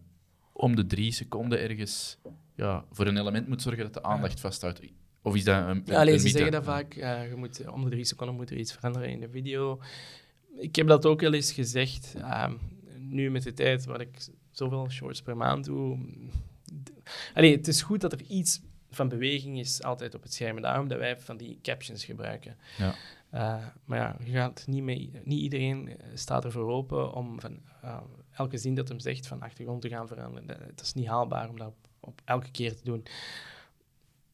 om 0.52 0.76
de 0.76 0.86
drie 0.86 1.12
seconden 1.12 1.60
ergens 1.60 2.18
ja, 2.54 2.84
voor 2.90 3.06
een 3.06 3.16
element 3.16 3.48
moet 3.48 3.62
zorgen 3.62 3.82
dat 3.82 3.94
de 3.94 4.02
aandacht 4.02 4.40
vasthoudt. 4.40 4.80
Of 5.22 5.34
is 5.34 5.44
dat 5.44 5.56
een, 5.56 5.68
een, 5.68 5.82
Ja, 5.86 6.00
alleen 6.00 6.14
een 6.14 6.20
ze 6.20 6.28
zeggen 6.28 6.52
dat 6.52 6.64
vaak. 6.64 6.94
eh, 6.94 7.28
je 7.28 7.34
moet, 7.36 7.68
om 7.68 7.84
de 7.84 7.90
drie 7.90 8.04
seconden 8.04 8.36
moet 8.36 8.50
er 8.50 8.56
iets 8.56 8.72
veranderen 8.72 9.08
in 9.10 9.20
de 9.20 9.28
video. 9.28 9.80
Ik 10.58 10.76
heb 10.76 10.86
dat 10.86 11.06
ook 11.06 11.20
wel 11.20 11.34
eens 11.34 11.52
gezegd. 11.52 12.14
ehm, 12.14 12.54
nu 12.98 13.30
met 13.30 13.42
de 13.42 13.52
tijd 13.52 13.84
waar 13.84 14.00
ik 14.00 14.28
zoveel 14.50 14.90
shorts 14.90 15.22
per 15.22 15.36
maand 15.36 15.64
doe. 15.64 15.98
Allee, 17.34 17.56
het 17.56 17.68
is 17.68 17.82
goed 17.82 18.00
dat 18.00 18.12
er 18.12 18.22
iets 18.22 18.60
van 18.90 19.08
beweging 19.08 19.58
is 19.58 19.82
altijd 19.82 20.14
op 20.14 20.22
het 20.22 20.34
scherm. 20.34 20.56
En 20.56 20.62
Daarom 20.62 20.88
dat 20.88 20.98
wij 20.98 21.18
van 21.18 21.36
die 21.36 21.58
captions 21.62 22.04
gebruiken. 22.04 22.56
Ja. 22.78 22.94
Eh, 23.30 23.66
maar 23.84 23.98
ja, 23.98 24.16
je 24.24 24.32
gaat 24.32 24.64
niet, 24.66 24.82
mee, 24.82 25.10
niet 25.24 25.40
iedereen 25.40 25.88
eh, 25.88 26.06
staat 26.14 26.44
ervoor 26.44 26.72
open 26.72 27.12
om 27.12 27.40
van 27.40 27.58
eh, 27.82 28.00
elke 28.30 28.58
zin 28.58 28.74
dat 28.74 28.88
hem 28.88 29.00
zegt 29.00 29.26
van 29.26 29.42
achtergrond 29.42 29.82
te 29.82 29.88
gaan 29.88 30.08
veranderen. 30.08 30.46
Dat, 30.46 30.58
dat 30.58 30.80
is 30.80 30.94
niet 30.94 31.06
haalbaar 31.06 31.48
om 31.48 31.58
dat 31.58 31.68
op, 31.68 31.76
op 32.00 32.20
elke 32.24 32.50
keer 32.50 32.76
te 32.76 32.84
doen. 32.84 33.06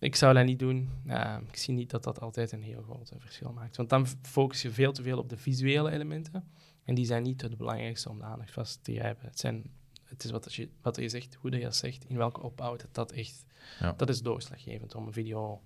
Ik 0.05 0.17
zou 0.17 0.35
dat 0.35 0.45
niet 0.45 0.59
doen. 0.59 0.91
Eh, 1.07 1.37
ik 1.51 1.57
zie 1.57 1.75
niet 1.75 1.91
dat 1.91 2.03
dat 2.05 2.21
altijd 2.21 2.53
een 2.53 2.63
heel 2.63 2.83
groot 2.83 3.11
eh, 3.11 3.21
verschil 3.21 3.53
maakt. 3.53 3.77
Want 3.77 3.89
dan 3.89 4.07
focus 4.23 4.63
je 4.63 4.71
veel 4.71 4.93
te 4.93 5.03
veel 5.03 5.19
op 5.19 5.29
de 5.29 5.37
visuele 5.37 5.91
elementen. 5.91 6.49
En 6.85 6.95
die 6.95 7.05
zijn 7.05 7.23
niet 7.23 7.43
het 7.43 7.57
belangrijkste 7.57 8.09
om 8.09 8.19
de 8.19 8.25
aandacht 8.25 8.53
vast 8.53 8.85
te 8.85 8.95
grijpen. 8.95 9.27
Het, 9.27 9.39
zijn, 9.39 9.71
het 10.05 10.25
is 10.25 10.31
wat 10.31 10.55
je, 10.55 10.69
wat 10.83 10.97
je 10.97 11.09
zegt, 11.09 11.35
hoe 11.35 11.51
dat 11.51 11.59
je 11.59 11.65
dat 11.65 11.77
zegt, 11.77 12.05
in 12.09 12.17
welke 12.17 12.41
opbouw 12.41 12.77
dat, 12.77 12.95
dat 12.95 13.13
echt... 13.13 13.45
Ja. 13.81 13.95
Dat 13.97 14.09
is 14.09 14.23
doorslaggevend 14.23 14.95
om 14.95 15.07
een 15.07 15.13
video 15.13 15.61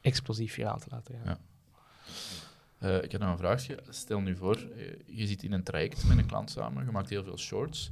explosief 0.00 0.52
viraal 0.52 0.78
te 0.78 0.88
laten 0.90 1.14
gaan. 1.14 1.26
Ja. 1.26 1.38
Eh, 2.78 3.02
ik 3.02 3.12
heb 3.12 3.20
nog 3.20 3.30
een 3.30 3.38
vraagje. 3.38 3.78
Stel 3.88 4.20
nu 4.20 4.36
voor, 4.36 4.56
eh, 4.56 4.92
je 5.06 5.26
zit 5.26 5.42
in 5.42 5.52
een 5.52 5.62
traject 5.62 6.04
met 6.04 6.18
een 6.18 6.26
klant 6.26 6.50
samen, 6.50 6.84
je 6.84 6.90
maakt 6.90 7.08
heel 7.08 7.24
veel 7.24 7.38
shorts. 7.38 7.90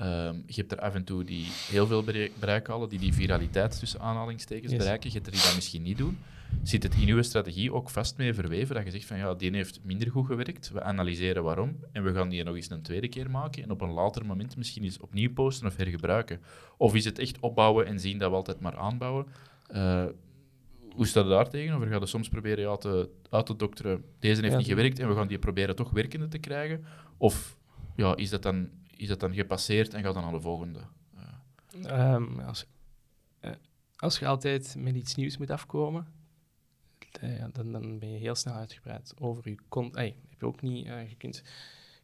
Ehm, 0.00 0.34
je 0.46 0.54
hebt 0.54 0.72
er 0.72 0.80
af 0.80 0.94
en 0.94 1.04
toe 1.04 1.24
die 1.24 1.46
heel 1.70 1.86
veel 1.86 2.02
bere- 2.02 2.30
bereik 2.38 2.66
halen, 2.66 2.88
die 2.88 2.98
die 2.98 3.14
viraliteit 3.14 3.78
tussen 3.78 4.00
aanhalingstekens 4.00 4.70
Yes. 4.72 4.80
bereiken. 4.80 5.08
Je 5.08 5.14
hebt 5.14 5.26
er 5.26 5.32
die 5.32 5.42
dat 5.42 5.54
misschien 5.54 5.82
niet 5.82 5.98
doen. 5.98 6.18
Zit 6.62 6.82
het 6.82 6.94
in 6.94 7.08
uw 7.08 7.22
strategie 7.22 7.72
ook 7.72 7.90
vast 7.90 8.16
mee 8.16 8.34
verweven 8.34 8.74
dat 8.74 8.84
je 8.84 8.90
zegt 8.90 9.04
van 9.04 9.16
ja, 9.18 9.34
die 9.34 9.50
heeft 9.50 9.80
minder 9.82 10.10
goed 10.10 10.26
gewerkt, 10.26 10.70
we 10.72 10.82
analyseren 10.82 11.42
waarom 11.42 11.76
en 11.92 12.04
we 12.04 12.12
gaan 12.14 12.28
die 12.28 12.44
nog 12.44 12.54
eens 12.54 12.70
een 12.70 12.82
tweede 12.82 13.08
keer 13.08 13.30
maken 13.30 13.62
en 13.62 13.70
op 13.70 13.80
een 13.80 13.90
later 13.90 14.26
moment 14.26 14.56
misschien 14.56 14.82
eens 14.82 14.98
opnieuw 15.00 15.32
posten 15.32 15.66
of 15.66 15.76
hergebruiken? 15.76 16.40
Of 16.76 16.94
is 16.94 17.04
het 17.04 17.18
echt 17.18 17.38
opbouwen 17.40 17.86
en 17.86 18.00
zien 18.00 18.18
dat 18.18 18.30
we 18.30 18.36
altijd 18.36 18.60
maar 18.60 18.76
aanbouwen? 18.76 19.26
Eh, 19.66 20.04
hoe 20.94 21.06
staat 21.06 21.24
het 21.24 21.32
daar 21.32 21.48
tegenover? 21.50 21.88
Ga 21.88 21.98
je 21.98 22.06
soms 22.06 22.28
proberen 22.28 22.64
ja, 22.64 22.76
te, 22.76 23.08
uit 23.30 23.46
te 23.46 23.56
dokteren, 23.56 24.04
deze 24.18 24.40
heeft 24.40 24.52
Ja, 24.52 24.58
niet 24.58 24.68
gewerkt 24.68 24.98
en 24.98 25.08
we 25.08 25.14
gaan 25.14 25.28
die 25.28 25.38
proberen 25.38 25.76
toch 25.76 25.90
werkende 25.90 26.28
te 26.28 26.38
krijgen? 26.38 26.84
Of 27.16 27.56
ja, 27.96 28.16
is, 28.16 28.30
dat 28.30 28.42
dan, 28.42 28.68
is 29.00 29.08
dat 29.08 29.20
dan 29.20 29.34
gepasseerd 29.34 29.94
en 29.94 30.02
gaat 30.02 30.14
dan 30.14 30.22
naar 30.22 30.32
de 30.32 30.40
volgende? 30.40 30.80
Eh, 31.16 32.14
Ehm, 32.14 32.40
als, 32.40 32.66
eh, 33.40 33.50
als 33.96 34.18
je 34.18 34.26
altijd 34.26 34.74
met 34.78 34.94
iets 34.94 35.14
nieuws 35.14 35.36
moet 35.38 35.50
afkomen, 35.50 36.06
eh, 37.20 37.44
dan, 37.52 37.72
dan 37.72 37.98
ben 37.98 38.12
je 38.12 38.18
heel 38.18 38.34
snel 38.34 38.54
uitgebreid 38.54 39.14
over 39.18 39.48
je 39.48 39.56
content. 39.68 39.94
Hey, 39.96 40.16
heb 40.28 40.40
je 40.40 40.46
ook 40.46 40.62
niet, 40.62 40.86
je, 40.86 41.14
kunt, 41.18 41.42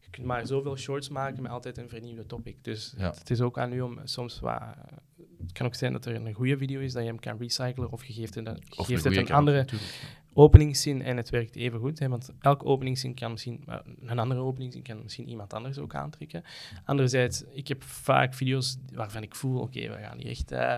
je 0.01 0.11
kunt 0.11 0.27
maar 0.27 0.47
zoveel 0.47 0.77
shorts 0.77 1.09
maken 1.09 1.43
met 1.43 1.51
altijd 1.51 1.79
een 1.79 1.89
vernieuwde 1.89 2.27
topic. 2.27 2.65
Dus 2.65 2.95
Ja. 2.97 3.11
het 3.11 3.31
is 3.31 3.41
ook 3.41 3.59
aan 3.59 3.73
u 3.73 3.81
om 3.81 4.01
soms 4.05 4.41
wat. 4.41 4.63
Het 5.43 5.53
kan 5.53 5.67
ook 5.67 5.75
zijn 5.75 5.93
dat 5.93 6.07
er 6.07 6.15
een 6.15 6.33
goede 6.33 6.57
video 6.59 6.81
is 6.81 6.93
dat 6.93 7.03
je 7.03 7.09
hem 7.09 7.19
kan 7.19 7.39
recyclen, 7.39 7.91
of 7.93 8.05
je 8.05 8.13
geeft 8.13 8.35
het, 8.35 8.47
een- 8.47 8.63
of 8.77 8.87
geeft 8.87 9.05
het 9.05 9.17
een 9.17 9.31
andere 9.33 9.57
natuurlijk, 9.57 9.93
openingszin 10.33 11.03
en 11.03 11.17
het 11.17 11.31
werkt 11.31 11.57
even 11.57 11.79
goed. 11.81 11.99
Hè, 11.99 12.09
want 12.09 12.31
elke 12.41 12.65
openingszin 12.65 13.15
kan 13.15 13.31
misschien, 13.33 13.65
een 14.01 14.19
andere 14.19 14.41
openingszin 14.41 14.83
kan 14.83 15.03
misschien 15.03 15.29
iemand 15.29 15.53
anders 15.55 15.79
ook 15.79 15.95
aantrekken. 15.95 16.43
Anderzijds, 16.85 17.45
ik 17.51 17.69
heb 17.69 17.83
vaak 17.83 18.35
video's 18.35 18.77
waarvan 18.93 19.23
ik 19.23 19.35
voel, 19.35 19.61
oké, 19.61 19.81
we 19.89 19.97
gaan 20.01 20.19
hier 20.19 20.31
echt 20.31 20.53
eh, 20.53 20.77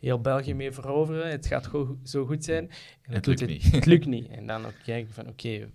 heel 0.00 0.20
België 0.20 0.54
mee 0.54 0.72
veroveren. 0.72 1.30
Het 1.30 1.46
gaat 1.46 1.66
go- 1.66 1.98
zo 2.04 2.26
goed 2.26 2.44
zijn. 2.44 2.70
En 3.02 3.14
Het 3.14 3.26
lukt 3.26 3.46
niet. 3.46 3.72
het 3.72 3.86
lukt 3.86 4.06
niet. 4.16 4.28
En 4.28 4.46
dan 4.46 4.66
ook 4.66 4.74
kijken 4.84 5.12
van, 5.14 5.28
oké, 5.28 5.70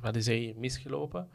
wat 0.00 0.16
is 0.16 0.26
er 0.26 0.34
hier 0.34 0.54
misgelopen? 0.56 1.28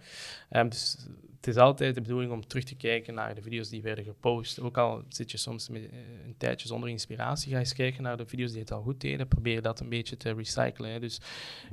Ehm, 0.49 0.69
dus 0.69 1.07
het 1.41 1.49
is 1.49 1.57
altijd 1.57 1.95
de 1.95 2.01
bedoeling 2.01 2.31
om 2.31 2.47
terug 2.47 2.63
te 2.63 2.75
kijken 2.75 3.13
naar 3.13 3.35
de 3.35 3.41
video's 3.41 3.69
die 3.69 3.81
werden 3.81 4.03
gepost. 4.03 4.59
Ook 4.59 4.77
al 4.77 5.03
zit 5.09 5.31
je 5.31 5.37
soms 5.37 5.69
met, 5.69 5.81
eh, 5.81 5.97
een 6.25 6.35
tijdje 6.37 6.67
zonder 6.67 6.89
inspiratie, 6.89 7.51
ga 7.51 7.59
eens 7.59 7.73
kijken 7.73 8.03
naar 8.03 8.17
de 8.17 8.25
video's 8.25 8.51
die 8.51 8.59
het 8.59 8.71
al 8.71 8.81
goed 8.81 9.01
deden. 9.01 9.27
Probeer 9.27 9.61
dat 9.61 9.79
een 9.79 9.89
beetje 9.89 10.17
te 10.17 10.33
recyclen. 10.33 10.91
Hè. 10.91 10.99
Dus 10.99 11.21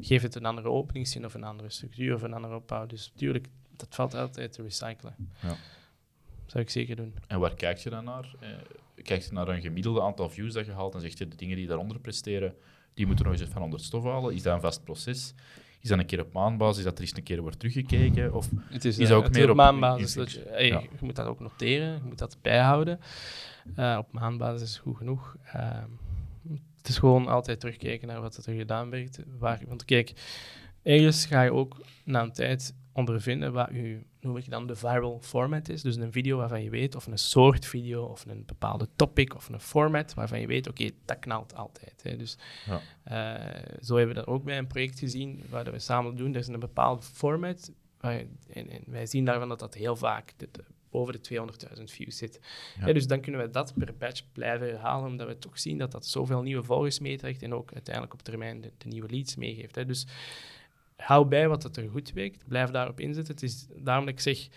geef 0.01 0.23
het 0.23 0.35
een 0.35 0.45
andere 0.45 0.69
openingszin 0.69 1.25
of 1.25 1.35
een 1.35 1.45
andere 1.45 1.71
structuur 1.71 2.15
of 2.15 2.23
een 2.23 2.33
andere 2.33 2.55
opbouw. 2.55 2.87
Dus 2.87 3.11
natuurlijk, 3.13 3.47
dat 3.77 3.89
valt 3.91 4.15
altijd 4.15 4.53
te 4.53 4.63
recyclen. 4.63 5.15
Ja. 5.43 5.57
Zou 6.47 6.65
ik 6.65 6.71
zeker 6.71 6.97
doen. 6.97 7.15
En 7.27 7.41
waar 7.41 7.55
kijk 7.55 7.79
je 7.79 7.91
dan 7.91 8.05
naar? 8.05 8.35
Eh, 8.41 8.49
kijk 9.03 9.23
je 9.23 9.33
naar 9.33 9.49
een 9.49 9.61
gemiddelde 9.61 10.03
aantal 10.03 10.31
views 10.31 10.53
dat 10.53 10.67
je 10.67 10.73
haalt 10.73 10.95
en 10.95 11.01
zeg 11.01 11.19
je 11.19 11.29
de 11.29 11.37
dingen 11.37 11.57
die 11.57 11.67
daaronder 11.67 12.01
presteren, 12.01 12.55
die 12.95 13.07
moeten 13.07 13.25
nog 13.25 13.41
eens 13.41 13.51
van 13.51 13.63
onder 13.63 13.79
het 13.79 13.89
stof 13.89 14.05
halen? 14.05 14.35
Is 14.35 14.43
dat 14.43 14.55
een 14.55 14.61
vast 14.61 14.85
proces? 14.85 15.35
Is 15.81 15.89
dat 15.89 15.99
een 15.99 16.07
keer 16.07 16.21
op 16.21 16.33
maandbasis 16.33 16.85
dat 16.85 16.95
er 16.95 17.01
eens 17.01 17.17
een 17.17 17.23
keer 17.23 17.41
wordt 17.41 17.59
teruggekeken? 17.59 18.35
Of 18.35 18.49
Het 18.69 18.85
is, 18.85 18.99
Is 18.99 19.11
eh, 19.11 19.17
ook 19.17 19.25
het 19.25 19.33
meer 19.33 19.51
op 19.51 19.57
Dat 19.57 20.33
je, 20.33 20.45
hey, 20.49 20.67
ja. 20.67 20.81
je 20.81 20.89
moet 21.01 21.17
dat 21.17 21.27
ook 21.27 21.41
noteren, 21.41 21.95
je 21.95 22.01
moet 22.05 22.19
dat 22.19 22.39
bijhouden. 22.43 23.01
Eh, 23.75 23.97
op 23.99 24.13
maandbasis 24.13 24.69
is 24.69 24.79
goed 24.79 24.97
genoeg. 24.97 25.37
Ehm, 25.53 25.89
het 26.77 26.89
is 26.89 26.99
gewoon 26.99 27.27
altijd 27.27 27.61
terugkijken 27.61 28.09
naar 28.09 28.21
wat 28.21 28.47
er 28.47 28.55
gedaan 28.55 28.91
werd. 28.91 29.19
Waar, 29.39 29.61
want 29.67 29.85
kijk, 29.85 30.13
ergens 30.83 31.27
ga 31.27 31.43
je 31.43 31.53
ook 31.53 31.81
na 32.05 32.23
een 32.23 32.33
tijd 32.33 32.75
ondervinden 32.93 33.53
wat 33.53 33.69
je, 33.73 33.99
noem 34.21 34.37
ik 34.37 34.51
dan, 34.51 34.67
de 34.67 34.77
viral 34.77 35.19
format 35.23 35.69
is. 35.69 35.83
Dus 35.83 35.97
een 35.97 36.13
video 36.13 36.37
waarvan 36.37 36.63
je 36.63 36.71
weet, 36.71 36.95
of 36.95 37.07
een 37.07 37.19
soort 37.19 37.67
video, 37.67 38.05
of 38.05 38.25
een 38.27 38.43
bepaalde 38.47 38.89
topic, 38.97 39.35
of 39.35 39.49
een 39.49 39.61
format 39.61 40.15
waarvan 40.15 40.41
je 40.41 40.47
weet, 40.47 40.69
oké, 40.69 40.91
dat 41.05 41.19
knalt 41.19 41.55
altijd. 41.55 42.01
Hè. 42.03 42.17
Dus 42.17 42.39
Ja. 42.67 42.81
eh, 43.03 43.63
zo 43.83 43.97
hebben 43.97 44.15
we 44.15 44.21
dat 44.21 44.31
ook 44.31 44.45
bij 44.45 44.59
een 44.59 44.67
project 44.67 44.99
gezien, 44.99 45.43
waar 45.51 45.65
we 45.73 45.79
samen 45.79 46.17
doen. 46.17 46.33
Er 46.35 46.41
is 46.41 46.47
een 46.49 46.61
bepaald 46.61 47.05
format, 47.05 47.73
waar, 48.01 48.15
en, 48.53 48.71
en 48.71 48.83
wij 48.87 49.07
zien 49.07 49.25
daarvan 49.25 49.49
dat 49.49 49.59
dat 49.59 49.75
heel 49.75 49.97
vaak 49.97 50.33
de- 50.37 50.49
boven 50.91 51.13
de 51.13 51.21
200.000 51.21 51.91
views 51.91 52.17
zit. 52.17 52.41
Ja. 52.81 52.93
Dus 52.93 53.07
dan 53.07 53.21
kunnen 53.21 53.41
we 53.41 53.51
dat 53.51 53.75
per 53.75 53.95
batch 53.99 54.23
blijven 54.33 54.67
herhalen, 54.69 55.11
omdat 55.11 55.27
we 55.27 55.39
toch 55.39 55.59
zien 55.59 55.79
dat 55.79 55.93
dat 55.93 56.07
zoveel 56.07 56.43
nieuwe 56.43 56.63
volgers 56.63 56.99
meetrekt 56.99 57.43
en 57.43 57.55
ook 57.55 57.73
uiteindelijk 57.73 58.15
op 58.15 58.23
termijn 58.23 58.61
de, 58.61 58.73
de 58.79 58.89
nieuwe 58.89 59.09
leads 59.11 59.37
meegeeft. 59.37 59.75
Hè. 59.75 59.85
Dus 59.87 60.07
hou 61.03 61.27
bij 61.27 61.49
wat 61.49 61.63
het 61.63 61.77
er 61.77 61.89
goed 61.89 62.13
werkt, 62.13 62.49
blijf 62.49 62.71
daarop 62.71 63.01
inzetten. 63.01 63.35
Het 63.35 63.43
is 63.43 63.67
daarom 63.77 64.05
dat 64.05 64.15
ik 64.15 64.21
zeg, 64.21 64.49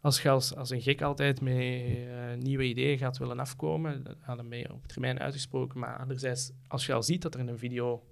als 0.00 0.22
je 0.22 0.28
als, 0.28 0.54
als 0.54 0.70
een 0.70 0.82
gek 0.82 1.02
altijd 1.02 1.40
met 1.40 1.54
eh, 1.56 2.34
nieuwe 2.38 2.64
ideeën 2.64 2.98
gaat 2.98 3.18
willen 3.18 3.38
afkomen, 3.38 4.04
dan 4.26 4.48
ben 4.48 4.58
je 4.58 4.72
op 4.72 4.86
termijn 4.86 5.18
uitgesproken. 5.18 5.78
Maar 5.78 5.98
anderzijds, 5.98 6.52
als 6.68 6.86
je 6.86 6.92
al 6.92 7.02
ziet 7.02 7.22
dat 7.22 7.34
er 7.34 7.40
een 7.40 7.58
video 7.58 8.06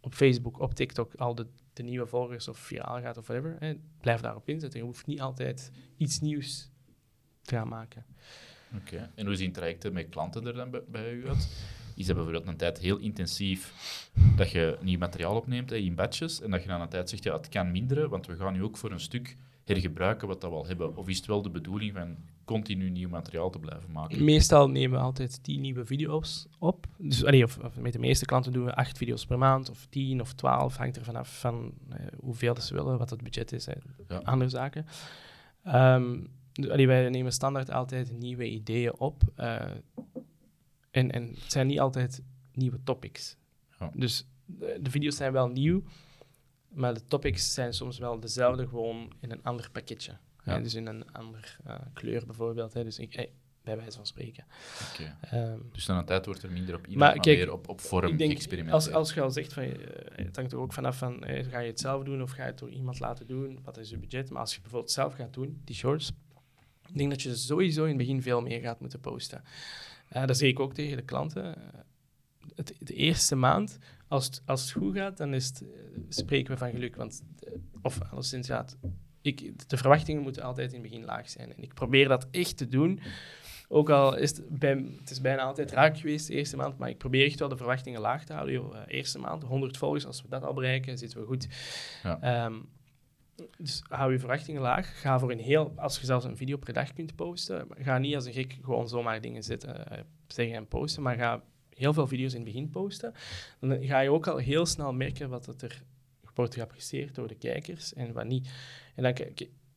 op 0.00 0.14
Facebook, 0.14 0.60
op 0.60 0.74
TikTok, 0.74 1.14
al 1.14 1.34
de, 1.34 1.46
de 1.72 1.82
nieuwe 1.82 2.06
volgers 2.06 2.48
of 2.48 2.58
viraal 2.58 3.00
gaat 3.00 3.16
of 3.16 3.26
whatever, 3.26 3.56
hè, 3.58 3.74
blijf 4.00 4.20
daarop 4.20 4.48
inzetten. 4.48 4.80
Je 4.80 4.86
hoeft 4.86 5.06
niet 5.06 5.20
altijd 5.20 5.70
iets 5.96 6.20
nieuws 6.20 6.70
te 7.42 7.54
gaan 7.54 7.68
maken. 7.68 8.04
Oké. 8.76 9.10
En 9.14 9.26
hoe 9.26 9.36
zien 9.36 9.52
trajecten 9.52 9.92
met 9.92 10.08
klanten 10.08 10.46
er 10.46 10.54
dan 10.54 10.70
bij, 10.70 10.82
bij 10.88 11.12
u 11.12 11.28
uit? 11.28 11.48
Is 11.96 12.06
dat 12.06 12.14
bijvoorbeeld 12.14 12.46
een 12.46 12.56
tijd 12.56 12.78
heel 12.78 12.96
intensief 12.98 13.72
dat 14.36 14.50
je 14.50 14.78
nieuw 14.80 14.98
materiaal 14.98 15.36
opneemt 15.36 15.70
hè, 15.70 15.76
in 15.76 15.94
batches 15.94 16.40
en 16.40 16.50
dat 16.50 16.62
je 16.62 16.68
dan 16.68 16.80
een 16.80 16.88
tijd 16.88 17.08
zegt, 17.10 17.24
ja, 17.24 17.32
het 17.36 17.48
kan 17.48 17.70
minderen, 17.70 18.10
want 18.10 18.26
we 18.26 18.36
gaan 18.36 18.52
nu 18.52 18.62
ook 18.62 18.76
voor 18.76 18.90
een 18.90 19.00
stuk 19.00 19.36
hergebruiken 19.64 20.28
wat 20.28 20.40
dat 20.40 20.50
we 20.50 20.56
al 20.56 20.66
hebben? 20.66 20.96
Of 20.96 21.08
is 21.08 21.16
het 21.16 21.26
wel 21.26 21.42
de 21.42 21.50
bedoeling 21.50 21.92
van 21.92 22.16
continu 22.44 22.90
nieuw 22.90 23.08
materiaal 23.08 23.50
te 23.50 23.58
blijven 23.58 23.92
maken? 23.92 24.24
Meestal 24.24 24.68
nemen 24.70 24.98
we 24.98 25.04
altijd 25.04 25.42
tien 25.42 25.60
nieuwe 25.60 25.84
video's 25.86 26.46
op. 26.58 26.86
Dus, 26.98 27.24
allee, 27.24 27.44
of, 27.44 27.58
of 27.58 27.80
met 27.80 27.92
de 27.92 27.98
meeste 27.98 28.24
klanten 28.24 28.52
doen 28.52 28.64
we 28.64 28.74
acht 28.74 28.98
video's 28.98 29.26
per 29.26 29.38
maand, 29.38 29.70
of 29.70 29.86
tien 29.90 30.20
of 30.20 30.32
twaalf. 30.32 30.76
Hangt 30.76 30.96
er 30.96 31.04
vanaf 31.04 31.40
van 31.40 31.72
eh, 31.90 31.96
hoeveel 32.20 32.54
dat 32.54 32.64
ze 32.64 32.74
willen, 32.74 32.98
wat 32.98 33.10
het 33.10 33.22
budget 33.22 33.52
is. 33.52 33.68
Ja. 34.08 34.16
andere 34.24 34.50
zaken. 34.50 34.86
Ehm, 35.64 36.16
dus, 36.52 36.68
allee, 36.70 36.86
wij 36.86 37.08
nemen 37.08 37.32
standaard 37.32 37.70
altijd 37.70 38.18
nieuwe 38.18 38.48
ideeën 38.50 38.98
op. 38.98 39.22
eh, 39.34 39.64
en, 40.96 41.10
en 41.10 41.28
het 41.40 41.52
zijn 41.52 41.66
niet 41.66 41.80
altijd 41.80 42.22
nieuwe 42.52 42.78
topics. 42.84 43.36
Ja. 43.78 43.90
Dus 43.94 44.26
de, 44.44 44.78
de 44.82 44.90
video's 44.90 45.16
zijn 45.16 45.32
wel 45.32 45.48
nieuw, 45.48 45.82
maar 46.68 46.94
de 46.94 47.04
topics 47.04 47.54
zijn 47.54 47.72
soms 47.72 47.98
wel 47.98 48.20
dezelfde, 48.20 48.68
gewoon 48.68 49.12
in 49.20 49.30
een 49.30 49.42
ander 49.42 49.70
pakketje. 49.70 50.12
Ja. 50.44 50.52
Hè, 50.52 50.62
dus 50.62 50.74
in 50.74 50.86
een 50.86 51.12
andere 51.12 51.46
eh, 51.64 51.74
kleur 51.92 52.26
bijvoorbeeld. 52.26 52.72
Hè. 52.72 52.84
Dus 52.84 52.98
ik, 52.98 53.14
eh, 53.14 53.26
bij 53.62 53.76
wijze 53.76 53.96
van 53.96 54.06
spreken. 54.06 54.44
Oké. 54.92 55.16
Ehm, 55.20 55.58
Dus 55.72 55.86
dan 55.86 55.96
een 55.96 56.04
tijd 56.04 56.26
wordt 56.26 56.42
er 56.42 56.50
minder 56.52 56.74
op 56.74 56.80
inhoud, 56.86 56.98
Maar 56.98 57.10
maar, 57.14 57.20
kijk, 57.20 57.38
meer 57.38 57.52
op, 57.52 57.68
op 57.68 57.80
vorm 57.80 58.18
experimenteren. 58.18 58.72
als, 58.72 58.90
als 58.90 59.14
je 59.14 59.20
al 59.20 59.30
zegt, 59.30 59.52
van, 59.52 59.62
eh, 59.62 60.24
het 60.26 60.36
hangt 60.36 60.52
er 60.52 60.58
ook 60.58 60.72
vanaf 60.72 60.98
van, 60.98 61.24
eh, 61.24 61.46
ga 61.50 61.58
je 61.58 61.70
het 61.70 61.80
zelf 61.80 62.04
doen 62.04 62.22
of 62.22 62.30
ga 62.30 62.42
je 62.42 62.48
het 62.50 62.58
door 62.58 62.70
iemand 62.70 63.00
laten 63.00 63.26
doen? 63.26 63.58
Wat 63.64 63.76
is 63.76 63.90
je 63.90 63.98
budget? 63.98 64.30
Maar 64.30 64.40
als 64.40 64.54
je 64.54 64.60
bijvoorbeeld 64.60 64.92
zelf 64.92 65.14
gaat 65.14 65.34
doen, 65.34 65.60
die 65.64 65.74
shorts, 65.74 66.12
ik 66.88 66.98
denk 66.98 67.10
dat 67.10 67.22
je 67.22 67.34
sowieso 67.34 67.82
in 67.82 67.88
het 67.88 67.98
begin 67.98 68.22
veel 68.22 68.40
meer 68.40 68.60
gaat 68.60 68.80
moeten 68.80 69.00
posten. 69.00 69.42
Eh, 70.08 70.26
dat 70.26 70.36
zeg 70.36 70.48
ik 70.48 70.60
ook 70.60 70.74
tegen 70.74 70.96
de 70.96 71.02
klanten. 71.02 71.54
Het, 72.54 72.74
de 72.78 72.94
eerste 72.94 73.34
maand, 73.36 73.78
als 74.08 74.24
het, 74.26 74.42
als 74.44 74.62
het 74.62 74.70
goed 74.70 74.96
gaat, 74.96 75.16
dan 75.16 75.34
is 75.34 75.46
het, 75.46 75.62
eh, 75.62 75.68
spreken 76.08 76.52
we 76.52 76.58
van 76.58 76.70
geluk. 76.70 76.96
Want, 76.96 77.22
eh, 77.46 77.52
of 77.82 77.98
alleszins, 78.10 78.46
ja, 78.46 78.58
het- 78.60 78.76
ik, 79.22 79.68
de 79.68 79.76
verwachtingen 79.76 80.22
moeten 80.22 80.42
altijd 80.42 80.72
in 80.72 80.80
het 80.80 80.90
begin 80.90 81.04
laag 81.06 81.28
zijn. 81.30 81.52
En 81.56 81.62
ik 81.62 81.74
probeer 81.74 82.08
dat 82.08 82.26
echt 82.30 82.56
te 82.56 82.68
doen. 82.68 83.00
Ook 83.68 83.90
al 83.90 84.16
is 84.16 84.30
het, 84.36 84.58
bij, 84.58 84.84
het 85.00 85.10
is 85.10 85.20
bijna 85.20 85.42
altijd 85.42 85.70
raak 85.72 85.98
geweest 85.98 86.26
de 86.26 86.34
eerste 86.34 86.56
maand, 86.56 86.78
maar 86.78 86.88
ik 86.88 86.98
probeer 86.98 87.24
echt 87.26 87.38
wel 87.38 87.48
de 87.48 87.56
verwachtingen 87.56 88.00
laag 88.00 88.24
te 88.24 88.32
houden. 88.32 88.72
Eh, 88.72 88.80
eerste 88.86 89.18
maand, 89.18 89.42
100 89.42 89.76
volgers, 89.76 90.06
als 90.06 90.22
we 90.22 90.28
dat 90.28 90.42
al 90.44 90.54
bereiken, 90.54 90.98
zitten 90.98 91.20
we 91.20 91.26
goed. 91.26 91.46
Ja. 92.02 92.20
Ehm, 92.20 92.54
dus 93.58 93.82
hou 93.88 94.12
je 94.12 94.18
verwachtingen 94.18 94.62
laag. 94.62 95.00
Ga 95.00 95.18
voor 95.18 95.30
een 95.30 95.38
heel, 95.38 95.72
als 95.76 95.98
je 95.98 96.06
zelfs 96.06 96.24
een 96.24 96.36
video 96.36 96.56
per 96.56 96.72
dag 96.72 96.92
kunt 96.92 97.14
posten, 97.14 97.66
ga 97.78 97.98
niet 97.98 98.14
als 98.14 98.26
een 98.26 98.32
gek 98.32 98.58
gewoon 98.62 98.88
zomaar 98.88 99.20
dingen 99.20 99.42
zitten, 99.42 99.90
eh, 99.90 99.98
zeggen 100.26 100.56
en 100.56 100.66
posten, 100.66 101.02
maar 101.02 101.16
ga 101.16 101.42
heel 101.74 101.92
veel 101.92 102.06
video's 102.06 102.32
in 102.32 102.40
het 102.40 102.48
begin 102.48 102.70
posten. 102.70 103.14
Dan 103.60 103.84
ga 103.84 104.00
je 104.00 104.10
ook 104.10 104.26
al 104.26 104.36
heel 104.36 104.66
snel 104.66 104.92
merken 104.92 105.28
wat 105.28 105.44
dat 105.44 105.62
er 105.62 105.82
wordt 106.34 106.54
geapprecieerd 106.54 107.14
door 107.14 107.28
de 107.28 107.34
kijkers 107.34 107.94
en 107.94 108.12
wat 108.12 108.24
niet. 108.24 108.48
En 108.94 109.02
dan, 109.02 109.14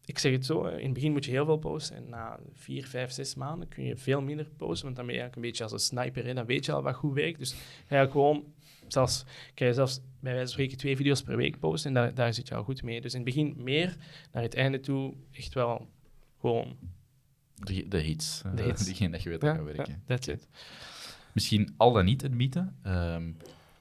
ik 0.05 0.19
zeg 0.19 0.31
het 0.31 0.45
zo, 0.45 0.65
eh, 0.65 0.77
in 0.77 0.83
het 0.83 0.93
begin 0.93 1.11
moet 1.11 1.25
je 1.25 1.31
heel 1.31 1.45
veel 1.45 1.57
posten 1.57 1.95
en 1.95 2.09
na 2.09 2.39
vier, 2.53 2.87
vijf, 2.87 3.11
zes 3.11 3.35
maanden 3.35 3.67
kun 3.67 3.83
je 3.83 3.97
veel 3.97 4.21
minder 4.21 4.49
posten, 4.57 4.85
want 4.85 4.95
dan 4.95 5.05
ben 5.05 5.15
je 5.15 5.21
eigenlijk 5.21 5.35
een 5.35 5.41
beetje 5.41 5.63
als 5.63 5.71
een 5.71 5.97
sniper 5.97 6.27
en 6.27 6.35
dan 6.35 6.45
weet 6.45 6.65
je 6.65 6.71
al 6.71 6.81
wat 6.81 6.95
goed 6.95 7.13
werkt. 7.13 7.39
Dus 7.39 7.55
ga 7.87 8.01
je 8.01 8.11
gewoon, 8.11 8.53
zelfs, 8.93 9.23
kan 9.53 9.67
je 9.67 9.73
zelfs 9.73 9.99
bij 10.19 10.31
wijze 10.33 10.37
van 10.39 10.47
spreken 10.47 10.77
twee 10.77 10.95
video's 10.95 11.21
per 11.21 11.37
week 11.37 11.59
posten 11.59 11.89
en 11.89 11.93
daar, 11.95 12.13
daar 12.13 12.33
zit 12.33 12.47
je 12.47 12.55
al 12.55 12.63
goed 12.63 12.83
mee. 12.83 13.01
Dus 13.01 13.13
in 13.13 13.19
het 13.19 13.35
begin 13.35 13.53
meer, 13.57 13.95
naar 14.31 14.43
het 14.43 14.55
einde 14.55 14.79
toe 14.79 15.13
echt 15.31 15.53
wel 15.53 15.87
gewoon... 16.39 16.75
De, 17.55 17.87
de 17.87 17.97
hits. 17.99 18.41
De 18.55 18.63
hits. 18.63 18.85
Diegene 18.85 19.11
dat 19.11 19.23
je 19.23 19.29
weet 19.29 19.41
dat 19.41 19.55
gaat 19.55 19.65
werken. 19.65 20.03
that's 20.05 20.27
it. 20.27 20.47
Misschien 21.33 21.73
al 21.77 21.91
dan 21.93 22.05
niet 22.05 22.31
mythe. 22.31 22.71
Ehm, 22.83 23.27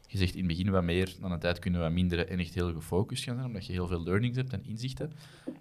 je 0.07 0.19
zegt 0.19 0.33
in 0.33 0.39
het 0.39 0.49
begin 0.49 0.71
wat 0.71 0.83
meer, 0.83 1.15
dan 1.21 1.33
een 1.33 1.39
tijd 1.39 1.59
kunnen 1.59 1.81
we 1.81 1.87
wat 1.87 1.95
minder 1.95 2.29
en 2.29 2.39
echt 2.39 2.55
heel 2.55 2.73
gefocust 2.75 3.25
gaan 3.25 3.35
zijn, 3.35 3.47
omdat 3.47 3.67
je 3.67 3.73
heel 3.73 3.87
veel 3.87 4.03
learnings 4.03 4.37
hebt 4.37 4.53
en 4.53 4.65
inzichten. 4.65 5.13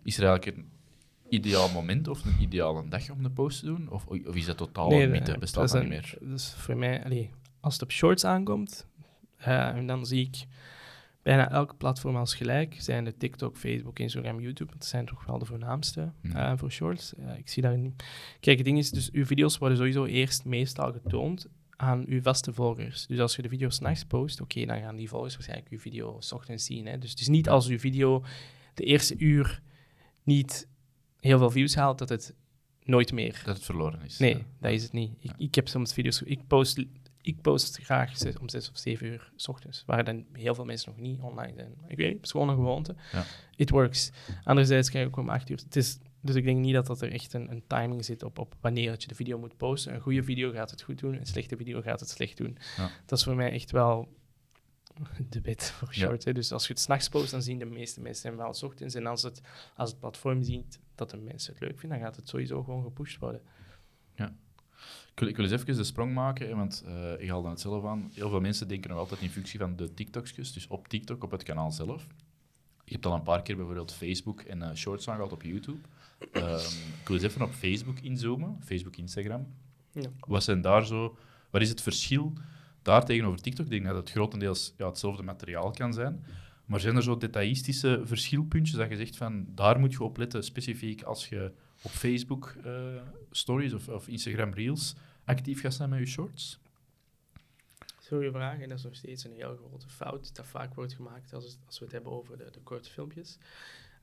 Is 0.03 0.17
er 0.17 0.25
eigenlijk 0.27 0.57
een 0.57 0.69
ideaal 1.29 1.69
moment 1.71 2.07
of 2.07 2.25
een 2.25 2.41
ideale 2.41 2.87
dag 2.87 3.09
om 3.09 3.23
de 3.23 3.29
post 3.29 3.59
te 3.59 3.65
doen? 3.65 3.89
Of, 3.89 4.05
of 4.05 4.35
is 4.35 4.45
dat 4.45 4.57
totaal 4.57 4.91
een 4.91 5.09
mythe? 5.09 5.37
Bestaat 5.37 5.71
dat 5.71 5.71
dat 5.71 5.83
is 5.83 5.89
niet 5.89 6.11
een- 6.13 6.17
meer? 6.19 6.33
Dus 6.33 6.53
voor 6.53 6.77
mij, 6.77 7.03
allee, 7.03 7.29
als 7.59 7.73
het 7.73 7.83
op 7.83 7.91
shorts 7.91 8.25
aankomt, 8.25 8.87
en 9.37 9.87
dan 9.87 10.05
zie 10.05 10.21
ik 10.25 10.45
bijna 11.21 11.49
elk 11.51 11.77
platform 11.77 12.15
als 12.15 12.35
gelijk. 12.35 12.75
Zijn 12.77 13.03
de 13.03 13.17
TikTok, 13.17 13.57
Facebook, 13.57 13.99
Instagram, 13.99 14.39
YouTube. 14.39 14.71
Dat 14.71 14.85
zijn 14.85 15.05
toch 15.05 15.25
wel 15.25 15.37
de 15.39 15.45
voornaamste 15.45 16.11
Ja. 16.21 16.51
eh, 16.51 16.57
voor 16.57 16.71
shorts. 16.71 17.13
Ik 17.37 17.49
zie 17.49 17.63
daar 17.63 17.77
niet. 17.77 18.03
Kijk, 18.39 18.57
het 18.57 18.65
ding 18.65 18.77
is, 18.77 18.89
dus 18.91 19.11
uw 19.11 19.25
video's 19.25 19.57
worden 19.57 19.77
sowieso 19.77 20.05
eerst 20.05 20.45
meestal 20.45 20.91
getoond 20.91 21.47
aan 21.75 22.03
uw 22.07 22.21
vaste 22.21 22.53
volgers. 22.53 23.05
Dus 23.05 23.19
als 23.19 23.35
je 23.35 23.41
de 23.41 23.49
video 23.49 23.69
s'nachts 23.69 24.03
post, 24.05 24.41
oké, 24.41 24.65
dan 24.65 24.79
gaan 24.79 24.95
die 24.95 25.09
volgers 25.09 25.33
waarschijnlijk 25.33 25.69
uw 25.71 25.79
video 25.79 26.15
s 26.19 26.31
ochtends 26.31 26.65
zien. 26.65 26.85
Hè. 26.85 26.97
Dus 26.97 27.09
het 27.09 27.19
is 27.19 27.27
niet 27.27 27.49
als 27.49 27.67
uw 27.67 27.79
video 27.79 28.23
de 28.73 28.83
eerste 28.83 29.17
uur 29.17 29.61
niet 30.23 30.67
heel 31.19 31.37
veel 31.37 31.49
views 31.51 31.75
haalt, 31.75 31.97
dat 31.97 32.09
het 32.09 32.33
nooit 32.83 33.11
meer 33.11 33.41
Dat 33.45 33.55
het 33.55 33.65
verloren 33.65 34.01
is. 34.01 34.17
Nee, 34.17 34.37
Ja. 34.37 34.43
dat 34.59 34.71
is 34.71 34.83
het 34.83 34.91
niet. 34.93 35.11
Ik, 35.19 35.31
ik 35.37 35.55
heb 35.55 35.67
soms 35.67 35.93
video's... 35.93 36.21
Ik 36.21 36.47
post, 36.47 36.83
ik 37.27 37.41
post 37.41 37.77
graag 37.81 38.17
zes- 38.17 38.37
om 38.37 38.49
zes 38.49 38.69
of 38.69 38.77
zeven 38.77 39.07
uur 39.07 39.31
s 39.35 39.47
ochtends, 39.47 39.83
waar 39.85 40.03
dan 40.03 40.25
heel 40.33 40.55
veel 40.55 40.65
mensen 40.65 40.91
nog 40.91 40.99
niet 41.01 41.19
online 41.19 41.53
zijn. 41.55 41.71
Ik 41.87 41.97
weet 41.97 42.07
niet, 42.07 42.15
het 42.15 42.25
is 42.25 42.31
gewoon 42.31 42.49
een 42.49 42.55
gewoonte. 42.55 42.95
Ja. 43.11 43.23
It 43.55 43.69
works. 43.69 44.11
Anderzijds 44.43 44.89
krijg 44.89 45.07
ik 45.07 45.11
ook 45.17 45.23
om 45.23 45.29
acht 45.29 45.49
uur. 45.49 45.57
Het 45.57 45.75
is, 45.75 45.97
dus 46.21 46.35
ik 46.35 46.43
denk 46.43 46.59
niet 46.59 46.73
dat, 46.73 46.85
dat 46.87 47.01
er 47.01 47.11
echt 47.11 47.33
een, 47.33 47.51
een 47.51 47.63
timing 47.67 48.05
zit 48.05 48.23
op, 48.23 48.39
op 48.39 48.55
wanneer 48.61 48.89
dat 48.89 49.01
je 49.01 49.07
de 49.07 49.15
video 49.15 49.37
moet 49.39 49.57
posten. 49.57 49.93
Een 49.93 50.01
goede 50.01 50.23
video 50.23 50.51
gaat 50.51 50.71
het 50.71 50.81
goed 50.81 50.99
doen, 50.99 51.13
een 51.13 51.25
slechte 51.25 51.57
video 51.57 51.81
gaat 51.81 51.99
het 51.99 52.09
slecht 52.09 52.37
doen. 52.37 52.57
Ja. 52.77 52.89
Dat 53.05 53.17
is 53.17 53.23
voor 53.23 53.35
mij 53.35 53.51
echt 53.51 53.71
wel 53.71 54.07
de 55.29 55.41
wet 55.41 55.63
voor 55.71 55.87
Ja. 55.91 55.93
short. 56.07 56.23
Hè. 56.25 56.33
Dus 56.33 56.51
als 56.51 56.67
je 56.67 56.73
het 56.73 56.81
s'nachts 56.81 57.09
post, 57.09 57.31
dan 57.31 57.41
zien 57.41 57.59
de 57.59 57.65
meeste 57.65 58.01
mensen 58.01 58.29
hem 58.29 58.37
wel 58.37 58.53
s 58.53 58.63
ochtends. 58.63 58.95
En 58.95 59.05
als 59.05 59.23
het, 59.23 59.41
als 59.75 59.89
het 59.89 59.99
platform 59.99 60.43
ziet 60.43 60.79
dat 60.95 61.09
de 61.09 61.17
mensen 61.17 61.53
het 61.53 61.61
leuk 61.61 61.79
vinden, 61.79 61.97
dan 61.99 62.07
gaat 62.07 62.15
het 62.15 62.29
sowieso 62.29 62.63
gewoon 62.63 62.83
gepusht 62.83 63.19
worden. 63.19 63.41
Ik 65.17 65.23
wil, 65.23 65.31
ik 65.31 65.35
wil 65.35 65.45
eens 65.45 65.61
even 65.61 65.75
de 65.75 65.83
sprong 65.83 66.13
maken, 66.13 66.55
want 66.55 66.83
eh 66.87 67.21
ik 67.21 67.29
haalde 67.29 67.49
het 67.49 67.59
zelf 67.59 67.85
aan. 67.85 68.11
Heel 68.13 68.29
veel 68.29 68.39
mensen 68.39 68.67
denken 68.67 68.89
nog 68.89 68.99
altijd 68.99 69.21
in 69.21 69.29
functie 69.29 69.59
van 69.59 69.75
de 69.75 69.93
TikToks, 69.93 70.33
dus 70.33 70.67
op 70.67 70.87
TikTok, 70.87 71.23
op 71.23 71.31
het 71.31 71.43
kanaal 71.43 71.71
zelf. 71.71 72.07
Je 72.83 72.93
hebt 72.93 73.05
al 73.05 73.13
een 73.13 73.23
paar 73.23 73.41
keer 73.41 73.55
bijvoorbeeld 73.55 73.93
Facebook 73.93 74.41
en 74.41 74.61
eh, 74.61 74.75
Shorts 74.75 75.09
aangehaald 75.09 75.31
op 75.31 75.43
YouTube. 75.43 75.77
Ehm, 76.31 76.55
ik 77.01 77.07
wil 77.07 77.15
eens 77.15 77.25
even 77.25 77.41
op 77.41 77.51
Facebook 77.51 77.99
inzoomen, 77.99 78.57
Facebook, 78.63 78.95
Instagram. 78.95 79.47
Ja. 79.91 80.09
Wat 80.19 80.43
zijn 80.43 80.61
daar 80.61 80.85
zo... 80.85 81.17
Wat 81.49 81.61
is 81.61 81.69
het 81.69 81.81
verschil 81.81 82.33
daar 82.81 83.05
tegenover 83.05 83.41
TikTok? 83.41 83.65
Ik 83.65 83.71
denk 83.71 83.85
dat 83.85 83.95
het 83.95 84.11
grotendeels 84.11 84.73
ja, 84.77 84.87
hetzelfde 84.87 85.23
materiaal 85.23 85.71
kan 85.71 85.93
zijn. 85.93 86.23
Maar 86.65 86.79
zijn 86.79 86.95
er 86.95 87.03
zo 87.03 87.17
detaïstische 87.17 88.01
verschilpuntjes 88.03 88.77
dat 88.77 88.89
je 88.89 88.95
zegt 88.95 89.17
van 89.17 89.45
daar 89.55 89.79
moet 89.79 89.91
je 89.91 90.03
op 90.03 90.17
letten, 90.17 90.43
specifiek 90.43 91.03
als 91.03 91.29
je 91.29 91.51
op 91.87 91.93
Facebook 91.93 92.55
eh, 92.63 93.01
stories 93.31 93.73
of, 93.73 93.87
of 93.87 94.07
Instagram 94.07 94.53
Reels 94.53 94.95
actief 95.25 95.61
gaat 95.61 95.73
zijn 95.73 95.89
met 95.89 95.99
je 95.99 96.05
shorts? 96.05 96.59
Goeie 98.07 98.31
vraag, 98.31 98.59
en 98.59 98.69
dat 98.69 98.77
is 98.77 98.83
nog 98.83 98.95
steeds 98.95 99.23
een 99.23 99.33
heel 99.33 99.55
grote 99.55 99.89
fout 99.89 100.35
dat 100.35 100.47
vaak 100.47 100.73
wordt 100.73 100.93
gemaakt 100.93 101.33
als, 101.33 101.43
het- 101.43 101.59
als 101.65 101.79
we 101.79 101.83
het 101.85 101.93
hebben 101.93 102.11
over 102.11 102.37
de, 102.37 102.49
de 102.51 102.59
korte 102.59 102.89
filmpjes. 102.89 103.37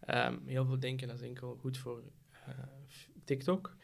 Ehm, 0.01 0.37
heel 0.47 0.65
veel 0.67 0.79
denken 0.79 1.09
dat 1.09 1.17
is 1.21 1.27
enkel 1.27 1.57
goed 1.61 1.79
voor 1.79 2.03
eh, 2.47 2.55
TikTok, 3.25 3.77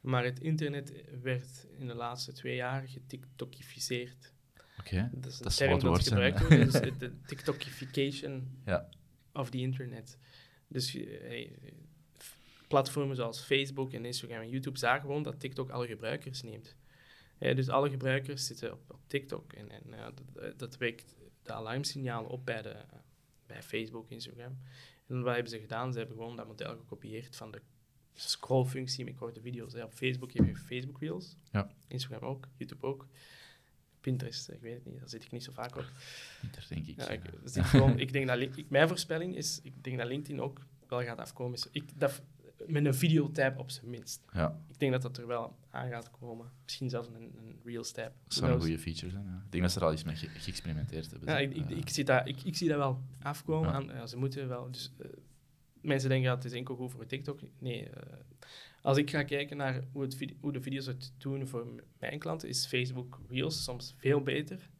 maar 0.00 0.24
het 0.24 0.40
internet 0.40 0.92
werd 1.22 1.66
in 1.78 1.86
de 1.86 1.94
laatste 1.94 2.32
twee 2.32 2.56
jaar 2.56 2.88
getiktokificeerd. 2.88 4.32
Oké. 4.78 5.10
Dat 5.12 5.30
is 5.32 5.36
een 5.38 5.42
Dat 5.42 5.50
is 5.52 5.56
term 5.58 5.80
dat 5.80 6.02
gebruikt 6.08 6.38
wordt, 6.48 6.72
dus 6.72 6.72
de- 6.98 7.20
tiktokification 7.26 8.58
Ja. 8.64 8.88
of 9.32 9.50
the 9.50 9.58
internet. 9.58 10.18
Dus 10.68 10.92
je- 10.92 11.18
hey, 11.22 11.56
platformen 12.74 13.16
zoals 13.16 13.40
Facebook 13.40 13.92
en 13.92 14.04
Instagram 14.04 14.40
en 14.40 14.48
YouTube 14.48 14.78
zagen 14.78 15.00
gewoon 15.00 15.22
dat 15.22 15.40
TikTok 15.40 15.70
alle 15.70 15.86
gebruikers 15.86 16.42
neemt. 16.42 16.76
Dus 17.38 17.68
alle 17.68 17.90
gebruikers 17.90 18.46
zitten 18.46 18.72
op, 18.72 18.80
op 18.90 19.00
TikTok 19.06 19.52
en, 19.52 19.70
en 19.70 19.82
dat, 20.14 20.58
dat 20.58 20.76
wekt 20.76 21.16
de 21.42 21.52
alarmsignalen 21.52 22.30
op 22.30 22.46
bij, 22.46 22.62
de, 22.62 22.76
bij 23.46 23.62
Facebook, 23.62 24.10
Instagram. 24.10 24.58
En 25.06 25.22
wat 25.22 25.34
hebben 25.34 25.52
ze 25.52 25.60
gedaan? 25.60 25.92
Ze 25.92 25.98
hebben 25.98 26.16
gewoon 26.16 26.36
dat 26.36 26.46
model 26.46 26.76
gekopieerd 26.76 27.36
van 27.36 27.50
de 27.50 27.60
scrollfunctie 28.14 29.04
met 29.04 29.16
korte 29.16 29.40
video's. 29.40 29.72
Hè. 29.72 29.82
Op 29.82 29.92
Facebook 29.92 30.32
heb 30.32 30.46
je 30.46 30.56
Facebook 30.56 31.00
Reels, 31.00 31.36
Ja. 31.52 31.70
Instagram 31.88 32.28
ook, 32.28 32.48
YouTube 32.56 32.86
ook. 32.86 33.06
Pinterest, 34.00 34.48
ik 34.50 34.60
weet 34.60 34.74
het 34.74 34.84
niet, 34.84 34.98
daar 34.98 35.08
zit 35.08 35.24
ik 35.24 35.30
niet 35.30 35.44
zo 35.44 35.52
vaak 35.52 35.76
op. 35.76 35.90
Daar 36.52 36.66
denk 36.68 36.86
ik. 36.86 36.96
Ja, 36.96 37.08
ik, 37.08 37.22
ik, 37.54 37.62
gewoon, 37.62 37.98
ik 37.98 38.12
denk 38.12 38.26
dat 38.26 38.68
mijn 38.68 38.88
voorspelling 38.88 39.36
is, 39.36 39.60
ik 39.62 39.84
denk 39.84 39.98
dat 39.98 40.06
LinkedIn 40.06 40.40
ook 40.40 40.60
wel 40.88 41.02
gaat 41.02 41.18
afkomen. 41.18 41.58
Ik, 41.72 42.00
dat, 42.00 42.22
met 42.66 42.84
een 42.84 42.94
videotype 42.94 43.54
op 43.58 43.70
zijn 43.70 43.90
minst. 43.90 44.22
ja, 44.32 44.60
Ik 44.68 44.78
denk 44.78 44.92
dat 44.92 45.02
dat 45.02 45.16
er 45.18 45.26
wel 45.26 45.56
aan 45.70 45.88
gaat 45.88 46.10
komen. 46.10 46.50
Misschien 46.64 46.90
zelfs 46.90 47.08
een, 47.08 47.14
een 47.38 47.60
Reels 47.64 47.92
type. 47.92 48.12
dat 48.24 48.34
zou 48.34 48.52
een 48.52 48.60
goede 48.60 48.78
feature 48.78 49.10
zijn. 49.10 49.24
Ja. 49.24 49.42
Ik 49.44 49.50
denk 49.50 49.62
dat 49.62 49.72
ze 49.72 49.78
er 49.78 49.84
al 49.86 49.92
iets 49.92 50.04
mee 50.04 50.16
ge- 50.16 50.28
geëxperimenteerd 50.28 51.10
hebben. 51.10 51.28
Ja, 51.28 51.38
ik, 51.38 51.54
ik, 51.56 51.70
ik, 51.70 51.88
zie 51.88 52.04
dat, 52.04 52.28
ik, 52.28 52.42
ik 52.42 52.56
zie 52.56 52.68
dat 52.68 52.76
wel 52.78 53.02
afkomen. 53.22 53.68
Ja. 53.68 53.74
Aan, 53.74 53.84
ja, 53.86 54.06
ze 54.06 54.16
moeten 54.16 54.48
wel. 54.48 54.70
Dus, 54.70 54.92
eh, 54.98 55.06
mensen 55.80 56.08
denken 56.08 56.28
dat 56.28 56.42
het 56.42 56.52
is 56.52 56.58
enkel 56.58 56.76
goed 56.76 56.90
voor 56.90 57.06
TikTok. 57.06 57.40
Nee, 57.58 57.88
eh, 57.90 58.12
als 58.82 58.96
ik 58.96 59.10
ga 59.10 59.22
kijken 59.22 59.56
naar 59.56 59.84
hoe, 59.92 60.02
het 60.02 60.32
hoe 60.40 60.52
de 60.52 60.60
video's 60.62 60.86
het 60.86 61.12
doen 61.18 61.46
voor 61.48 61.66
mijn 61.98 62.18
klanten, 62.18 62.48
is 62.48 62.66
Facebook 62.66 63.20
Reels 63.28 63.64
soms 63.64 63.94
veel 63.96 64.20
beter 64.22 64.70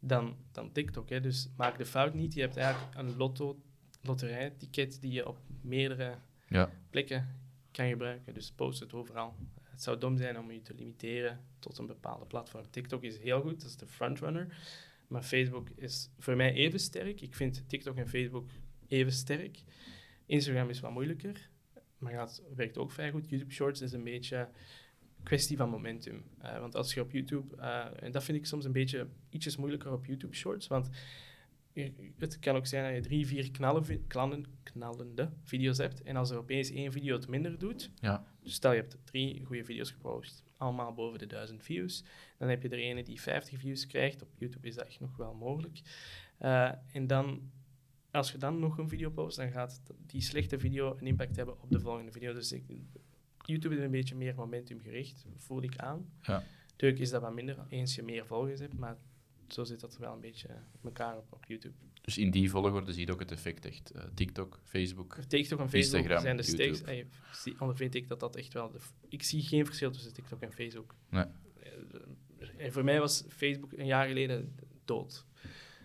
dan, 0.00 0.36
dan 0.52 0.72
TikTok. 0.72 1.08
Hè. 1.08 1.20
Dus 1.20 1.48
maak 1.56 1.78
de 1.78 1.86
fout 1.86 2.14
niet. 2.14 2.34
Je 2.34 2.40
hebt 2.40 2.56
eigenlijk 2.56 2.94
een 2.96 3.16
lotto, 3.16 3.60
loterijticket 4.02 5.00
die 5.00 5.12
je 5.12 5.28
op 5.28 5.38
meerdere 5.60 6.14
ja, 6.48 6.70
plekken 6.90 7.28
kan 7.70 7.88
gebruiken. 7.88 8.34
Dus 8.34 8.50
post 8.50 8.80
het 8.80 8.92
overal. 8.92 9.36
Het 9.62 9.82
zou 9.82 9.98
dom 9.98 10.16
zijn 10.16 10.38
om 10.38 10.50
je 10.52 10.62
te 10.62 10.74
limiteren 10.74 11.40
tot 11.58 11.78
een 11.78 11.86
bepaalde 11.86 12.26
platform. 12.26 12.70
TikTok 12.70 13.02
is 13.02 13.18
heel 13.18 13.40
goed, 13.40 13.60
dat 13.60 13.70
is 13.70 13.76
de 13.76 13.86
frontrunner. 13.86 14.56
Maar 15.06 15.22
Facebook 15.22 15.68
is 15.70 16.10
voor 16.18 16.36
mij 16.36 16.52
even 16.52 16.80
sterk. 16.80 17.20
Ik 17.20 17.34
vind 17.34 17.68
TikTok 17.68 17.96
en 17.96 18.08
Facebook 18.08 18.48
even 18.88 19.12
sterk. 19.12 19.62
Instagram 20.26 20.68
is 20.68 20.80
wat 20.80 20.90
moeilijker, 20.90 21.48
maar 21.98 22.12
gaat, 22.12 22.42
werkt 22.54 22.78
ook 22.78 22.90
vrij 22.90 23.10
goed. 23.10 23.28
YouTube 23.28 23.52
Shorts 23.52 23.80
is 23.80 23.92
een 23.92 24.04
beetje 24.04 24.48
kwestie 25.22 25.56
van 25.56 25.70
momentum. 25.70 26.24
Eh, 26.38 26.58
want 26.58 26.74
als 26.74 26.94
je 26.94 27.00
op 27.00 27.10
YouTube, 27.10 27.56
eh, 27.56 28.02
en 28.02 28.10
dat 28.12 28.24
vind 28.24 28.38
ik 28.38 28.46
soms 28.46 28.64
een 28.64 28.72
beetje 28.72 29.06
ietsjes 29.30 29.56
moeilijker 29.56 29.92
op 29.92 30.06
YouTube 30.06 30.34
Shorts, 30.34 30.66
want 30.66 30.88
het 32.18 32.38
kan 32.38 32.56
ook 32.56 32.66
zijn 32.66 32.84
dat 32.84 32.94
je 32.94 33.08
drie, 33.08 33.26
vier 33.26 33.50
knallen, 33.50 34.06
knallen, 34.06 34.46
knallende 34.62 35.30
video's 35.42 35.78
hebt. 35.78 36.02
En 36.02 36.16
als 36.16 36.30
er 36.30 36.38
opeens 36.38 36.70
één 36.70 36.92
video 36.92 37.16
het 37.16 37.28
minder 37.28 37.58
doet, 37.58 37.90
ja, 38.00 38.24
dus 38.42 38.54
stel 38.54 38.72
je 38.72 38.80
hebt 38.80 38.96
drie 39.04 39.44
goede 39.44 39.64
video's 39.64 39.90
gepost, 39.90 40.44
allemaal 40.56 40.94
boven 40.94 41.18
de 41.18 41.26
1000 41.26 41.62
views, 41.62 42.04
dan 42.38 42.48
heb 42.48 42.62
je 42.62 42.68
er 42.68 42.78
ene 42.78 43.02
die 43.02 43.20
50 43.20 43.58
views 43.58 43.86
krijgt. 43.86 44.22
Op 44.22 44.28
YouTube 44.38 44.66
is 44.66 44.74
dat 44.74 44.86
echt 44.86 45.00
nog 45.00 45.16
wel 45.16 45.34
mogelijk. 45.34 45.80
Eh, 46.38 46.72
en 46.92 47.06
dan, 47.06 47.50
als 48.10 48.32
je 48.32 48.38
dan 48.38 48.58
nog 48.58 48.78
een 48.78 48.88
video 48.88 49.10
post, 49.10 49.36
dan 49.36 49.50
gaat 49.50 49.82
die 50.06 50.20
slechte 50.20 50.58
video 50.58 50.96
een 50.98 51.06
impact 51.06 51.36
hebben 51.36 51.62
op 51.62 51.70
de 51.70 51.80
volgende 51.80 52.12
video. 52.12 52.32
Dus 52.32 52.52
ik, 52.52 52.64
YouTube 53.44 53.76
is 53.76 53.82
een 53.82 53.90
beetje 53.90 54.14
meer 54.14 54.34
momentum 54.34 54.80
gericht, 54.80 55.26
voel 55.36 55.62
ik 55.62 55.76
aan. 55.76 56.10
Ja. 56.22 56.42
Natuurlijk 56.70 57.00
is 57.00 57.10
dat 57.10 57.22
wat 57.22 57.34
minder 57.34 57.66
eens 57.68 57.94
je 57.94 58.02
meer 58.02 58.26
volgers 58.26 58.60
hebt, 58.60 58.78
maar 58.78 58.96
zo 59.48 59.64
zit 59.64 59.80
dat 59.80 59.96
wel 59.98 60.12
een 60.12 60.20
beetje 60.20 60.48
elkaar 60.84 61.16
op, 61.16 61.32
op 61.32 61.44
YouTube. 61.44 61.74
Dus 62.00 62.18
in 62.18 62.30
die 62.30 62.50
volgorde 62.50 62.92
zie 62.92 63.06
je 63.06 63.12
ook 63.12 63.20
het 63.20 63.32
effect 63.32 63.64
echt. 63.64 63.92
Uh, 63.96 64.02
TikTok, 64.14 64.60
Facebook, 64.64 65.14
TikTok 65.28 65.60
en 65.60 65.68
Facebook 65.70 65.74
Instagram, 65.74 66.20
zijn 66.20 66.36
de 66.36 66.42
steeds. 66.42 66.82
Ondervind 67.58 67.94
ik 67.94 68.08
dat 68.08 68.20
dat 68.20 68.36
echt 68.36 68.52
wel. 68.52 68.70
De, 68.70 68.78
ik 69.08 69.22
zie 69.22 69.42
geen 69.42 69.66
verschil 69.66 69.90
tussen 69.90 70.12
TikTok 70.12 70.40
en 70.40 70.52
Facebook. 70.52 70.94
Nee. 71.08 71.24
Eh, 71.62 72.48
En 72.56 72.72
voor 72.72 72.84
mij 72.84 73.00
was 73.00 73.24
Facebook 73.28 73.72
een 73.72 73.86
jaar 73.86 74.06
geleden 74.06 74.54
dood. 74.84 75.26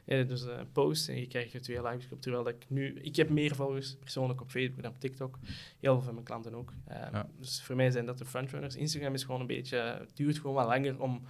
Ja, 0.06 0.24
dus 0.24 0.46
eh, 0.46 0.58
een 0.58 0.72
post 0.72 1.10
en 1.10 1.20
je 1.20 1.28
krijgt 1.28 1.54
er 1.54 1.62
twee 1.62 1.82
likes 1.82 2.12
op. 2.12 2.22
Terwijl 2.22 2.44
dat 2.44 2.54
ik 2.54 2.66
nu... 2.70 2.94
Ik 2.94 3.16
heb 3.16 3.30
meer 3.30 3.56
volgers 3.56 3.96
persoonlijk 3.96 4.42
op 4.42 4.50
Facebook 4.50 4.82
dan 4.84 4.92
op 4.92 5.00
TikTok. 5.00 5.40
Heel 5.80 5.94
veel 5.94 6.02
van 6.02 6.14
mijn 6.14 6.26
klanten 6.26 6.54
ook. 6.54 6.74
Eh, 6.86 6.98
Ja. 7.12 7.30
Dus 7.40 7.62
voor 7.62 7.76
mij 7.76 7.92
zijn 7.92 8.06
dat 8.06 8.18
de 8.18 8.26
frontrunners. 8.26 8.76
Instagram 8.76 9.14
is 9.14 9.24
gewoon 9.24 9.42
een 9.42 9.48
beetje... 9.48 9.78
Het 9.78 10.16
duurt 10.16 10.38
gewoon 10.40 10.56
wat 10.56 10.68
langer 10.68 11.02
om 11.02 11.22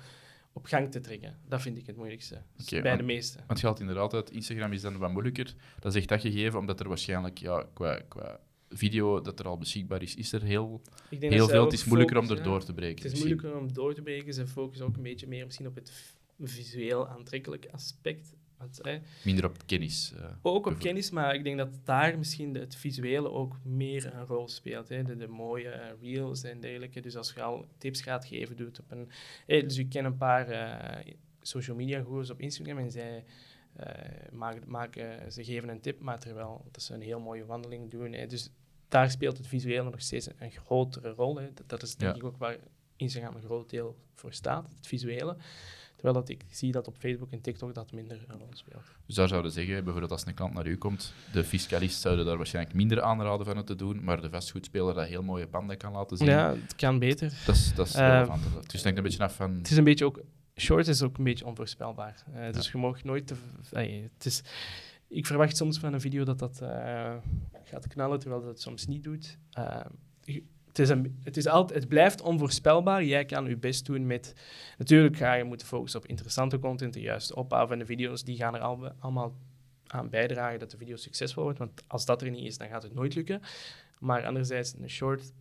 op 0.53 0.65
gang 0.65 0.91
te 0.91 0.99
trekken. 0.99 1.37
Dat 1.47 1.61
vind 1.61 1.77
ik 1.77 1.87
het 1.87 1.95
moeilijkste. 1.95 2.41
Dus 2.55 2.69
bij 2.69 2.81
de 2.81 2.89
want- 2.89 3.03
meeste. 3.03 3.39
Want 3.47 3.59
je 3.59 3.65
haalt 3.65 3.79
inderdaad 3.79 4.13
uit, 4.13 4.31
Instagram 4.31 4.73
is 4.73 4.81
dan 4.81 4.97
wat 4.97 5.11
moeilijker. 5.11 5.55
Dat 5.79 5.91
is 5.93 5.99
echt 5.99 6.09
dat 6.09 6.21
gegeven, 6.21 6.59
omdat 6.59 6.79
er 6.79 6.87
waarschijnlijk 6.87 7.37
ja, 7.37 7.65
qua, 7.73 8.01
qua 8.07 8.39
video 8.69 9.21
dat 9.21 9.39
er 9.39 9.47
al 9.47 9.57
beschikbaar 9.57 10.01
is, 10.01 10.15
is 10.15 10.31
er 10.33 10.41
heel, 10.43 10.81
heel 11.09 11.47
veel. 11.47 11.63
Het 11.63 11.73
is 11.73 11.85
moeilijker 11.85 12.17
om 12.17 12.23
focussen- 12.23 12.45
erdoor 12.45 12.63
te 12.65 12.73
breken. 12.73 13.03
Het 13.03 13.11
is 13.11 13.17
moeilijker 13.19 13.57
om 13.57 13.73
door 13.73 13.93
te 13.93 14.01
breken. 14.01 14.33
Ze 14.33 14.47
focussen 14.47 14.85
ook 14.85 14.95
een 14.95 15.03
beetje 15.03 15.27
meer 15.27 15.45
misschien 15.45 15.67
op 15.67 15.75
het 15.75 16.13
visueel 16.39 17.07
aantrekkelijk 17.07 17.67
aspect. 17.71 18.33
Want, 18.61 18.79
hè, 18.81 18.97
Minder 19.23 19.45
op 19.45 19.57
kennis. 19.65 20.13
eh. 20.17 20.25
ook 20.41 20.65
op 20.65 20.77
kennis, 20.79 21.09
maar 21.09 21.35
ik 21.35 21.43
denk 21.43 21.57
dat 21.57 21.79
daar 21.83 22.17
misschien 22.17 22.55
het 22.55 22.75
visuele 22.75 23.29
ook 23.29 23.55
meer 23.63 24.13
een 24.13 24.25
rol 24.25 24.47
speelt. 24.47 24.89
Hè. 24.89 25.03
De, 25.03 25.15
de 25.15 25.27
mooie 25.27 25.69
eh, 25.69 25.91
reels 26.01 26.43
en 26.43 26.59
dergelijke. 26.59 26.99
Dus 27.01 27.15
als 27.15 27.33
je 27.33 27.41
al 27.41 27.65
tips 27.77 28.01
gaat 28.01 28.25
geven, 28.25 28.55
doet 28.55 28.79
op 28.79 28.91
een... 28.91 29.09
hè, 29.47 29.61
dus 29.65 29.77
ik 29.77 29.89
ken 29.89 30.05
een 30.05 30.17
paar 30.17 30.47
eh, 30.47 31.13
social 31.41 31.75
media 31.75 32.03
gurus 32.03 32.29
op 32.29 32.39
Instagram 32.39 32.77
en 32.77 32.91
zij... 32.91 33.23
eh, 33.75 34.31
maken, 34.31 34.63
maken, 34.65 35.31
ze 35.31 35.43
geven 35.43 35.69
een 35.69 35.81
tip, 35.81 35.99
maar 35.99 36.19
terwijl 36.19 36.65
dat 36.71 36.81
ze 36.83 36.93
een 36.93 37.01
heel 37.01 37.19
mooie 37.19 37.45
wandeling 37.45 37.91
doen. 37.91 38.13
Hè. 38.13 38.27
Dus 38.27 38.49
daar 38.87 39.11
speelt 39.11 39.37
het 39.37 39.47
visuele 39.47 39.89
nog 39.89 40.01
steeds 40.01 40.27
een, 40.27 40.35
een 40.39 40.51
grotere 40.51 41.09
rol. 41.09 41.35
Hè. 41.37 41.53
Dat, 41.53 41.69
dat 41.69 41.81
is 41.83 41.95
denk 41.95 42.11
Ja. 42.11 42.17
ik 42.17 42.25
ook 42.25 42.37
waar 42.37 42.57
Instagram 42.95 43.35
een 43.35 43.41
groot 43.41 43.69
deel 43.69 43.97
voor 44.15 44.33
staat, 44.33 44.67
het 44.75 44.87
visuele. 44.87 45.37
Terwijl 46.01 46.13
dat 46.25 46.29
ik 46.29 46.43
zie 46.49 46.71
dat 46.71 46.87
op 46.87 46.97
Facebook 46.97 47.31
en 47.31 47.41
TikTok 47.41 47.73
dat 47.73 47.91
minder 47.91 48.23
een 48.27 48.37
rol 48.37 48.47
speelt. 48.53 48.83
Dus 49.05 49.15
daar 49.15 49.27
zouden 49.27 49.51
zeggen, 49.51 49.73
bijvoorbeeld 49.83 50.11
als 50.11 50.25
een 50.25 50.33
klant 50.33 50.53
naar 50.53 50.67
u 50.67 50.77
komt, 50.77 51.13
de 51.31 51.43
fiscalist 51.43 52.01
zouden 52.01 52.25
daar 52.25 52.37
waarschijnlijk 52.37 52.75
minder 52.75 53.01
aanraden 53.01 53.45
van 53.45 53.57
het 53.57 53.65
te 53.65 53.75
doen, 53.75 54.03
maar 54.03 54.21
de 54.21 54.29
vastgoedspeler 54.29 54.93
dat 54.93 55.07
heel 55.07 55.23
mooie 55.23 55.47
panden 55.47 55.77
kan 55.77 55.91
laten 55.91 56.17
zien, 56.17 56.27
Ja, 56.27 56.55
het 56.55 56.75
kan 56.75 56.99
beter. 56.99 57.33
dat 57.45 57.55
is, 57.55 57.73
dat 57.75 57.87
is 57.87 57.95
relevant. 57.95 58.43
Dus 58.43 58.71
het 58.73 58.83
hangt 58.83 58.97
een 58.97 59.03
beetje 59.03 59.23
af 59.23 59.35
van... 59.35 59.53
Het 59.55 59.71
is 59.71 59.77
een 59.77 59.83
beetje 59.83 60.05
ook... 60.05 60.21
Short 60.55 60.87
is 60.87 61.01
ook 61.01 61.17
een 61.17 61.23
beetje 61.23 61.45
onvoorspelbaar. 61.45 62.23
Eh, 62.33 62.51
dus 62.53 62.71
je 62.71 62.77
mag 62.77 63.03
nooit... 63.03 63.27
Te, 63.27 63.35
het 64.13 64.25
is, 64.25 64.41
ik 65.07 65.25
verwacht 65.25 65.57
soms 65.57 65.77
van 65.79 65.93
een 65.93 66.01
video 66.01 66.23
dat 66.23 66.39
dat 66.39 66.61
eh, 66.61 67.13
gaat 67.63 67.87
knallen, 67.87 68.19
terwijl 68.19 68.41
dat 68.41 68.49
het 68.49 68.61
soms 68.61 68.87
niet 68.87 69.03
doet. 69.03 69.37
Je- 70.23 70.43
het, 70.71 70.79
is 70.79 70.89
een, 70.89 71.19
het, 71.23 71.37
is 71.37 71.47
altijd, 71.47 71.79
het 71.79 71.87
blijft 71.89 72.21
onvoorspelbaar. 72.21 73.03
Jij 73.03 73.25
kan 73.25 73.45
je 73.45 73.57
best 73.57 73.85
doen 73.85 74.05
met... 74.05 74.33
Natuurlijk 74.77 75.17
ga 75.17 75.33
je 75.33 75.43
moeten 75.43 75.67
focussen 75.67 75.99
op 75.99 76.05
interessante 76.05 76.59
content, 76.59 76.93
de 76.93 77.01
juiste 77.01 77.35
opbouw 77.35 77.67
van 77.67 77.79
de 77.79 77.85
video's. 77.85 78.23
Die 78.23 78.35
gaan 78.37 78.55
er 78.55 78.61
al, 78.61 78.91
allemaal 78.99 79.35
aan 79.87 80.09
bijdragen 80.09 80.59
dat 80.59 80.71
de 80.71 80.77
video 80.77 80.95
succesvol 80.95 81.43
wordt. 81.43 81.59
Want 81.59 81.83
als 81.87 82.05
dat 82.05 82.21
er 82.21 82.29
niet 82.29 82.45
is, 82.45 82.57
dan 82.57 82.67
gaat 82.67 82.83
het 82.83 82.93
nooit 82.93 83.15
lukken. 83.15 83.41
Maar 83.99 84.25
anderzijds, 84.25 84.73
een 84.79 84.89
short 84.89 85.31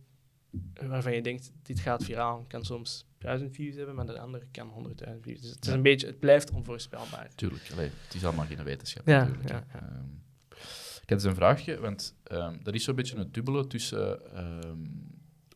waarvan 0.87 1.13
je 1.13 1.21
denkt, 1.21 1.51
dit 1.61 1.79
gaat 1.79 2.03
viraal, 2.03 2.45
kan 2.47 2.65
soms 2.65 3.05
1000 3.17 3.55
views 3.55 3.75
hebben, 3.75 3.95
maar 3.95 4.05
de 4.05 4.19
andere 4.19 4.45
kan 4.51 4.71
100.000 5.07 5.19
views. 5.21 5.41
Dus 5.41 5.49
het, 5.49 5.63
is 5.63 5.69
Ja. 5.69 5.75
een 5.75 5.81
beetje, 5.81 6.07
het 6.07 6.19
blijft 6.19 6.51
onvoorspelbaar. 6.51 7.29
Tuurlijk, 7.35 7.69
allee, 7.71 7.89
het 8.05 8.13
is 8.15 8.25
allemaal 8.25 8.45
geen 8.45 8.63
wetenschap 8.63 9.07
Ja, 9.07 9.17
natuurlijk. 9.23 9.49
ja. 9.49 9.65
Ehm, 9.73 10.05
ik 11.01 11.09
had 11.09 11.11
eens 11.11 11.23
een 11.23 11.35
vraagje, 11.35 11.79
want 11.79 12.15
ehm 12.23 12.55
dat 12.63 12.73
is 12.73 12.83
zo'n 12.83 12.95
beetje 12.95 13.15
een 13.17 13.31
dubbele 13.31 13.67
tussen, 13.67 14.33
ehm, 14.35 14.77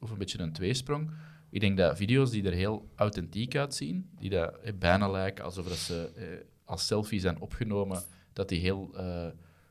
of 0.06 0.12
een 0.12 0.18
beetje 0.18 0.40
een 0.40 0.54
tweesprong. 0.54 1.12
Ik 1.50 1.60
denk 1.60 1.78
dat 1.78 1.98
video's 1.98 2.32
die 2.32 2.44
er 2.44 2.54
heel 2.54 2.90
authentiek 2.96 3.56
uitzien, 3.56 4.10
die 4.20 4.30
dat, 4.30 4.60
eh, 4.60 4.74
bijna 4.80 5.10
lijken 5.10 5.46
alsof 5.46 5.68
dat 5.68 5.78
ze 5.78 6.12
eh, 6.16 6.26
als 6.66 6.88
selfie 6.88 7.20
zijn 7.20 7.40
opgenomen, 7.40 8.02
dat 8.34 8.50
die 8.50 8.60
heel 8.60 8.98
eh, 8.98 9.28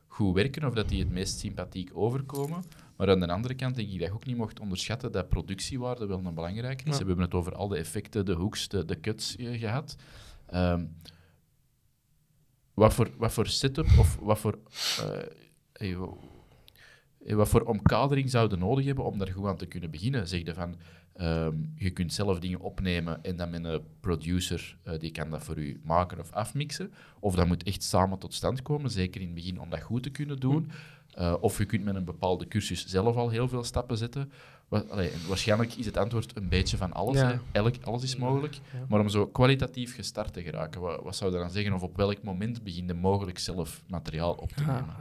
goed 0.07 0.35
werken 0.35 0.65
of 0.65 0.73
dat 0.73 0.89
die 0.89 0.99
het 0.99 1.11
meest 1.11 1.39
sympathiek 1.39 1.89
overkomen. 1.93 2.63
Maar 2.95 3.09
aan 3.09 3.19
de 3.19 3.27
andere 3.27 3.55
kant 3.55 3.75
denk 3.75 3.89
ik 3.89 3.99
dat 3.99 4.07
je 4.07 4.13
ook 4.13 4.25
niet 4.25 4.37
mocht 4.37 4.59
onderschatten 4.59 5.11
dat 5.11 5.29
productiewaarde 5.29 6.05
wel 6.05 6.25
een 6.25 6.33
belangrijke 6.33 6.83
is. 6.83 6.97
Ja. 6.97 7.01
We 7.01 7.07
hebben 7.07 7.25
het 7.25 7.33
over 7.33 7.55
al 7.55 7.67
de 7.67 7.77
effecten, 7.77 8.25
de 8.25 8.33
hoeks, 8.33 8.67
de, 8.67 8.85
de 8.85 8.99
cuts 8.99 9.35
eh, 9.35 9.59
gehad. 9.59 9.95
Ehm, 10.45 10.85
wat 12.73 12.93
voor, 12.93 13.09
wat 13.17 13.33
voor 13.33 13.47
setup 13.47 13.87
of 13.97 14.15
wat 14.15 14.39
voor, 14.39 14.59
wat 17.33 17.49
voor 17.49 17.61
omkadering 17.61 18.29
zouden 18.29 18.59
nodig 18.59 18.85
hebben 18.85 19.05
om 19.05 19.17
daar 19.17 19.31
goed 19.31 19.45
aan 19.47 19.57
te 19.57 19.65
kunnen 19.65 19.91
beginnen? 19.91 20.27
Zeg 20.27 20.45
je 20.45 20.53
van, 20.53 20.75
ehm, 21.13 21.55
je 21.75 21.89
kunt 21.89 22.13
zelf 22.13 22.39
dingen 22.39 22.59
opnemen 22.59 23.23
en 23.23 23.35
dan 23.35 23.49
met 23.49 23.63
een 23.63 23.81
producer, 23.99 24.77
eh, 24.83 24.99
die 24.99 25.11
kan 25.11 25.29
dat 25.29 25.43
voor 25.43 25.57
u 25.57 25.79
maken 25.83 26.19
of 26.19 26.31
afmixen. 26.31 26.91
Of 27.19 27.35
dat 27.35 27.47
moet 27.47 27.63
echt 27.63 27.83
samen 27.83 28.19
tot 28.19 28.33
stand 28.33 28.61
komen, 28.61 28.89
zeker 28.91 29.21
in 29.21 29.27
het 29.27 29.35
begin 29.35 29.59
om 29.59 29.69
dat 29.69 29.81
goed 29.81 30.03
te 30.03 30.09
kunnen 30.09 30.39
doen. 30.39 30.71
Eh, 31.13 31.33
of 31.39 31.57
je 31.57 31.65
kunt 31.65 31.83
met 31.83 31.95
een 31.95 32.03
bepaalde 32.03 32.47
cursus 32.47 32.85
zelf 32.85 33.15
al 33.15 33.29
heel 33.29 33.47
veel 33.47 33.63
stappen 33.63 33.97
zetten. 33.97 34.31
Allee, 34.69 35.11
waarschijnlijk 35.27 35.73
is 35.73 35.85
het 35.85 35.97
antwoord 35.97 36.37
een 36.37 36.49
beetje 36.49 36.77
van 36.77 36.93
alles. 36.93 37.19
Ja. 37.19 37.39
Elk, 37.51 37.75
alles 37.83 38.03
is 38.03 38.15
mogelijk. 38.15 38.53
Ja. 38.53 38.85
Maar 38.89 38.99
om 38.99 39.09
zo 39.09 39.27
kwalitatief 39.27 39.95
gestart 39.95 40.33
te 40.33 40.41
geraken, 40.41 40.81
wat, 40.81 41.03
wat 41.03 41.15
zou 41.15 41.31
je 41.31 41.37
dan 41.37 41.49
zeggen? 41.49 41.73
Of 41.73 41.81
op 41.81 41.97
welk 41.97 42.23
moment 42.23 42.63
begin 42.63 42.87
je 42.87 42.93
mogelijk 42.93 43.39
zelf 43.39 43.83
materiaal 43.87 44.33
op 44.33 44.51
te 44.51 44.63
Ja, 44.63 44.73
nemen? 44.73 44.95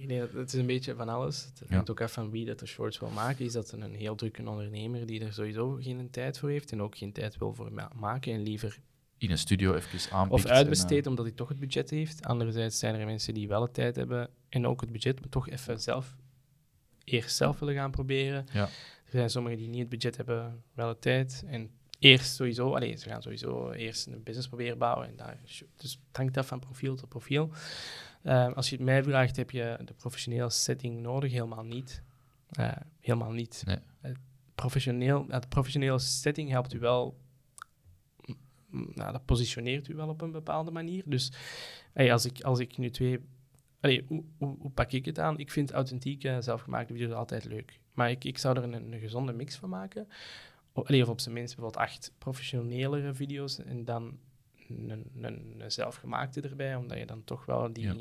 Ik 0.00 0.08
denk 0.08 0.20
dat 0.20 0.32
het 0.32 0.52
is 0.52 0.60
een 0.60 0.66
beetje 0.66 0.94
van 0.94 1.08
alles. 1.08 1.44
Het 1.44 1.62
Ja. 1.68 1.74
hangt 1.74 1.90
ook 1.90 2.00
af 2.00 2.12
van 2.12 2.30
wie 2.30 2.44
dat 2.46 2.58
de 2.58 2.66
shorts 2.66 2.98
wil 2.98 3.10
maken. 3.10 3.44
Is 3.44 3.52
dat 3.52 3.72
een 3.72 3.94
heel 3.94 4.14
drukke 4.14 4.48
ondernemer 4.48 5.06
die 5.06 5.24
er 5.24 5.32
sowieso 5.32 5.78
geen 5.80 6.10
tijd 6.10 6.38
voor 6.38 6.50
heeft 6.50 6.72
en 6.72 6.82
ook 6.82 6.96
geen 6.98 7.12
tijd 7.12 7.38
wil 7.38 7.54
voor 7.54 7.72
ma- 7.72 7.90
maken 7.94 8.32
en 8.32 8.42
liever 8.42 8.78
In 9.18 9.30
een 9.30 9.38
studio 9.38 9.74
even 9.74 10.12
aanpikt. 10.12 10.34
of 10.34 10.44
en, 10.44 10.50
uitbesteedt 10.56 11.04
eh, 11.04 11.10
omdat 11.10 11.24
hij 11.26 11.34
toch 11.34 11.48
het 11.48 11.58
budget 11.58 11.90
heeft. 11.90 12.24
Anderzijds 12.24 12.78
zijn 12.78 12.94
er 12.94 13.06
mensen 13.06 13.34
die 13.34 13.48
wel 13.48 13.60
de 13.60 13.70
tijd 13.70 13.96
hebben 13.96 14.30
en 14.48 14.66
ook 14.66 14.80
het 14.80 14.92
budget, 14.92 15.20
maar 15.20 15.28
toch 15.28 15.48
even 15.48 15.80
zelf 15.80 16.16
eerst 17.04 17.36
zelf 17.36 17.58
willen 17.58 17.74
gaan 17.74 17.90
proberen. 17.90 18.46
Ja. 18.52 18.62
Er 19.04 19.16
zijn 19.16 19.30
sommigen 19.30 19.58
die 19.58 19.68
niet 19.68 19.80
het 19.80 19.88
budget 19.88 20.16
hebben, 20.16 20.62
wel 20.74 20.88
de 20.88 20.98
tijd. 20.98 21.44
En 21.46 21.70
eerst 21.98 22.34
sowieso, 22.34 22.74
allee, 22.74 22.96
ze 22.96 23.08
gaan 23.08 23.22
sowieso 23.22 23.70
eerst 23.70 24.06
een 24.06 24.22
business 24.22 24.48
proberen 24.48 24.78
bouwen. 24.78 25.08
En 25.08 25.16
daar, 25.16 25.38
dus 25.76 25.90
het 26.08 26.16
hangt 26.16 26.36
af 26.36 26.46
van 26.46 26.58
profiel 26.60 26.96
tot 26.96 27.08
profiel. 27.08 27.50
Eh, 28.22 28.52
als 28.52 28.70
je 28.70 28.76
het 28.76 28.84
mij 28.84 29.02
vraagt, 29.02 29.36
heb 29.36 29.50
je 29.50 29.78
de 29.84 29.92
professionele 29.94 30.50
setting 30.50 31.00
nodig? 31.00 31.32
Helemaal 31.32 31.64
niet. 31.64 32.02
Eh, 32.50 32.72
helemaal 33.00 33.32
niet. 33.32 33.62
Nee. 33.66 33.78
Het 34.00 34.18
professioneel, 34.54 35.26
het 35.28 35.48
professionele 35.48 35.98
setting 35.98 36.50
helpt 36.50 36.72
u 36.74 36.78
wel. 36.78 37.18
m- 38.26 38.32
m- 38.68 38.90
Nou, 38.94 39.12
dat 39.12 39.24
positioneert 39.24 39.88
u 39.88 39.94
wel 39.94 40.08
op 40.08 40.20
een 40.20 40.30
bepaalde 40.32 40.70
manier. 40.70 41.02
Dus 41.06 41.32
hey, 41.92 42.12
als, 42.12 42.24
ik, 42.24 42.40
als 42.40 42.58
ik 42.58 42.78
nu 42.78 42.90
twee. 42.90 43.18
Allee, 43.80 44.04
hoe, 44.08 44.24
hoe, 44.38 44.56
hoe 44.58 44.70
pak 44.70 44.92
ik 44.92 45.04
het 45.04 45.18
aan? 45.18 45.38
Ik 45.38 45.50
vind 45.50 45.70
authentieke, 45.72 46.36
zelfgemaakte 46.40 46.92
video's 46.92 47.12
altijd 47.12 47.44
leuk. 47.44 47.78
Maar 47.94 48.10
ik, 48.10 48.24
ik 48.24 48.38
zou 48.38 48.56
er 48.56 48.62
een, 48.62 48.92
een 48.92 49.00
gezonde 49.00 49.32
mix 49.32 49.56
van 49.56 49.68
maken. 49.68 50.08
Allee, 50.72 51.02
of 51.02 51.08
op 51.08 51.20
zijn 51.20 51.34
minst 51.34 51.54
bijvoorbeeld 51.56 51.84
acht 51.84 52.12
professionelere 52.18 53.14
video's 53.14 53.58
en 53.58 53.84
dan 53.84 54.18
een, 54.70 55.10
een, 55.22 55.54
een 55.58 55.70
zelfgemaakte 55.72 56.40
erbij, 56.40 56.74
omdat 56.76 56.98
je 56.98 57.06
dan 57.06 57.24
toch 57.24 57.44
wel 57.46 57.72
die 57.72 57.84
Ja. 57.84 57.94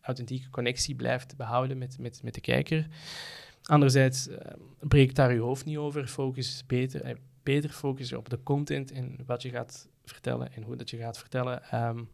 authentieke 0.00 0.50
connectie 0.50 0.94
blijft 0.94 1.36
behouden 1.36 1.78
met, 1.78 1.98
met, 1.98 2.22
met 2.22 2.34
de 2.34 2.40
kijker. 2.40 2.86
Anderzijds, 3.62 4.28
eh, 4.28 4.52
breek 4.80 5.14
daar 5.14 5.32
je 5.32 5.40
hoofd 5.40 5.64
niet 5.64 5.76
over. 5.76 6.06
Focus 6.06 6.64
beter, 6.66 7.02
eh, 7.02 7.14
beter 7.42 7.70
focus 7.70 8.12
op 8.12 8.28
de 8.28 8.42
content 8.42 8.92
en 8.92 9.18
wat 9.26 9.42
je 9.42 9.50
gaat 9.50 9.88
vertellen 10.04 10.52
en 10.52 10.62
hoe 10.62 10.76
dat 10.76 10.90
je 10.90 10.96
gaat 10.96 11.18
vertellen. 11.18 11.62
Ehm, 11.70 12.04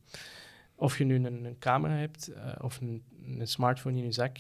of 0.75 0.99
je 0.99 1.05
nu 1.05 1.15
een, 1.15 1.45
een 1.45 1.59
camera 1.59 1.95
hebt 1.95 2.29
eh, 2.29 2.53
of 2.61 2.81
een, 2.81 3.03
een 3.27 3.47
smartphone 3.47 3.97
in 3.99 4.05
je 4.05 4.13
zak, 4.13 4.39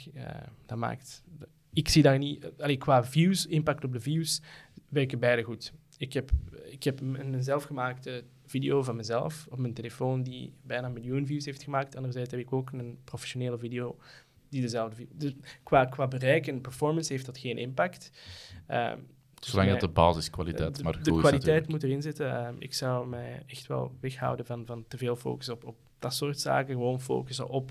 dat 0.66 0.78
maakt... 0.78 1.22
Ik 1.72 1.88
zie 1.88 2.02
daar 2.02 2.18
niet... 2.18 2.50
allee, 2.58 2.76
qua 2.76 3.04
views, 3.04 3.46
impact 3.46 3.84
op 3.84 3.92
de 3.92 4.00
views, 4.00 4.42
werken 4.88 5.18
beide 5.18 5.42
goed. 5.42 5.72
Ik 5.96 6.12
heb, 6.12 6.30
ik 6.64 6.82
heb 6.82 7.00
een 7.00 7.42
zelfgemaakte 7.42 8.24
video 8.48 8.82
van 8.82 8.96
mezelf 8.96 9.46
op 9.50 9.58
mijn 9.58 9.74
telefoon 9.74 10.22
die 10.22 10.52
bijna 10.62 10.86
een 10.86 10.92
miljoen 10.92 11.26
views 11.26 11.44
heeft 11.44 11.62
gemaakt. 11.62 11.96
Anderzijds 11.96 12.30
heb 12.30 12.40
ik 12.40 12.52
ook 12.52 12.72
een 12.72 12.98
professionele 13.04 13.58
video 13.58 13.96
die 14.48 14.60
dezelfde... 14.60 15.06
Dus 15.12 15.32
qua, 15.62 15.84
qua 15.84 16.08
bereik 16.08 16.46
en 16.46 16.60
performance 16.60 17.12
heeft 17.12 17.26
dat 17.26 17.38
geen 17.38 17.58
impact. 17.58 18.10
Ehm, 18.66 18.98
dus 19.34 19.50
Zolang 19.50 19.70
dat 19.70 19.80
de 19.80 19.88
basiskwaliteit 19.88 20.76
de, 20.76 20.82
maar 20.82 20.92
de 20.92 20.98
goed 20.98 21.06
is 21.06 21.20
kwaliteit 21.20 21.44
natuurlijk. 21.46 21.68
moet 21.68 21.82
erin 21.82 22.02
zitten. 22.02 22.46
Ehm, 22.46 22.54
ik 22.58 22.74
zou 22.74 23.08
mij 23.08 23.42
echt 23.46 23.66
wel 23.66 23.92
weghouden 24.00 24.46
van, 24.46 24.66
van 24.66 24.84
te 24.88 24.98
veel 24.98 25.16
focus 25.16 25.48
op, 25.48 25.64
op 25.64 25.76
dat 25.98 26.14
soort 26.14 26.40
zaken. 26.40 26.74
Gewoon 26.74 27.00
focussen 27.00 27.48
op, 27.48 27.70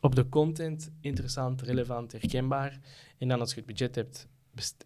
op 0.00 0.14
de 0.14 0.28
content. 0.28 0.90
Interessant, 1.00 1.62
relevant, 1.62 2.12
herkenbaar. 2.12 2.78
En 3.18 3.28
dan 3.28 3.40
als 3.40 3.50
je 3.50 3.56
het 3.56 3.66
budget 3.66 3.94
hebt, 3.94 4.28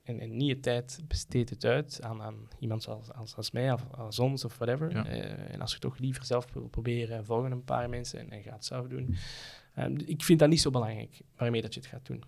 en, 0.02 0.20
en 0.20 0.36
niet 0.36 0.48
je 0.48 0.60
tijd 0.60 1.00
besteedt 1.08 1.50
het 1.50 1.64
uit 1.64 2.02
aan, 2.02 2.22
aan 2.22 2.48
iemand 2.58 2.82
zoals 2.82 3.12
als, 3.12 3.36
als 3.36 3.50
mij 3.50 3.72
of 3.72 3.86
als 3.90 4.18
ons 4.18 4.44
of 4.44 4.58
whatever. 4.58 4.90
Ja. 4.90 5.06
Eh, 5.06 5.54
en 5.54 5.60
als 5.60 5.72
je 5.72 5.78
toch 5.78 5.98
liever 5.98 6.24
zelf 6.24 6.52
wil 6.52 6.68
proberen, 6.68 7.24
volgen 7.24 7.52
een 7.52 7.64
paar 7.64 7.88
mensen 7.88 8.18
en, 8.18 8.30
en 8.30 8.42
gaat 8.42 8.54
het 8.54 8.64
zelf 8.64 8.86
doen. 8.86 9.16
Ehm, 9.74 9.96
ik 10.04 10.22
vind 10.22 10.38
dat 10.38 10.48
niet 10.48 10.60
zo 10.60 10.70
belangrijk 10.70 11.20
waarmee 11.36 11.62
dat 11.62 11.74
je 11.74 11.80
het 11.80 11.88
gaat 11.88 12.06
doen. 12.06 12.22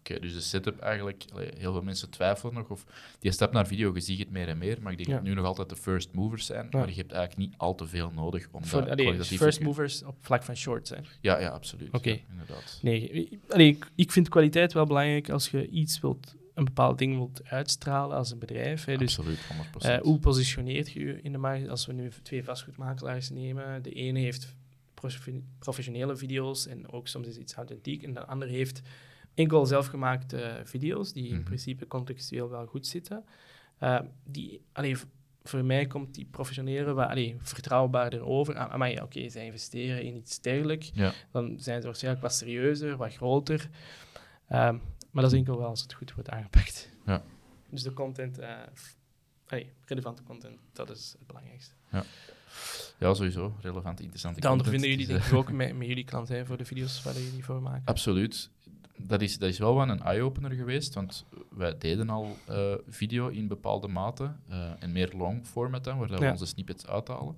Oké, 0.00 0.20
dus 0.20 0.32
de 0.34 0.40
setup 0.40 0.78
eigenlijk, 0.78 1.24
heel 1.58 1.72
veel 1.72 1.82
mensen 1.82 2.10
twijfelen 2.10 2.54
nog 2.54 2.68
of 2.68 2.84
die 3.18 3.32
stap 3.32 3.52
naar 3.52 3.66
video, 3.66 3.94
je 3.94 4.00
ziet 4.00 4.18
het 4.18 4.30
meer 4.30 4.48
en 4.48 4.58
meer, 4.58 4.78
maar 4.82 4.92
ik 4.92 4.98
denk 4.98 5.08
Ja. 5.10 5.14
dat 5.16 5.24
nu 5.24 5.34
nog 5.34 5.44
altijd 5.46 5.68
de 5.68 5.76
first 5.76 6.12
movers 6.12 6.46
zijn, 6.46 6.66
Ja. 6.70 6.78
maar 6.78 6.88
je 6.88 6.94
hebt 6.94 7.12
eigenlijk 7.12 7.48
niet 7.50 7.58
al 7.58 7.74
te 7.74 7.86
veel 7.86 8.10
nodig 8.14 8.48
om 8.50 8.64
Voor, 8.64 8.80
dat 8.80 8.90
allee, 8.90 9.24
first 9.24 9.58
te- 9.58 9.64
movers 9.64 10.02
op 10.02 10.16
vlak 10.20 10.42
van 10.42 10.56
shorts. 10.56 10.90
Hè. 10.90 10.96
Ja, 11.20 11.38
ja, 11.38 11.48
absoluut. 11.48 11.92
Oké. 11.92 12.10
Ja, 12.10 12.18
inderdaad. 12.30 12.78
Nee, 12.82 13.08
ik- 13.10 13.38
allee, 13.48 13.68
ik, 13.68 13.86
ik 13.94 14.12
vind 14.12 14.28
kwaliteit 14.28 14.72
wel 14.72 14.86
belangrijk 14.86 15.30
als 15.30 15.48
je 15.50 15.68
iets 15.68 16.00
wilt, 16.00 16.34
een 16.54 16.64
bepaald 16.64 16.98
ding 16.98 17.14
wilt 17.16 17.40
uitstralen 17.44 18.16
als 18.16 18.30
een 18.30 18.38
bedrijf. 18.38 18.84
Hè. 18.84 18.96
Dus 18.96 19.18
absoluut, 19.18 19.38
100%. 19.48 19.92
Eh, 19.92 20.00
hoe 20.00 20.18
positioneert 20.18 20.90
je 20.92 21.00
je 21.00 21.22
in 21.22 21.32
de 21.32 21.38
markt? 21.38 21.68
Als 21.68 21.86
we 21.86 21.92
nu 21.92 22.10
twee 22.22 22.44
vastgoedmakelaars 22.44 23.30
nemen, 23.30 23.82
de 23.82 23.92
ene 23.92 24.18
heeft 24.18 24.54
profe- 24.94 25.40
professionele 25.58 26.16
video's 26.16 26.66
en 26.66 26.90
ook 26.92 27.08
soms 27.08 27.26
is 27.26 27.36
iets 27.36 27.54
authentiek, 27.54 28.02
en 28.02 28.14
de 28.14 28.26
andere 28.26 28.50
heeft 28.52 28.82
enkel 29.34 29.66
zelfgemaakte 29.66 30.60
video's 30.64 31.12
die 31.12 31.28
in 31.28 31.34
Mhm. 31.34 31.42
principe 31.44 31.86
contextueel 31.86 32.50
wel 32.50 32.66
goed 32.66 32.86
zitten. 32.86 33.24
Eh, 33.78 34.00
die, 34.24 34.60
allee, 34.72 34.96
voor 35.42 35.64
mij 35.64 35.86
komt 35.86 36.14
die 36.14 36.24
professionele 36.30 37.06
allee, 37.06 37.36
vertrouwbaarder 37.40 38.24
over. 38.24 38.54
Ah, 38.56 38.76
maar 38.78 38.90
ja, 38.90 39.02
oké, 39.02 39.28
zij 39.28 39.44
investeren 39.44 40.02
in 40.02 40.16
iets 40.16 40.40
dergelijks, 40.40 40.90
Ja. 40.94 41.12
dan 41.32 41.54
zijn 41.60 41.80
ze 41.80 41.86
waarschijnlijk 41.86 42.22
wat 42.22 42.34
serieuzer, 42.34 42.96
wat 42.96 43.14
groter. 43.14 43.68
Ehm, 44.48 44.76
maar 45.10 45.22
dat 45.22 45.32
is 45.32 45.38
enkel 45.38 45.58
wel 45.58 45.68
als 45.68 45.82
het 45.82 45.92
goed 45.94 46.12
wordt 46.14 46.28
aangepakt. 46.30 46.90
Ja. 47.06 47.22
Dus 47.70 47.82
de 47.82 47.92
content, 47.92 48.38
eh, 48.38 48.56
allee, 49.46 49.72
relevante 49.84 50.22
content, 50.22 50.58
dat 50.72 50.90
is 50.90 51.14
het 51.18 51.26
belangrijkste. 51.26 51.74
ja, 52.98 53.14
sowieso. 53.14 53.54
Relevant, 53.60 54.00
interessante 54.00 54.40
Dat 54.40 54.50
content. 54.50 54.66
ondervinden 54.68 54.90
jullie 54.90 55.06
denk 55.06 55.20
eh, 55.20 55.26
ik 55.26 55.32
ook 55.34 55.52
met, 55.52 55.76
met 55.76 55.86
jullie 55.86 56.04
klanten 56.04 56.36
hè, 56.36 56.46
voor 56.46 56.56
de 56.56 56.64
video's 56.64 57.02
waar 57.02 57.14
jullie 57.14 57.44
voor 57.44 57.62
maken. 57.62 57.84
Absoluut. 57.84 58.50
Dat 59.06 59.20
is, 59.20 59.38
dat 59.38 59.48
is 59.48 59.58
wel 59.58 59.74
wel 59.74 59.88
een 59.88 60.02
eye-opener 60.02 60.50
geweest, 60.50 60.94
want 60.94 61.24
wij 61.50 61.78
deden 61.78 62.10
al 62.10 62.36
eh, 62.46 62.74
video 62.88 63.28
in 63.28 63.48
bepaalde 63.48 63.88
mate 63.88 64.32
eh, 64.48 64.70
en 64.78 64.92
meer 64.92 65.12
long 65.16 65.46
format 65.46 65.84
dan, 65.84 65.98
waar 65.98 66.08
we 66.08 66.18
Ja. 66.24 66.30
onze 66.30 66.46
snippets 66.46 66.86
uithalen. 66.86 67.34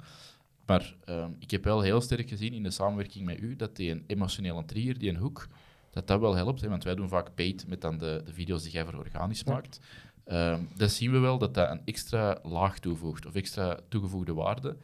Maar 0.66 0.94
ehm, 1.04 1.30
ik 1.38 1.50
heb 1.50 1.64
wel 1.64 1.80
heel 1.80 2.00
sterk 2.00 2.28
gezien 2.28 2.52
in 2.52 2.62
de 2.62 2.70
samenwerking 2.70 3.24
met 3.24 3.40
u 3.40 3.56
dat 3.56 3.76
die 3.76 3.90
een 3.90 4.04
emotionele 4.06 4.64
trigger, 4.64 4.98
die 4.98 5.08
een 5.10 5.16
hoek, 5.16 5.46
dat 5.90 6.06
dat 6.06 6.20
wel 6.20 6.34
helpt. 6.34 6.60
Hè, 6.60 6.68
want 6.68 6.84
wij 6.84 6.94
doen 6.94 7.08
vaak 7.08 7.34
paid 7.34 7.66
met 7.68 7.80
dan 7.80 7.98
de, 7.98 8.22
de 8.24 8.32
video's 8.32 8.62
die 8.62 8.72
jij 8.72 8.84
voor 8.84 8.94
organisch 8.98 9.42
Ja. 9.44 9.52
maakt. 9.52 9.80
Ehm 10.24 10.60
dat 10.76 10.90
zien 10.90 11.10
we 11.12 11.18
wel 11.18 11.38
dat 11.38 11.54
dat 11.54 11.70
een 11.70 11.80
extra 11.84 12.38
laag 12.42 12.78
toevoegt 12.78 13.26
of 13.26 13.34
extra 13.34 13.78
toegevoegde 13.88 14.34
waarde. 14.34 14.76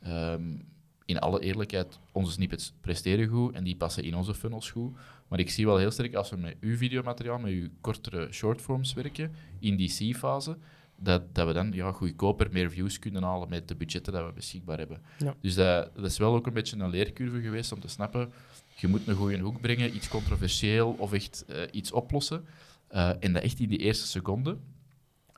Ehm, 0.00 0.56
in 1.04 1.18
alle 1.18 1.40
eerlijkheid, 1.40 1.98
onze 2.12 2.32
snippets 2.32 2.72
presteren 2.80 3.28
goed 3.28 3.54
en 3.54 3.64
die 3.64 3.76
passen 3.76 4.02
in 4.04 4.14
onze 4.14 4.34
funnels 4.34 4.70
goed. 4.70 4.96
Maar 5.28 5.38
ik 5.38 5.50
zie 5.50 5.66
wel 5.66 5.76
heel 5.76 5.90
sterk 5.90 6.14
als 6.14 6.30
we 6.30 6.36
met 6.36 6.56
uw 6.60 6.76
videomateriaal, 6.76 7.38
met 7.38 7.52
uw 7.52 7.68
kortere 7.80 8.32
shortforms 8.32 8.92
werken, 8.92 9.32
in 9.58 9.76
die 9.76 10.12
C-fase, 10.12 10.56
dat, 10.96 11.34
dat 11.34 11.46
we 11.46 11.52
dan 11.52 11.72
ja, 11.72 11.92
goedkoper 11.92 12.48
meer 12.52 12.70
views 12.70 12.98
kunnen 12.98 13.22
halen 13.22 13.48
met 13.48 13.68
de 13.68 13.74
budgetten 13.74 14.12
dat 14.12 14.26
we 14.26 14.32
beschikbaar 14.32 14.78
hebben. 14.78 15.02
Ja. 15.18 15.34
Dus 15.40 15.54
dat, 15.54 15.94
dat 15.94 16.04
is 16.04 16.18
wel 16.18 16.34
ook 16.34 16.46
een 16.46 16.52
beetje 16.52 16.76
een 16.76 16.90
leercurve 16.90 17.40
geweest 17.40 17.72
om 17.72 17.80
te 17.80 17.88
snappen, 17.88 18.32
je 18.74 18.88
moet 18.88 19.06
een 19.06 19.14
goede 19.14 19.38
hoek 19.38 19.60
brengen, 19.60 19.94
iets 19.96 20.08
controversieel 20.08 20.94
of 20.98 21.12
echt 21.12 21.44
eh, 21.48 21.62
iets 21.70 21.92
oplossen. 21.92 22.44
Eh, 22.88 23.10
en 23.20 23.32
dat 23.32 23.42
echt 23.42 23.60
in 23.60 23.68
die 23.68 23.78
eerste 23.78 24.06
seconde. 24.06 24.58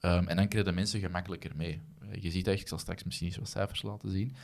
Ehm, 0.00 0.26
en 0.26 0.36
dan 0.36 0.48
krijgen 0.48 0.64
de 0.64 0.72
mensen 0.72 1.00
gemakkelijker 1.00 1.50
mee. 1.56 1.80
Eh, 2.00 2.22
je 2.22 2.30
ziet 2.30 2.44
dat, 2.44 2.60
ik 2.60 2.68
zal 2.68 2.78
straks 2.78 3.04
misschien 3.04 3.26
eens 3.26 3.36
wat 3.36 3.48
cijfers 3.48 3.82
laten 3.82 4.10
zien. 4.10 4.36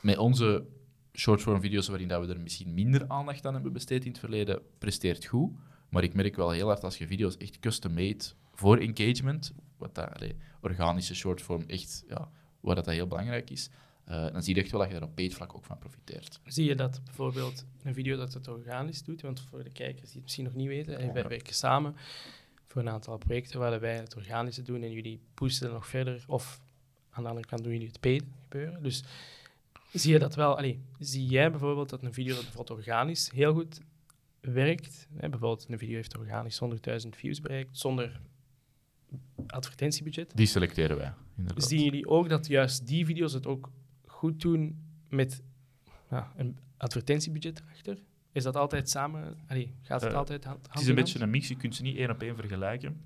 Met 0.00 0.18
onze 0.18 0.64
shortform 1.12 1.60
video's 1.60 1.88
waarin 1.88 2.08
dat 2.08 2.26
we 2.26 2.32
er 2.32 2.40
misschien 2.40 2.74
minder 2.74 3.04
aandacht 3.08 3.46
aan 3.46 3.54
hebben 3.54 3.72
besteed 3.72 4.04
in 4.04 4.10
het 4.10 4.20
verleden, 4.20 4.62
presteert 4.78 5.24
goed. 5.26 5.50
Maar 5.88 6.02
ik 6.02 6.14
merk 6.14 6.36
wel 6.36 6.50
heel 6.50 6.66
hard 6.66 6.84
als 6.84 6.98
je 6.98 7.06
video's 7.06 7.36
echt 7.36 7.58
custom-made 7.58 8.24
voor 8.54 8.76
engagement, 8.78 9.52
wat 9.76 9.94
dat, 9.94 10.14
allee, 10.14 10.36
organische 10.60 11.14
shortform 11.14 11.62
echt, 11.66 12.04
ja, 12.08 12.30
waar 12.60 12.74
dat, 12.74 12.84
dat 12.84 12.94
heel 12.94 13.06
belangrijk 13.06 13.50
is, 13.50 13.70
eh, 14.04 14.32
dan 14.32 14.42
zie 14.42 14.54
je 14.54 14.60
echt 14.60 14.70
wel 14.70 14.80
dat 14.80 14.88
je 14.88 14.94
daar 14.98 15.08
op 15.08 15.14
paid 15.14 15.34
vlak 15.34 15.54
ook 15.54 15.64
van 15.64 15.78
profiteert. 15.78 16.40
Zie 16.44 16.64
je 16.64 16.74
dat 16.74 17.00
bijvoorbeeld 17.04 17.64
een 17.82 17.94
video 17.94 18.16
dat 18.16 18.32
het 18.34 18.48
organisch 18.48 19.02
doet, 19.02 19.20
want 19.20 19.40
voor 19.40 19.64
de 19.64 19.70
kijkers 19.70 20.04
die 20.06 20.12
het 20.14 20.22
misschien 20.22 20.44
nog 20.44 20.54
niet 20.54 20.66
weten, 20.68 20.92
hè, 21.00 21.12
wij 21.12 21.22
Ja. 21.22 21.28
werken 21.28 21.54
samen 21.54 21.96
voor 22.66 22.80
een 22.82 22.88
aantal 22.88 23.18
projecten 23.18 23.58
waar 23.58 23.80
wij 23.80 23.96
het 23.96 24.16
organische 24.16 24.62
doen 24.62 24.82
en 24.82 24.90
jullie 24.92 25.20
pushen 25.34 25.64
het 25.64 25.74
nog 25.74 25.86
verder, 25.86 26.24
of 26.26 26.60
aan 27.10 27.22
de 27.22 27.28
andere 27.28 27.46
kant 27.46 27.62
doen 27.62 27.72
jullie 27.72 27.86
het 27.88 28.00
paid 28.00 28.24
gebeuren. 28.42 28.82
Dus 28.82 29.04
zie 29.92 30.12
je 30.12 30.18
dat 30.18 30.34
wel, 30.34 30.56
allee, 30.56 30.80
zie 30.98 31.26
jij 31.26 31.50
bijvoorbeeld 31.50 31.88
dat 31.88 32.02
een 32.02 32.12
video 32.12 32.34
dat 32.34 32.42
bijvoorbeeld 32.42 32.78
organisch 32.78 33.30
heel 33.30 33.52
goed 33.54 33.80
werkt, 34.40 35.06
hè, 35.12 35.28
bijvoorbeeld 35.28 35.66
een 35.68 35.78
video 35.78 35.94
heeft 35.94 36.18
organisch 36.18 36.60
100.000 37.04 37.08
views 37.08 37.40
bereikt, 37.40 37.78
zonder 37.78 38.20
advertentiebudget, 39.46 40.36
Die 40.36 40.46
selecteren 40.46 40.96
wij, 40.96 41.12
inderdaad. 41.36 41.64
Zien 41.64 41.84
jullie 41.84 42.08
ook 42.08 42.28
dat 42.28 42.46
juist 42.46 42.86
die 42.86 43.04
video's 43.04 43.32
het 43.32 43.46
ook 43.46 43.70
goed 44.06 44.40
doen 44.40 44.82
met 45.08 45.42
ja, 46.10 46.32
een 46.36 46.58
advertentiebudget 46.76 47.62
erachter? 47.64 47.98
Is 48.32 48.42
dat 48.42 48.56
altijd 48.56 48.90
samen? 48.90 49.38
Allee, 49.46 49.74
gaat 49.82 50.00
het 50.00 50.10
Eh, 50.10 50.18
altijd 50.18 50.44
hand, 50.44 50.56
hand 50.56 50.72
Het 50.72 50.82
is 50.82 50.88
een 50.88 50.94
beetje 50.94 51.20
een 51.20 51.30
mix, 51.30 51.48
je 51.48 51.56
kunt 51.56 51.74
ze 51.74 51.82
niet 51.82 51.96
één 51.96 52.10
op 52.10 52.22
één 52.22 52.36
vergelijken. 52.36 53.00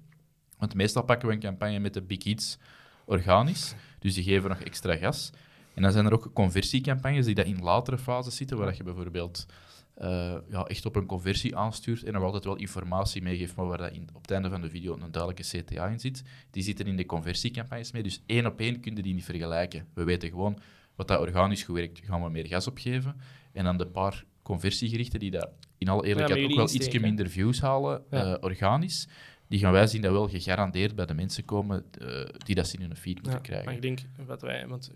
Want 0.59 0.75
meestal 0.75 1.03
pakken 1.03 1.29
we 1.29 1.35
een 1.35 1.41
campagne 1.41 1.79
met 1.79 1.95
de 1.95 2.03
Big 2.03 2.25
Hits 2.25 2.59
organisch, 3.05 3.75
dus 3.99 4.15
die 4.15 4.25
geven 4.25 4.49
nog 4.49 4.61
extra 4.61 4.97
gas. 4.97 5.31
En 5.75 5.83
dan 5.83 5.93
zijn 5.93 6.07
er 6.07 6.13
ook 6.13 6.31
conversiecampagnes 6.33 7.25
die 7.27 7.35
dat 7.35 7.47
in 7.47 7.63
latere 7.63 7.99
fases 7.99 8.37
zitten, 8.37 8.57
waar 8.57 8.67
dat 8.67 8.77
je 8.77 8.83
bijvoorbeeld 8.83 9.47
eh, 9.95 10.35
ja, 10.51 10.65
echt 10.65 10.87
op 10.87 10.97
een 10.97 11.07
conversie 11.07 11.57
aanstuurt 11.57 12.03
en 12.05 12.13
nog 12.13 12.23
altijd 12.23 12.45
wel 12.45 12.57
informatie 12.57 13.23
meegeeft, 13.23 13.57
maar 13.57 13.67
waar 13.67 13.79
dat 13.79 13.93
in, 13.93 14.09
op 14.13 14.23
het 14.23 14.31
einde 14.31 14.51
van 14.51 14.61
de 14.61 14.71
video 14.71 14.93
een 14.95 15.11
duidelijke 15.13 15.63
CTA 15.63 15.87
in 15.87 16.01
zit. 16.01 16.23
Die 16.51 16.63
zitten 16.63 16.87
in 16.87 16.97
de 16.97 17.07
conversiecampagnes 17.07 17.93
mee, 17.93 18.03
dus 18.03 18.23
één 18.27 18.47
op 18.47 18.61
één 18.61 18.81
kun 18.81 18.97
je 18.97 19.03
die 19.03 19.15
niet 19.15 19.25
vergelijken. 19.25 19.87
We 19.95 20.05
weten 20.05 20.29
gewoon 20.29 20.59
wat 20.95 21.09
dat 21.09 21.21
organisch 21.21 21.63
goed 21.63 21.75
werkt, 21.77 22.01
gaan 22.05 22.23
we 22.23 22.31
meer 22.31 22.47
gas 22.47 22.67
opgeven. 22.67 23.17
En 23.53 23.65
dan 23.65 23.77
de 23.77 23.87
paar 23.87 24.25
conversiegerichten 24.43 25.19
die 25.21 25.31
dat 25.31 25.49
in 25.79 25.89
alle 25.89 26.07
eerlijkheid 26.07 26.45
ook 26.45 26.55
wel 26.55 26.71
iets 26.75 26.99
minder 26.99 27.31
views 27.31 27.61
halen, 27.61 28.03
Ja. 28.11 28.25
eh, 28.25 28.37
organisch, 28.41 29.09
die 29.49 29.59
gaan 29.59 29.73
wij 29.73 29.87
zien 29.87 30.03
dat 30.03 30.13
wel 30.13 30.29
gegarandeerd 30.29 30.95
bij 30.95 31.07
de 31.07 31.15
mensen 31.15 31.45
komen 31.45 31.85
eh, 31.99 32.25
die 32.45 32.55
dat 32.55 32.67
ze 32.69 32.77
in 32.77 32.83
hun 32.83 32.97
feed 32.97 33.15
moeten 33.15 33.33
Ja, 33.33 33.39
krijgen. 33.39 33.65
Maar 33.65 33.75
ik 33.75 33.83
denk 33.83 33.99
wat 34.27 34.43
wij, 34.43 34.67
want 34.69 34.91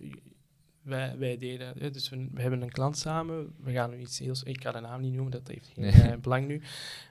wij, 0.86 1.18
wij 1.18 1.36
deden, 1.36 1.78
hè, 1.78 1.90
dus 1.90 2.08
we, 2.08 2.28
we 2.32 2.40
hebben 2.40 2.62
een 2.62 2.70
klant 2.70 2.98
samen. 2.98 3.54
We 3.62 3.72
gaan 3.72 3.90
nu 3.90 3.96
iets 3.98 4.18
heel, 4.18 4.34
ik 4.44 4.62
ga 4.62 4.72
de 4.72 4.80
naam 4.80 5.00
niet 5.00 5.12
noemen, 5.12 5.32
dat 5.32 5.48
heeft 5.48 5.66
geen 5.74 5.84
Nee. 5.84 5.92
eh, 5.92 6.18
belang 6.18 6.46
nu. 6.46 6.62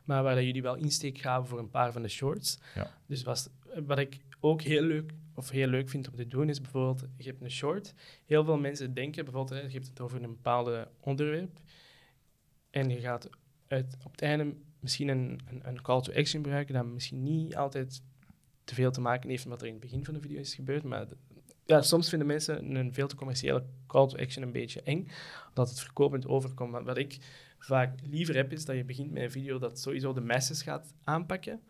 Maar 0.03 0.23
waar 0.23 0.36
dat 0.36 0.43
jullie 0.43 0.61
wel 0.61 0.76
insteek 0.76 1.17
gaven 1.17 1.47
voor 1.47 1.59
een 1.59 1.69
paar 1.69 1.91
van 1.91 2.01
de 2.01 2.07
shorts. 2.07 2.59
Ja. 2.76 2.91
Dus 3.05 3.23
was, 3.23 3.49
wat 3.86 3.99
ik 3.99 4.17
ook 4.39 4.61
heel 4.61 4.82
leuk, 4.82 5.11
of 5.34 5.49
heel 5.49 5.67
leuk 5.67 5.89
vind 5.89 6.07
om 6.09 6.15
te 6.15 6.28
doen, 6.28 6.49
is 6.49 6.61
bijvoorbeeld, 6.61 7.05
je 7.17 7.23
hebt 7.30 7.41
een 7.41 7.51
short. 7.51 7.93
Heel 8.26 8.43
veel 8.43 8.57
mensen 8.57 8.93
denken, 8.93 9.23
bijvoorbeeld, 9.26 9.61
je 9.61 9.73
hebt 9.73 9.88
het 9.88 9.99
over 9.99 10.23
een 10.23 10.30
bepaald 10.30 10.88
onderwerp. 10.99 11.59
En 12.69 12.89
je 12.89 12.99
gaat 12.99 13.30
uit, 13.67 13.97
op 14.05 14.11
het 14.11 14.21
einde 14.21 14.53
misschien 14.80 15.07
een, 15.07 15.39
een, 15.49 15.61
een 15.67 15.82
call 15.82 16.01
to 16.01 16.13
action 16.13 16.43
gebruiken, 16.43 16.73
dat 16.73 16.86
misschien 16.86 17.23
niet 17.23 17.55
altijd 17.55 18.01
te 18.63 18.73
veel 18.76 18.91
te 18.91 19.01
maken 19.01 19.30
heeft 19.30 19.43
met 19.43 19.53
wat 19.53 19.61
er 19.61 19.67
in 19.67 19.73
het 19.73 19.82
begin 19.82 20.05
van 20.05 20.13
de 20.13 20.21
video 20.21 20.39
is 20.39 20.55
gebeurd. 20.55 20.84
Maar 20.84 21.07
ja, 21.66 21.82
soms 21.82 22.09
vinden 22.09 22.28
mensen 22.28 22.76
een 22.76 22.93
veel 22.93 23.07
te 23.07 23.16
commerciële 23.16 23.63
call 23.88 24.07
to 24.07 24.18
action 24.18 24.43
een 24.43 24.51
beetje 24.51 24.82
eng, 24.82 25.07
omdat 25.49 25.70
het 25.70 25.80
verkopend 25.80 26.28
overkomt. 26.28 26.72
Maar 26.72 26.84
wat 26.84 26.97
ik 26.97 27.18
vaak 27.59 27.99
liever 28.03 28.36
heb, 28.36 28.51
is 28.51 28.66
dat 28.66 28.76
je 28.76 28.84
begint 28.84 29.11
met 29.11 29.24
een 29.24 29.32
video 29.32 29.59
dat 29.59 29.80
sowieso 29.80 30.13
de 30.13 30.22
masses 30.22 30.61
gaat 30.61 30.93
aanpakken. 31.03 31.61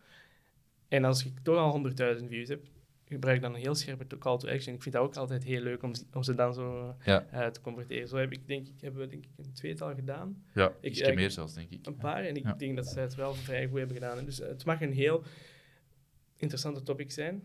En 0.88 1.04
als 1.04 1.24
ik 1.24 1.32
toch 1.42 1.56
al 1.56 1.72
100.000 2.18 2.24
views 2.28 2.48
heb, 2.48 2.64
gebruik 3.08 3.40
dan 3.40 3.54
een 3.54 3.60
heel 3.60 3.74
scherpe 3.74 4.18
call 4.18 4.38
to 4.38 4.48
action. 4.48 4.74
Ik 4.74 4.82
vind 4.82 4.94
dat 4.94 5.04
ook 5.04 5.16
altijd 5.16 5.44
heel 5.44 5.60
leuk 5.60 5.82
om, 5.82 5.94
ze- 5.94 6.04
om 6.12 6.22
ze 6.22 6.34
dan 6.34 6.54
zo 6.54 6.96
Ja. 7.04 7.26
eh, 7.30 7.46
te 7.46 7.60
converteren. 7.60 8.08
Zo 8.08 8.16
heb 8.16 8.32
ik, 8.32 8.46
denk 8.46 8.66
ik, 8.66 8.80
hebben 8.80 9.00
we 9.00 9.06
denk 9.06 9.24
ik 9.24 9.30
een 9.46 9.52
tweetal 9.52 9.94
gedaan 9.94 10.44
Ja, 10.54 10.72
Ik- 10.80 11.14
meer 11.14 11.30
zelfs, 11.30 11.54
denk 11.54 11.70
ik. 11.70 11.86
een 11.86 11.96
paar. 11.96 12.24
En 12.24 12.36
ik 12.36 12.42
Ja. 12.44 12.52
denk 12.52 12.76
dat 12.76 12.86
zij 12.86 13.02
het 13.02 13.14
wel 13.14 13.34
vrij 13.34 13.66
goed 13.68 13.78
hebben 13.78 13.96
gedaan. 13.96 14.24
Dus 14.24 14.40
eh, 14.40 14.48
het 14.48 14.64
mag 14.64 14.80
een 14.80 14.92
heel 14.92 15.22
interessante 16.36 16.82
topic 16.82 17.10
zijn. 17.12 17.42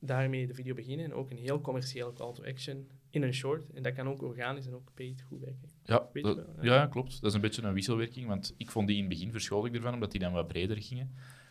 Daarmee 0.00 0.46
de 0.46 0.54
video 0.54 0.74
beginnen. 0.74 1.04
En 1.04 1.12
ook 1.14 1.30
een 1.30 1.36
heel 1.36 1.60
commerciële 1.60 2.12
call 2.12 2.32
to 2.32 2.44
action 2.44 2.86
in 3.10 3.22
een 3.22 3.34
short. 3.34 3.70
En 3.74 3.82
dat 3.82 3.92
kan 3.94 4.08
ook 4.08 4.22
organisch 4.22 4.66
en 4.66 4.74
ook 4.74 4.88
paid 4.94 5.22
goed 5.22 5.40
werken. 5.40 5.68
Ja, 5.84 6.08
dat- 6.12 6.46
ja, 6.60 6.86
klopt. 6.86 7.10
Dat 7.20 7.30
is 7.30 7.34
een 7.34 7.40
beetje 7.40 7.62
een 7.62 7.72
wisselwerking, 7.74 8.26
want 8.26 8.54
ik 8.56 8.70
vond 8.70 8.86
die 8.86 8.96
in 8.96 9.02
het 9.04 9.12
begin 9.12 9.30
verschool 9.30 9.66
ik 9.66 9.74
ervan, 9.74 9.94
omdat 9.94 10.10
die 10.10 10.20
dan 10.20 10.32
wat 10.32 10.48
breder 10.48 10.82
gingen. 10.82 11.10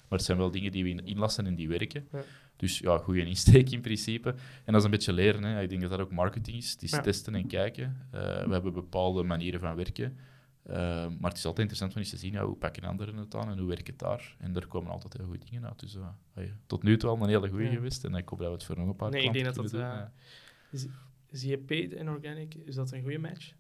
Maar 0.10 0.18
het 0.18 0.24
zijn 0.28 0.38
wel 0.38 0.52
dingen 0.52 0.72
die 0.72 0.84
we 0.84 0.90
in- 0.90 1.06
inlassen 1.06 1.46
en 1.46 1.56
die 1.56 1.68
werken. 1.68 2.08
Ja. 2.12 2.24
Dus 2.56 2.80
ja, 2.80 2.98
goede 2.98 3.26
insteek 3.26 3.70
in 3.70 3.82
principe. 3.82 4.30
En 4.30 4.36
dat 4.66 4.76
is 4.76 4.84
een 4.84 4.92
beetje 4.92 5.14
leren. 5.14 5.44
Hè. 5.44 5.62
Ik 5.62 5.70
denk 5.70 5.82
dat 5.82 5.90
dat 5.90 6.00
ook 6.00 6.12
marketing 6.12 6.58
is. 6.58 6.72
Het 6.72 6.84
is 6.84 6.92
Ja. 6.92 7.02
testen 7.02 7.36
en 7.36 7.48
kijken. 7.48 7.98
Eh, 8.12 8.20
we 8.46 8.52
hebben 8.52 8.74
bepaalde 8.74 9.24
manieren 9.24 9.60
van 9.60 9.76
werken. 9.76 10.18
Uh, 10.70 10.76
maar 11.20 11.30
het 11.30 11.38
is 11.38 11.46
altijd 11.46 11.58
interessant 11.58 11.94
om 11.94 11.98
eens 11.98 12.10
te 12.10 12.18
zien 12.18 12.32
ja, 12.32 12.46
hoe 12.46 12.56
pakken 12.56 12.84
anderen 12.84 13.18
het 13.18 13.36
aan 13.36 13.50
en 13.50 13.58
hoe 13.58 13.68
werkt 13.68 13.88
het 13.88 14.00
daar. 14.00 14.36
En 14.40 14.56
er 14.56 14.68
komen 14.68 14.92
altijd 14.92 15.14
heel 15.14 15.26
goede 15.26 15.46
dingen 15.50 15.66
uit. 15.66 15.80
Dus 15.80 15.96
uh, 15.96 16.44
tot 16.66 16.84
nu 16.84 16.98
toe 16.98 17.10
al 17.10 17.22
een 17.22 17.30
hele 17.30 17.50
goede 17.50 17.64
ja. 17.64 17.72
geweest. 17.72 18.04
En 18.04 18.16
ik 18.16 18.30
hoop 18.30 18.40
dat 18.40 18.48
we 18.48 18.54
het 18.54 18.64
voor 18.64 18.78
nog 18.78 18.88
een 18.88 18.96
paar 18.96 19.10
nee, 19.10 19.24
ik 19.24 19.34
denk 19.34 19.46
dat 19.46 19.54
kunnen 19.54 19.72
dat, 19.72 19.82
doen. 20.72 20.82
uh, 20.82 20.92
Zie 21.32 21.50
je 21.50 21.58
paid 21.58 21.94
en 21.94 22.10
organic, 22.10 22.56
is 22.56 22.76
dat 22.76 22.92
een 22.92 23.02
goede 23.02 23.18
match? 23.18 23.54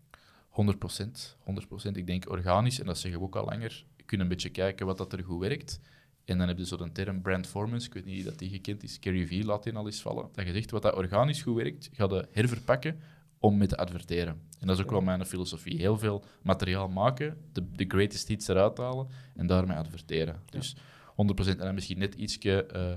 100 0.49 0.79
procent. 0.79 1.37
100 1.39 1.97
Ik 1.97 2.07
denk 2.07 2.29
organisch, 2.29 2.79
en 2.79 2.85
dat 2.85 2.97
zeggen 2.97 3.19
we 3.19 3.25
ook 3.25 3.35
al 3.35 3.45
langer, 3.45 3.85
je 3.95 4.03
kunt 4.03 4.21
een 4.21 4.27
beetje 4.27 4.49
kijken 4.49 4.85
wat 4.85 4.97
dat 4.97 5.13
er 5.13 5.23
goed 5.23 5.39
werkt. 5.39 5.79
En 6.25 6.37
dan 6.37 6.47
heb 6.47 6.57
je 6.57 6.65
zo 6.65 6.77
de 6.77 6.91
term 6.91 7.21
brandformance, 7.21 7.87
ik 7.87 7.93
weet 7.93 8.05
niet 8.05 8.25
dat 8.25 8.39
die 8.39 8.49
gekend 8.49 8.83
is, 8.83 8.97
Gary 9.01 9.27
Vee 9.27 9.45
laat 9.45 9.63
die 9.63 9.75
al 9.75 9.85
eens 9.85 10.01
vallen. 10.01 10.29
Dat 10.33 10.45
je 10.45 10.51
zegt, 10.51 10.71
wat 10.71 10.81
dat 10.81 10.95
organisch 10.95 11.41
goed 11.41 11.55
werkt, 11.55 11.89
ga 11.93 12.05
je 12.05 12.27
herverpakken 12.31 12.99
om 13.45 13.57
mee 13.57 13.67
te 13.67 13.77
adverteren. 13.77 14.41
En 14.59 14.67
dat 14.67 14.77
is 14.77 14.83
ook 14.83 14.91
wel 14.91 15.01
mijn 15.01 15.25
filosofie. 15.25 15.77
Heel 15.77 15.97
veel 15.97 16.23
materiaal 16.41 16.87
maken, 16.87 17.37
de, 17.51 17.71
de 17.71 17.85
greatest 17.87 18.27
hits 18.27 18.47
eruit 18.47 18.77
halen 18.77 19.07
en 19.35 19.47
daarmee 19.47 19.77
adverteren. 19.77 20.41
Dus 20.49 20.75
100% 20.75 21.15
en 21.15 21.57
dan 21.57 21.73
misschien 21.73 21.99
net 21.99 22.15
ietsje 22.15 22.67
uh, 22.75 22.91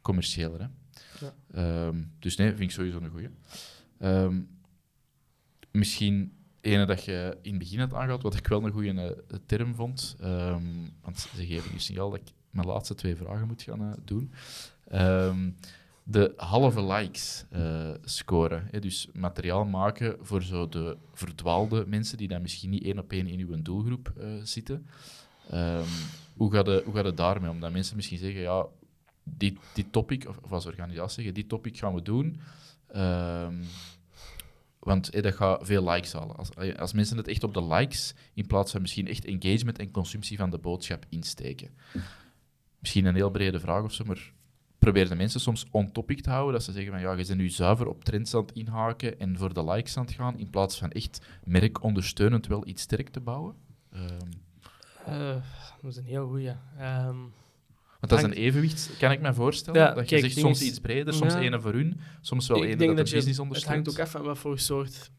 commerciëler. 0.00 0.60
Hè. 0.60 0.66
Ja. 1.26 1.86
Um, 1.86 2.12
dus 2.18 2.36
nee, 2.36 2.48
vind 2.48 2.60
ik 2.60 2.70
sowieso 2.70 3.00
een 3.00 3.10
goeie. 3.10 3.28
Um, 3.98 4.48
misschien 5.70 6.36
ene 6.60 6.86
dat 6.86 7.04
je 7.04 7.38
in 7.42 7.50
het 7.50 7.58
begin 7.58 7.78
had 7.78 7.94
aangehaald, 7.94 8.22
wat 8.22 8.34
ik 8.34 8.46
wel 8.46 8.64
een 8.64 8.72
goede 8.72 8.92
uh, 8.92 9.38
term 9.46 9.74
vond. 9.74 10.16
Um, 10.22 10.92
want 11.00 11.18
ze 11.18 11.46
geven 11.46 11.72
nu 11.72 11.78
signaal 11.78 12.10
dat 12.10 12.20
ik 12.20 12.32
mijn 12.50 12.66
laatste 12.66 12.94
twee 12.94 13.16
vragen 13.16 13.46
moet 13.46 13.62
gaan 13.62 13.82
uh, 13.82 13.92
doen. 14.04 14.32
Um, 14.92 15.56
de 16.04 16.32
halve 16.36 16.84
likes 16.84 17.44
uh, 17.52 17.90
scoren. 18.04 18.68
Hè? 18.70 18.78
Dus 18.78 19.08
materiaal 19.12 19.64
maken 19.64 20.16
voor 20.20 20.42
zo 20.42 20.68
de 20.68 20.96
verdwaalde 21.12 21.84
mensen 21.86 22.18
die 22.18 22.28
dan 22.28 22.42
misschien 22.42 22.70
niet 22.70 22.84
één 22.84 22.98
op 22.98 23.12
één 23.12 23.26
in 23.26 23.38
uw 23.38 23.62
doelgroep 23.62 24.12
zitten. 24.42 24.86
Um, 25.52 25.84
hoe, 26.36 26.52
gaat 26.52 26.66
het, 26.66 26.84
hoe 26.84 26.94
gaat 26.94 27.04
het 27.04 27.16
daarmee? 27.16 27.50
Omdat 27.50 27.72
mensen 27.72 27.96
misschien 27.96 28.18
zeggen, 28.18 28.40
ja, 28.40 28.66
die, 29.24 29.58
die 29.74 29.90
topic, 29.90 30.28
of, 30.28 30.38
of 30.42 30.52
als 30.52 30.66
organisatie 30.66 31.14
zeggen, 31.14 31.34
die 31.34 31.46
topic 31.46 31.78
gaan 31.78 31.94
we 31.94 32.02
doen. 32.02 32.40
Want 34.78 35.12
hey, 35.12 35.20
dat 35.20 35.34
gaat 35.34 35.66
veel 35.66 35.90
likes 35.90 36.12
halen. 36.12 36.36
Als, 36.36 36.48
als 36.78 36.92
mensen 36.92 37.16
het 37.16 37.28
echt 37.28 37.44
op 37.44 37.54
de 37.54 37.64
likes, 37.64 38.14
in 38.34 38.46
plaats 38.46 38.72
van 38.72 38.80
misschien 38.80 39.08
echt 39.08 39.24
engagement 39.24 39.78
en 39.78 39.90
consumptie 39.90 40.36
van 40.36 40.50
de 40.50 40.58
boodschap 40.58 41.06
insteken. 41.08 41.70
Misschien 42.78 43.04
een 43.04 43.14
heel 43.14 43.30
brede 43.30 43.60
vraag 43.60 43.82
of 43.82 43.92
zo, 43.92 44.04
maar 44.04 44.32
probeer 44.82 45.08
de 45.08 45.14
mensen 45.14 45.40
soms 45.40 45.66
on-topic 45.70 46.20
te 46.20 46.30
houden. 46.30 46.52
Dat 46.52 46.62
ze 46.62 46.72
zeggen 46.72 46.92
van 46.92 47.00
ja, 47.00 47.10
je 47.10 47.26
bent 47.26 47.38
nu 47.38 47.48
zuiver 47.48 47.86
op 47.86 48.04
trends 48.04 48.34
aan 48.34 48.40
het 48.40 48.52
inhaken 48.52 49.18
en 49.20 49.38
voor 49.38 49.54
de 49.54 49.64
likes 49.64 49.96
aan 49.96 50.04
het 50.04 50.14
gaan, 50.14 50.38
in 50.38 50.50
plaats 50.50 50.78
van 50.78 50.90
echt 50.90 51.20
merkondersteunend 51.44 52.46
wel 52.46 52.66
iets 52.66 52.82
sterk 52.82 53.08
te 53.08 53.20
bouwen. 53.20 53.54
Um, 53.94 54.00
uh, 55.08 55.36
dat 55.82 55.90
is 55.90 55.96
een 55.96 56.04
heel 56.04 56.26
goeie. 56.26 56.48
Um, 56.48 57.32
want 58.00 58.08
dat 58.08 58.18
is 58.18 58.24
een 58.24 58.32
evenwicht, 58.32 58.90
kan 58.98 59.10
ik 59.10 59.20
me 59.20 59.34
voorstellen. 59.34 59.80
Ja, 59.80 59.94
dat 59.94 60.08
je 60.08 60.16
kijk, 60.16 60.32
zegt 60.32 60.46
soms 60.46 60.60
is, 60.60 60.68
iets 60.68 60.80
breder, 60.80 61.14
soms 61.14 61.32
ja, 61.32 61.40
ene 61.40 61.60
voor 61.60 61.72
hun, 61.72 62.00
soms 62.20 62.46
wel 62.46 62.64
ene 62.64 62.76
dat, 62.76 62.96
dat 62.96 63.06
de 63.06 63.12
business 63.12 63.38
ondersteunt. 63.38 63.86
Het 63.86 63.86
hangt 63.86 64.00
ook 64.00 64.06
af 64.06 64.10
van 64.10 64.22
wat 64.22 64.38
voor 64.38 64.58
soort 64.58 65.10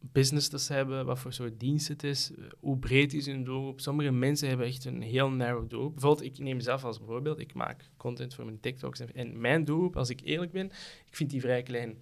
business 0.00 0.50
dat 0.50 0.68
hebben, 0.68 1.06
wat 1.06 1.18
voor 1.18 1.32
soort 1.32 1.60
dienst 1.60 1.88
het 1.88 2.02
is, 2.02 2.32
hoe 2.60 2.78
breed 2.78 3.14
is 3.14 3.26
hun 3.26 3.44
doelgroep. 3.44 3.80
Sommige 3.80 4.10
mensen 4.10 4.48
hebben 4.48 4.66
echt 4.66 4.84
een 4.84 5.02
heel 5.02 5.30
narrow 5.30 5.68
doelgroep. 5.68 5.92
Bijvoorbeeld, 5.92 6.26
ik 6.26 6.38
neem 6.38 6.56
mezelf 6.56 6.84
als 6.84 7.00
voorbeeld, 7.06 7.38
ik 7.38 7.54
maak 7.54 7.90
content 7.96 8.34
voor 8.34 8.44
mijn 8.44 8.60
TikToks. 8.60 9.00
En 9.00 9.40
mijn 9.40 9.64
doelgroep, 9.64 9.96
als 9.96 10.10
ik 10.10 10.20
eerlijk 10.24 10.52
ben, 10.52 10.66
ik 11.06 11.16
vind 11.16 11.30
die 11.30 11.40
vrij 11.40 11.62
klein. 11.62 11.98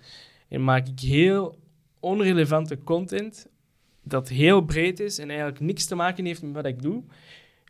En 0.49 0.65
maak 0.65 0.89
ik 0.89 1.01
heel 1.01 1.59
onrelevante 2.01 2.79
content 2.85 3.49
dat 4.03 4.29
heel 4.29 4.61
breed 4.61 5.01
is 5.01 5.19
en 5.19 5.29
eigenlijk 5.29 5.61
niks 5.61 5.87
te 5.87 5.95
maken 5.95 6.25
heeft 6.25 6.43
met 6.43 6.55
wat 6.55 6.67
ik 6.67 6.83
doe. 6.83 7.03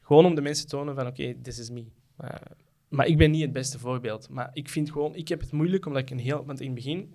Gewoon 0.02 0.26
om 0.26 0.34
de 0.34 0.40
mensen 0.40 0.68
te 0.68 0.76
tonen 0.76 0.94
van, 0.94 1.06
oké, 1.06 1.20
okay, 1.20 1.36
this 1.42 1.58
is 1.58 1.70
me. 1.70 1.84
Uh, 2.24 2.30
maar 2.88 3.06
ik 3.06 3.16
ben 3.16 3.30
niet 3.30 3.42
het 3.42 3.52
beste 3.52 3.78
voorbeeld. 3.78 4.28
Maar 4.28 4.50
ik 4.52 4.68
vind 4.68 4.90
gewoon, 4.90 5.14
ik 5.14 5.28
heb 5.28 5.40
het 5.40 5.52
moeilijk 5.52 5.86
omdat 5.86 6.02
ik 6.02 6.10
een 6.10 6.18
heel. 6.18 6.44
Want 6.44 6.60
in 6.60 6.66
het 6.66 6.74
begin, 6.74 7.14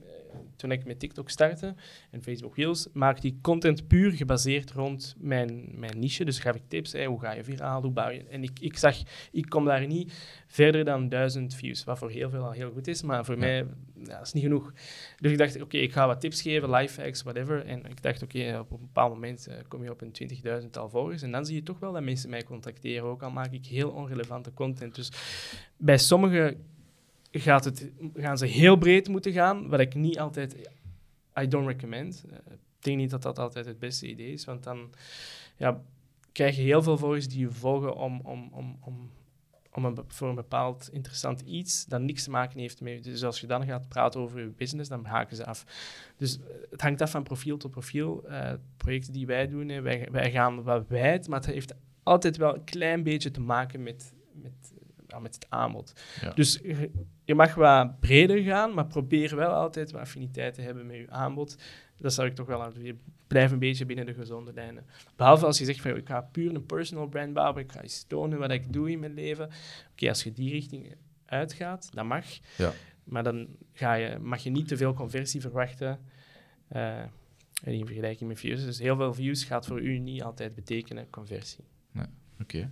toen 0.56 0.72
ik 0.72 0.86
met 0.86 1.00
TikTok 1.00 1.30
startte 1.30 1.76
en 2.12 2.24
Facebook 2.24 2.56
Reels, 2.56 2.88
maakte 2.94 3.28
ik 3.28 3.36
content 3.42 3.88
puur 3.88 4.12
gebaseerd 4.12 4.72
rond 4.72 5.16
mijn, 5.18 5.70
mijn 5.76 6.00
niche. 6.00 6.26
Dus 6.26 6.40
gaf 6.40 6.56
ik 6.56 6.62
tips, 6.68 6.92
hey, 6.92 7.06
hoe 7.06 7.20
ga 7.20 7.32
je 7.32 7.44
viraal, 7.44 7.82
hoe 7.82 7.92
bouw 7.92 8.10
je... 8.10 8.24
En 8.30 8.44
ik, 8.44 8.60
ik 8.60 8.78
zag, 8.78 8.96
ik 9.32 9.50
kom 9.50 9.66
daar 9.66 9.88
niet 9.88 10.14
verder 10.48 10.86
dan 10.86 11.10
duizend 11.10 11.56
views, 11.56 11.84
wat 11.84 11.98
voor 11.98 12.10
heel 12.10 12.30
veel 12.30 12.44
al 12.44 12.52
heel 12.52 12.72
goed 12.72 12.88
is, 12.88 13.02
maar 13.02 13.26
voor 13.26 13.38
mij 13.38 13.66
ja, 14.04 14.22
is 14.22 14.34
niet 14.34 14.44
genoeg. 14.44 14.74
Dus 15.20 15.32
ik 15.32 15.38
dacht, 15.38 15.62
oké, 15.62 15.78
ik 15.78 15.92
ga 15.92 16.08
wat 16.08 16.22
tips 16.22 16.42
geven, 16.42 16.70
life 16.70 17.02
hacks, 17.02 17.24
whatever. 17.24 17.66
En 17.66 17.86
ik 17.86 18.02
dacht, 18.02 18.24
oké, 18.24 18.60
op 18.60 18.72
een 18.72 18.80
bepaald 18.80 19.14
moment 19.14 19.48
uh, 19.50 19.56
kom 19.68 19.84
je 19.84 19.92
op 19.92 20.02
een 20.02 20.14
20.000 20.64 20.70
tal 20.70 20.90
volgers. 20.90 21.22
En 21.22 21.32
dan 21.32 21.46
zie 21.46 21.56
je 21.56 21.64
toch 21.64 21.80
wel 21.80 21.92
dat 21.92 22.04
mensen 22.04 22.30
mij 22.30 22.44
contacteren, 22.44 23.10
ook 23.10 23.24
al 23.24 23.32
maak 23.32 23.52
ik 23.52 23.66
heel 23.66 23.90
onrelevante 23.90 24.54
content. 24.54 24.96
Dus 24.96 25.12
bij 25.78 25.98
sommigen 25.98 26.66
gaat 27.32 27.66
het, 27.66 27.92
gaan 28.14 28.38
ze 28.38 28.46
heel 28.46 28.76
breed 28.76 29.08
moeten 29.08 29.32
gaan, 29.32 29.68
wat 29.68 29.80
ik 29.80 29.96
niet 29.96 30.20
altijd... 30.20 30.70
I 31.40 31.48
don't 31.48 31.68
recommend. 31.68 32.24
Uh, 32.28 32.36
ik 32.52 32.60
denk 32.80 32.98
niet 32.98 33.10
dat 33.10 33.22
dat 33.22 33.40
altijd 33.40 33.66
het 33.66 33.80
beste 33.80 34.08
idee 34.08 34.32
is, 34.32 34.46
want 34.46 34.64
dan 34.64 34.94
ja, 35.56 35.82
krijg 36.32 36.56
je 36.56 36.62
heel 36.62 36.84
veel 36.84 36.98
volgers 36.98 37.28
die 37.28 37.40
je 37.40 37.52
volgen 37.52 37.96
om, 37.96 38.20
om, 38.24 38.50
om, 38.54 38.78
om, 38.82 39.12
om 39.72 39.86
een, 39.86 39.98
voor 40.08 40.30
een 40.30 40.36
bepaald 40.36 40.90
interessant 40.92 41.42
iets 41.42 41.86
dat 41.86 42.02
niks 42.02 42.24
te 42.24 42.30
maken 42.30 42.60
heeft 42.60 42.82
met... 42.82 43.04
Dus 43.04 43.24
als 43.24 43.40
je 43.40 43.48
dan 43.48 43.66
gaat 43.66 43.88
praten 43.88 44.20
over 44.20 44.40
je 44.40 44.48
business, 44.48 44.90
dan 44.90 45.06
haken 45.06 45.36
ze 45.36 45.46
af. 45.46 45.66
Dus 46.18 46.38
uh, 46.38 46.44
het 46.70 46.82
hangt 46.82 47.02
af 47.02 47.12
van 47.12 47.24
profiel 47.24 47.58
tot 47.58 47.72
profiel. 47.72 48.24
Uh, 48.30 48.54
projecten 48.78 49.14
die 49.14 49.26
wij 49.26 49.48
doen, 49.48 49.82
wij, 49.82 50.08
wij 50.12 50.32
gaan 50.32 50.64
wat 50.64 50.88
wijd, 50.88 51.28
maar 51.28 51.40
het 51.40 51.50
heeft 51.50 51.74
altijd 52.04 52.38
wel 52.38 52.56
een 52.56 52.64
klein 52.64 53.04
beetje 53.04 53.32
te 53.32 53.42
maken 53.42 53.84
met, 53.84 54.14
met 54.34 54.54
met 55.20 55.36
het 55.36 55.46
aanbod. 55.50 55.94
Dus 56.36 56.62
je 57.32 57.38
mag 57.38 57.56
wat 57.56 58.00
breder 58.00 58.44
gaan, 58.44 58.74
maar 58.74 58.86
probeer 58.86 59.36
wel 59.36 59.50
altijd 59.50 59.92
wat 59.92 60.02
affiniteit 60.02 60.54
te 60.54 60.62
hebben 60.62 60.86
met 60.86 60.96
je 60.96 61.10
aanbod. 61.10 61.58
Dat 61.98 62.14
zou 62.14 62.28
ik 62.28 62.36
toch 62.36 62.48
wel 62.48 62.64
aan 62.64 62.74
Blijf 63.28 63.52
een 63.52 63.60
beetje 63.60 63.86
binnen 63.86 64.06
de 64.06 64.14
gezonde 64.14 64.54
lijnen. 64.54 64.86
Behalve 65.16 65.46
als 65.46 65.58
je 65.58 65.66
zegt 65.66 65.82
van 65.82 65.96
ik 65.96 66.08
ga 66.08 66.22
puur 66.22 66.56
een 66.56 66.66
personal 66.66 67.08
brand 67.08 67.34
bouwen, 67.34 67.64
ik 67.64 67.72
ga 67.72 67.82
eens 67.82 68.04
tonen 68.04 68.40
wat 68.40 68.52
ik 68.52 68.74
doe 68.74 68.92
in 68.92 69.00
mijn 69.00 69.14
leven. 69.14 69.50
Oké, 69.92 70.10
als 70.10 70.24
je 70.24 70.32
die 70.32 70.52
richting 70.52 70.96
uitgaat, 71.26 71.90
dat 71.94 72.06
mag. 72.06 72.26
Ja. 72.58 72.74
Maar 73.04 73.24
dan 73.24 73.48
ga 73.74 73.94
je, 73.94 74.18
mag 74.20 74.44
je 74.44 74.50
niet 74.50 74.68
te 74.68 74.78
veel 74.78 74.94
conversie 74.94 75.42
verwachten. 75.42 76.00
Uh, 76.76 77.04
in 77.64 77.86
vergelijking 77.86 78.30
met 78.30 78.40
views. 78.40 78.66
Dus 78.66 78.80
heel 78.80 78.96
veel 78.96 79.14
views 79.14 79.44
gaat 79.44 79.66
voor 79.66 79.82
u 79.82 79.98
niet 79.98 80.24
altijd 80.24 80.56
betekenen 80.56 81.10
conversie. 81.10 81.64
Nee, 81.92 82.06
Oké. 82.42 82.72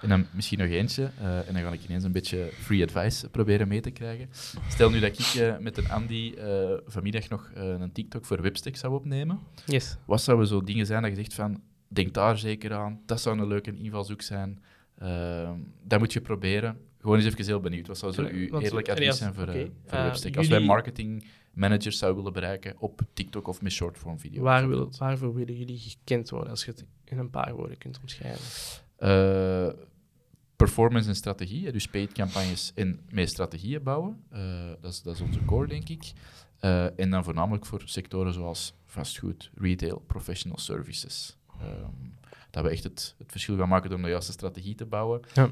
En 0.00 0.08
dan 0.08 0.26
misschien 0.32 0.58
nog 0.58 0.68
eentje, 0.68 1.10
uh, 1.20 1.48
en 1.48 1.54
dan 1.54 1.62
ga 1.62 1.72
ik 1.72 1.84
ineens 1.84 2.04
een 2.04 2.12
beetje 2.12 2.50
free 2.52 2.82
advice 2.82 3.28
proberen 3.28 3.68
mee 3.68 3.80
te 3.80 3.90
krijgen. 3.90 4.28
Stel 4.68 4.90
nu 4.90 5.00
dat 5.00 5.18
ik 5.18 5.34
uh, 5.34 5.58
met 5.58 5.76
een 5.76 5.90
Andy 5.90 6.34
uh, 6.38 6.70
vanmiddag 6.86 7.28
nog 7.28 7.50
een 7.54 7.92
TikTok 7.92 8.24
voor 8.24 8.42
Webstack 8.42 8.76
zou 8.76 8.94
opnemen. 8.94 9.38
Yes. 9.66 9.96
Wat 10.04 10.22
zouden 10.22 10.46
zo 10.46 10.62
dingen 10.62 10.86
zijn 10.86 11.02
dat 11.02 11.10
je 11.10 11.16
zegt 11.16 11.34
van, 11.34 11.60
denk 11.88 12.14
daar 12.14 12.38
zeker 12.38 12.74
aan, 12.74 13.00
dat 13.06 13.20
zou 13.20 13.38
een 13.38 13.46
leuke 13.46 13.76
invalshoek 13.76 14.22
zijn. 14.22 14.62
Ehm, 14.98 15.58
dat 15.82 15.98
moet 15.98 16.12
je 16.12 16.20
proberen. 16.20 16.78
Gewoon 17.00 17.16
eens 17.16 17.26
even 17.26 17.44
heel 17.44 17.60
benieuwd. 17.60 17.86
Wat 17.86 17.98
zou 17.98 18.12
zo 18.12 18.22
uw 18.22 18.60
eerlijk 18.60 18.88
advies 18.88 19.16
zijn 19.16 19.34
voor, 19.34 19.42
okay. 19.42 19.72
voor 19.86 19.98
Webstack? 19.98 20.36
Als 20.36 20.48
wij 20.48 20.60
marketing 20.60 21.24
managers 21.54 21.98
zouden 21.98 22.24
willen 22.24 22.40
bereiken 22.40 22.74
op 22.78 23.00
TikTok 23.12 23.48
of 23.48 23.62
met 23.62 23.72
shortform 23.72 24.18
video. 24.18 24.42
Waar 24.42 24.68
wil, 24.68 24.92
waarvoor 24.98 25.34
willen 25.34 25.56
jullie 25.56 25.78
gekend 25.78 26.30
worden, 26.30 26.50
als 26.50 26.64
je 26.64 26.70
het 26.70 26.84
in 27.04 27.18
een 27.18 27.30
paar 27.30 27.54
woorden 27.54 27.78
kunt 27.78 27.98
omschrijven? 28.00 28.82
Uh, 29.04 29.68
performance 30.56 31.08
en 31.08 31.14
strategie, 31.14 31.72
dus 31.72 31.88
paid 31.88 32.12
campagnes 32.12 32.72
en 32.74 33.00
met 33.10 33.28
strategieën 33.28 33.82
bouwen. 33.82 34.24
Uh, 34.32 34.40
dat, 34.80 34.92
is, 34.92 35.02
dat 35.02 35.14
is 35.14 35.20
onze 35.20 35.44
core, 35.44 35.66
denk 35.66 35.88
ik. 35.88 36.12
Uh, 36.60 37.00
en 37.00 37.10
dan 37.10 37.24
voornamelijk 37.24 37.66
voor 37.66 37.82
sectoren 37.84 38.32
zoals 38.32 38.74
vastgoed, 38.86 39.50
retail, 39.54 40.02
professional 40.06 40.58
services. 40.58 41.36
Um, 41.62 42.14
dat 42.50 42.62
we 42.64 42.70
echt 42.70 42.82
het, 42.82 43.14
het, 43.18 43.30
verschil 43.30 43.56
gaan 43.56 43.68
maken 43.68 43.90
door 43.90 44.02
de 44.02 44.08
juiste 44.08 44.32
strategie 44.32 44.74
te 44.74 44.84
bouwen. 44.84 45.20
Ja. 45.34 45.50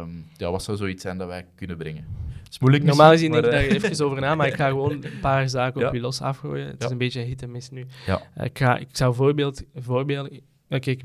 Um, 0.00 0.26
ja, 0.36 0.50
wat 0.50 0.62
zou 0.62 0.76
zoiets 0.76 1.02
zijn 1.02 1.18
dat 1.18 1.28
wij 1.28 1.46
kunnen 1.54 1.76
brengen? 1.76 2.06
Het 2.42 2.52
is 2.52 2.58
moeilijk 2.58 2.84
Normaal 2.84 3.10
gezien 3.10 3.32
denk 3.32 3.44
ik 3.44 3.50
daar 3.50 3.62
even 3.62 4.04
over 4.04 4.20
na, 4.20 4.34
maar 4.34 4.46
ik 4.46 4.54
ga 4.54 4.68
gewoon 4.68 5.04
een 5.04 5.20
paar 5.20 5.48
zaken 5.48 5.86
op 5.86 5.94
je 5.94 6.00
los 6.00 6.20
afgooien. 6.20 6.66
Het 6.66 6.84
is 6.84 6.90
een 6.90 6.98
beetje 6.98 7.20
hit 7.20 7.42
en 7.42 7.50
miss 7.50 7.70
nu. 7.70 7.86
Ja. 8.06 8.22
ik, 8.42 8.58
ga, 8.58 8.76
ik 8.76 8.88
zou 8.92 9.14
voorbeeld, 9.14 9.62
voorbeeld 9.74 10.28
kijk, 10.68 11.02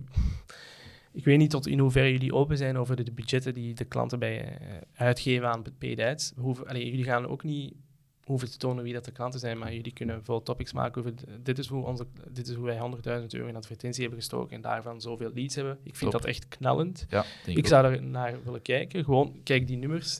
ik 1.15 1.25
weet 1.25 1.37
niet 1.37 1.49
tot 1.49 1.67
in 1.67 1.79
hoeverre 1.79 2.11
jullie 2.11 2.33
open 2.33 2.57
zijn 2.57 2.77
over 2.77 3.03
de, 3.03 3.11
budgetten 3.11 3.53
die 3.53 3.73
de 3.73 3.85
klanten 3.85 4.19
bij 4.19 4.41
uh, 4.41 4.67
uitgeven 4.93 5.47
aan 5.47 5.63
paid 5.77 5.99
ads. 5.99 6.33
jullie 6.67 7.03
gaan 7.03 7.27
ook 7.27 7.43
niet 7.43 7.73
hoeven 8.23 8.51
te 8.51 8.57
tonen 8.57 8.83
wie 8.83 8.93
dat 8.93 9.05
de 9.05 9.11
klanten 9.11 9.39
zijn, 9.39 9.57
maar 9.57 9.73
jullie 9.73 9.93
kunnen 9.93 10.23
veel 10.23 10.43
topics 10.43 10.73
maken 10.73 11.01
over 11.01 11.13
dit 11.43 11.57
is 11.57 11.67
hoe, 11.67 11.85
onze, 11.85 12.05
dit 12.31 12.47
is 12.47 12.55
hoe 12.55 12.65
wij 12.65 12.77
100.000 13.21 13.25
euro 13.27 13.47
in 13.47 13.55
advertentie 13.55 14.01
hebben 14.01 14.19
gestoken 14.19 14.55
en 14.55 14.61
daarvan 14.61 15.01
zoveel 15.01 15.31
leads 15.33 15.55
hebben. 15.55 15.77
Ik 15.83 15.95
vind 15.95 16.11
dat 16.11 16.25
echt 16.25 16.47
knallend. 16.47 17.05
Ja, 17.09 17.25
ik 17.45 17.67
zou 17.67 17.85
er 17.85 18.03
naar 18.03 18.43
willen 18.43 18.61
kijken. 18.61 19.03
Gewoon, 19.03 19.39
kijk 19.43 19.67
die 19.67 19.77
nummers. 19.77 20.19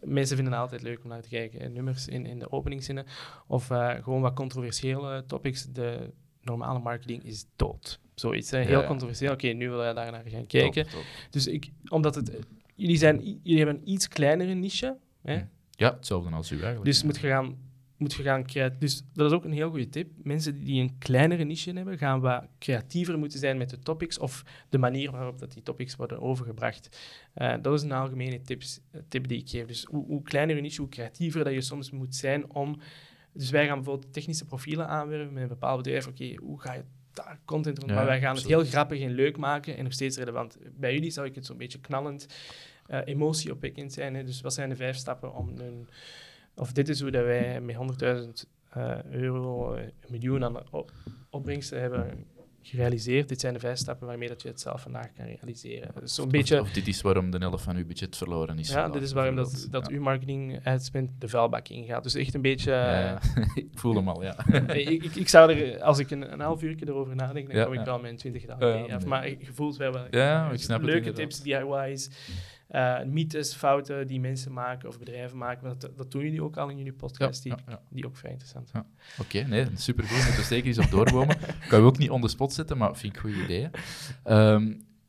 Mensen 0.00 0.36
vinden 0.36 0.54
het 0.54 0.62
altijd 0.62 0.82
leuk 0.82 1.02
om 1.02 1.08
naar 1.08 1.22
te 1.22 1.28
kijken. 1.28 1.72
Nummers 1.72 2.08
in, 2.08 2.26
in 2.26 2.38
de 2.38 2.52
openingszinnen. 2.52 3.06
Of 3.46 3.70
uh, 3.70 3.94
gewoon 3.94 4.20
wat 4.20 4.34
controversiële 4.34 5.24
topics. 5.26 5.66
De 5.72 6.10
normale 6.42 6.78
marketing 6.78 7.24
is 7.24 7.46
dood. 7.56 8.00
Zoiets, 8.14 8.50
hè? 8.50 8.58
Heel 8.58 8.80
ja. 8.80 8.86
controversieel. 8.86 9.32
Oké, 9.32 9.48
nu 9.48 9.68
wil 9.68 9.84
je 9.84 9.94
daar 9.94 10.12
naar 10.12 10.24
gaan 10.26 10.46
kijken. 10.46 10.82
Top, 10.82 10.92
top. 10.92 11.04
Dus 11.30 11.46
ik, 11.46 11.70
omdat 11.88 12.14
het, 12.14 12.38
jullie, 12.74 12.96
zijn, 12.96 13.40
jullie 13.42 13.56
hebben 13.56 13.76
een 13.76 13.90
iets 13.90 14.08
kleinere 14.08 14.54
niche. 14.54 14.96
Hè? 15.22 15.36
Hm. 15.36 15.44
Ja, 15.70 15.94
hetzelfde 15.94 16.30
als 16.30 16.50
u 16.50 16.54
eigenlijk. 16.54 16.84
Dus 16.84 17.02
moet 17.02 17.18
je 17.18 17.26
gaan, 17.26 17.56
moet 17.96 18.14
je 18.14 18.22
gaan 18.22 18.44
Dus 18.78 19.02
dat 19.12 19.30
is 19.30 19.36
ook 19.36 19.44
een 19.44 19.52
heel 19.52 19.70
goede 19.70 19.88
tip. 19.88 20.10
Mensen 20.22 20.64
die 20.64 20.80
een 20.80 20.98
kleinere 20.98 21.44
niche 21.44 21.72
hebben, 21.72 21.98
gaan 21.98 22.20
wat 22.20 22.44
creatiever 22.58 23.18
moeten 23.18 23.38
zijn 23.38 23.58
met 23.58 23.70
de 23.70 23.78
topics 23.78 24.18
of 24.18 24.44
de 24.68 24.78
manier 24.78 25.10
waarop 25.10 25.38
dat 25.38 25.52
die 25.52 25.62
topics 25.62 25.96
worden 25.96 26.20
overgebracht. 26.20 26.98
Eh, 27.34 27.54
dat 27.62 27.74
is 27.74 27.82
een 27.82 27.92
algemene 27.92 28.40
tips, 28.40 28.80
eh, 28.90 29.00
tip 29.08 29.28
die 29.28 29.38
ik 29.38 29.48
geef. 29.48 29.66
Dus 29.66 29.84
hoe, 29.84 30.06
hoe 30.06 30.22
kleiner 30.22 30.56
je 30.56 30.62
niche, 30.62 30.80
hoe 30.80 30.90
creatiever 30.90 31.44
dat 31.44 31.52
je 31.52 31.60
soms 31.60 31.90
moet 31.90 32.14
zijn 32.14 32.52
om... 32.52 32.80
Dus 33.32 33.50
wij 33.50 33.66
gaan 33.66 33.76
bijvoorbeeld 33.76 34.12
technische 34.12 34.44
profielen 34.44 34.88
aanwerven 34.88 35.32
met 35.32 35.42
een 35.42 35.48
bepaald 35.48 35.82
bedrijf. 35.82 36.06
Oké, 36.06 36.34
hoe 36.34 36.60
ga 36.60 36.72
je 36.72 36.82
daar 37.12 37.38
content 37.44 37.78
rond? 37.78 37.90
Ja, 37.90 37.96
maar 37.96 38.06
wij 38.06 38.20
gaan 38.20 38.30
absoluut. 38.30 38.50
het 38.56 38.60
heel 38.62 38.70
grappig 38.72 39.00
en 39.00 39.10
leuk 39.10 39.36
maken 39.36 39.76
en 39.76 39.84
nog 39.84 39.92
steeds 39.92 40.16
relevant. 40.16 40.58
Bij 40.76 40.94
jullie 40.94 41.10
zou 41.10 41.26
ik 41.26 41.34
het 41.34 41.46
zo'n 41.46 41.56
beetje 41.56 41.80
knallend, 41.80 42.26
eh 42.86 43.00
emotieopwekkend 43.04 43.92
zijn. 43.92 44.14
Hè? 44.14 44.24
Dus 44.24 44.40
wat 44.40 44.54
zijn 44.54 44.68
de 44.68 44.76
vijf 44.76 44.96
stappen 44.96 45.34
om 45.34 45.48
een... 45.58 45.88
Of 46.54 46.72
dit 46.72 46.88
is 46.88 47.00
hoe 47.00 47.10
dat 47.10 47.24
wij 47.24 47.60
met 47.60 47.76
100.000 47.76 48.50
eh, 48.70 49.02
euro, 49.04 49.74
eh, 49.74 49.82
een 49.82 49.92
miljoen 50.08 50.44
aan 50.44 50.70
op- 50.70 50.92
opbrengsten 51.30 51.80
hebben 51.80 52.24
gerealiseerd. 52.62 53.28
Dit 53.28 53.40
zijn 53.40 53.52
de 53.54 53.60
vijf 53.60 53.78
stappen 53.78 54.06
waarmee 54.06 54.28
dat 54.28 54.42
je 54.42 54.48
het 54.48 54.60
zelf 54.60 54.80
vandaag 54.82 55.12
kan 55.12 55.24
realiseren. 55.26 55.90
Dus 56.00 56.14
zo'n 56.14 56.24
Of- 56.24 56.30
beetje... 56.30 56.60
Of, 56.60 56.70
dit 56.70 56.86
is 56.88 57.00
waarom 57.00 57.30
de 57.30 57.38
helft 57.38 57.64
van 57.64 57.76
uw 57.76 57.86
budget 57.86 58.16
verloren 58.16 58.58
is. 58.58 58.68
Ja, 58.68 58.88
dit 58.88 59.02
is 59.02 59.12
waarom 59.12 59.36
dat, 59.36 59.66
dat 59.70 59.88
Ja. 59.88 59.94
uw 59.96 60.02
marketing 60.02 60.60
uitspend 60.64 61.10
de 61.18 61.28
vuilbak 61.28 61.68
ingaat. 61.68 62.02
Dus 62.02 62.14
echt 62.14 62.34
een 62.34 62.42
beetje... 62.42 62.70
Ja, 62.72 63.00
ja. 63.00 63.20
ik 63.54 63.68
voel 63.74 63.94
hem 63.94 64.08
al, 64.08 64.22
ja. 64.22 64.36
eh, 64.66 64.76
ik, 64.76 65.04
ik, 65.04 65.14
ik 65.14 65.28
zou 65.28 65.52
er, 65.52 65.82
als 65.82 65.98
ik 65.98 66.10
een, 66.10 66.32
een 66.32 66.40
half 66.40 66.62
uur 66.62 66.76
erover 66.82 67.14
nadenk, 67.14 67.52
dan 67.52 67.64
kom 67.64 67.72
ik 67.72 67.84
wel 67.84 67.98
met 68.00 68.18
20 68.18 68.42
Ja, 68.42 68.48
dagen 68.56 68.82
af. 68.94 69.00
nee. 69.00 69.08
Maar 69.08 69.28
je 69.28 69.36
voelt 69.52 69.76
wel 69.76 69.92
wel 69.92 70.06
Ja, 70.10 70.50
ik 70.50 70.60
snap 70.60 70.80
het 70.80 70.90
leuke 70.90 71.12
tips, 71.12 71.40
DIY's, 71.40 72.10
eh 72.70 73.02
mythes, 73.04 73.54
fouten 73.54 74.06
die 74.06 74.20
mensen 74.20 74.52
maken 74.52 74.88
of 74.88 74.98
bedrijven 74.98 75.38
maken. 75.38 75.78
Dat, 75.78 75.90
dat 75.96 76.10
doen 76.10 76.22
jullie 76.22 76.42
ook 76.42 76.56
al 76.56 76.68
in 76.68 76.76
jullie 76.76 76.92
Ja, 76.92 76.98
podcast, 76.98 77.42
die, 77.42 77.52
ja, 77.52 77.58
ja. 77.68 77.80
die 77.88 78.06
ook 78.06 78.16
vrij 78.16 78.30
interessant 78.30 78.70
Ja. 78.72 78.86
Oké, 79.18 79.40
nee, 79.40 79.66
supergoed. 79.74 80.16
Moeten 80.16 80.36
we 80.36 80.42
zeker 80.42 80.66
eens 80.66 80.78
op 80.78 80.90
doorbomen. 80.90 81.36
kan 81.68 81.80
je 81.80 81.86
ook 81.86 81.98
niet 81.98 82.10
on 82.10 82.20
the 82.20 82.28
spot 82.28 82.52
zetten, 82.52 82.76
maar 82.76 82.96
vind 82.96 83.16
ik 83.16 83.22
een 83.22 83.32
goed 83.32 83.42
idee. 83.42 83.70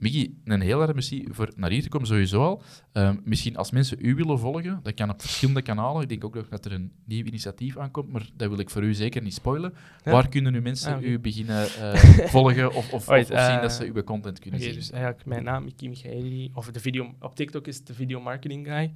Miggy, 0.01 0.31
een 0.43 0.61
heel 0.61 0.81
erg 0.81 0.93
merci 0.93 1.27
voor 1.29 1.51
naar 1.55 1.69
hier 1.69 1.81
te 1.81 1.89
komen, 1.89 2.07
sowieso 2.07 2.41
al. 2.43 2.63
Ehm, 2.91 3.17
misschien 3.23 3.57
als 3.57 3.71
mensen 3.71 3.97
u 4.01 4.15
willen 4.15 4.39
volgen, 4.39 4.79
dat 4.83 4.93
kan 4.93 5.09
op 5.09 5.21
verschillende 5.21 5.61
kanalen. 5.61 6.01
Ik 6.01 6.09
denk 6.09 6.25
ook 6.25 6.35
nog 6.35 6.49
dat 6.49 6.65
er 6.65 6.71
een 6.71 6.91
nieuw 7.05 7.25
initiatief 7.25 7.77
aankomt, 7.77 8.11
maar 8.11 8.29
dat 8.35 8.49
wil 8.49 8.59
ik 8.59 8.69
voor 8.69 8.83
u 8.83 8.93
zeker 8.93 9.21
niet 9.21 9.33
spoilen. 9.33 9.73
Ja? 10.03 10.11
Waar 10.11 10.29
kunnen 10.29 10.51
nu 10.51 10.61
mensen 10.61 10.95
Ah, 10.95 11.03
u 11.03 11.19
beginnen 11.19 11.63
eh, 11.63 11.93
volgen 12.35 12.67
of, 12.69 12.75
of, 12.75 12.93
of, 12.93 13.07
Right, 13.07 13.31
of 13.31 13.39
zien 13.39 13.55
eh, 13.55 13.61
dat 13.61 13.71
ze 13.71 13.91
uw 13.93 14.03
content 14.03 14.39
kunnen 14.39 14.59
zien? 14.59 14.73
dus 14.73 14.91
eigenlijk 14.91 15.25
mijn 15.25 15.43
naam, 15.43 15.63
Miki 15.63 15.89
Michaeli, 15.89 16.51
of 16.53 16.71
de 16.71 16.79
video, 16.79 17.15
op 17.19 17.35
TikTok 17.35 17.67
is 17.67 17.77
het 17.77 17.87
de 17.87 17.93
video 17.93 18.21
marketing 18.21 18.67
guy. 18.67 18.91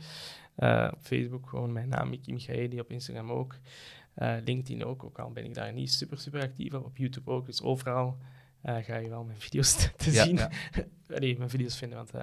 Eh, 0.55 0.87
op 0.93 0.99
Facebook 1.01 1.49
gewoon 1.49 1.73
mijn 1.73 1.89
naam, 1.89 2.09
Miki 2.09 2.33
Michaeli, 2.33 2.79
op 2.79 2.91
Instagram 2.91 3.31
ook. 3.31 3.55
Eh, 4.13 4.35
LinkedIn 4.45 4.85
ook, 4.85 5.03
ook 5.03 5.19
al 5.19 5.31
ben 5.31 5.45
ik 5.45 5.53
daar 5.53 5.73
niet 5.73 5.91
super, 5.91 6.17
super 6.17 6.41
actief 6.41 6.73
op. 6.73 6.85
Op 6.85 6.97
YouTube 6.97 7.31
ook, 7.31 7.45
dus 7.45 7.61
overal 7.61 8.17
eh, 8.19 8.25
ga 8.65 8.95
je 8.97 9.09
wel 9.09 9.23
mijn 9.23 9.39
video's 9.41 9.73
te, 9.75 9.91
te 9.97 10.11
Ja, 10.11 10.23
zien. 10.23 10.35
ja. 10.35 10.49
Allee, 11.15 11.37
mijn 11.37 11.49
video's 11.49 11.77
vinden, 11.77 11.97
want 11.97 12.11
eh, 12.11 12.21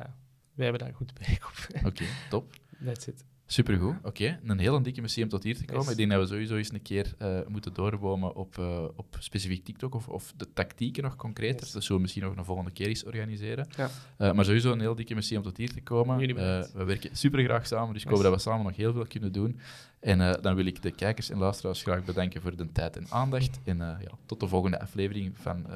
wij 0.54 0.64
hebben 0.66 0.78
daar 0.86 0.94
goed 0.94 1.14
bereik 1.14 1.44
op. 1.48 1.86
Oké, 1.86 2.04
top. 2.30 2.54
That's 2.84 3.06
it. 3.06 3.24
Supergoed. 3.52 3.96
Oké, 4.02 4.38
een 4.44 4.58
hele 4.58 4.80
dikke 4.80 5.22
om 5.22 5.28
tot 5.28 5.42
hier 5.42 5.56
te 5.56 5.64
komen. 5.64 5.82
Yes. 5.82 5.90
Ik 5.90 5.96
denk 5.96 6.10
dat 6.10 6.20
we 6.20 6.26
sowieso 6.26 6.56
eens 6.56 6.72
een 6.72 6.82
keer 6.82 7.14
eh, 7.18 7.38
moeten 7.48 7.74
doorbomen 7.74 8.34
op, 8.34 8.58
eh, 8.58 8.84
op 8.96 9.16
specifiek 9.18 9.64
TikTok 9.64 9.94
of, 9.94 10.08
of 10.08 10.32
de 10.36 10.52
tactieken 10.52 11.02
nog 11.02 11.16
concreter. 11.16 11.60
Yes. 11.60 11.72
Dat 11.72 11.82
zullen 11.82 11.96
we 11.96 12.02
misschien 12.02 12.22
nog 12.22 12.36
een 12.36 12.44
volgende 12.44 12.70
keer 12.70 12.86
eens 12.86 13.04
organiseren. 13.04 13.68
Ja. 13.76 13.90
Eh, 14.16 14.32
maar 14.32 14.44
sowieso 14.44 14.72
een 14.72 14.80
heel 14.80 14.94
dikke 14.94 15.36
om 15.36 15.42
tot 15.42 15.56
hier 15.56 15.72
te 15.72 15.80
komen. 15.80 16.18
We 16.18 16.84
werken 16.84 17.16
super 17.16 17.44
graag 17.44 17.66
samen, 17.66 17.94
dus 17.94 18.02
ik 18.02 18.08
hoop 18.08 18.22
dat 18.22 18.34
we 18.34 18.40
samen 18.40 18.64
nog 18.64 18.76
heel 18.76 18.92
veel 18.92 19.06
kunnen 19.06 19.32
doen. 19.32 19.60
En 20.00 20.42
dan 20.42 20.54
wil 20.54 20.66
ik 20.66 20.82
de 20.82 20.90
kijkers 20.90 21.30
en 21.30 21.38
luisteraars 21.38 21.82
graag 21.82 22.04
bedanken 22.04 22.42
voor 22.42 22.56
de 22.56 22.72
tijd 22.72 22.96
en 22.96 23.06
aandacht. 23.08 23.60
En 23.64 23.78
ja, 23.78 24.10
tot 24.26 24.40
de 24.40 24.48
volgende 24.48 24.80
aflevering 24.80 25.38
van 25.38 25.66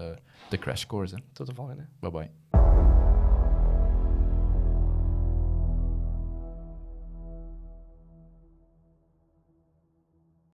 de 0.51 0.59
Crash 0.59 0.87
Course. 0.87 1.15
hè. 1.15 1.21
Tot 1.33 1.47
de 1.47 1.55
volgende. 1.55 1.87
Bye 2.01 2.11
bye. 2.11 2.31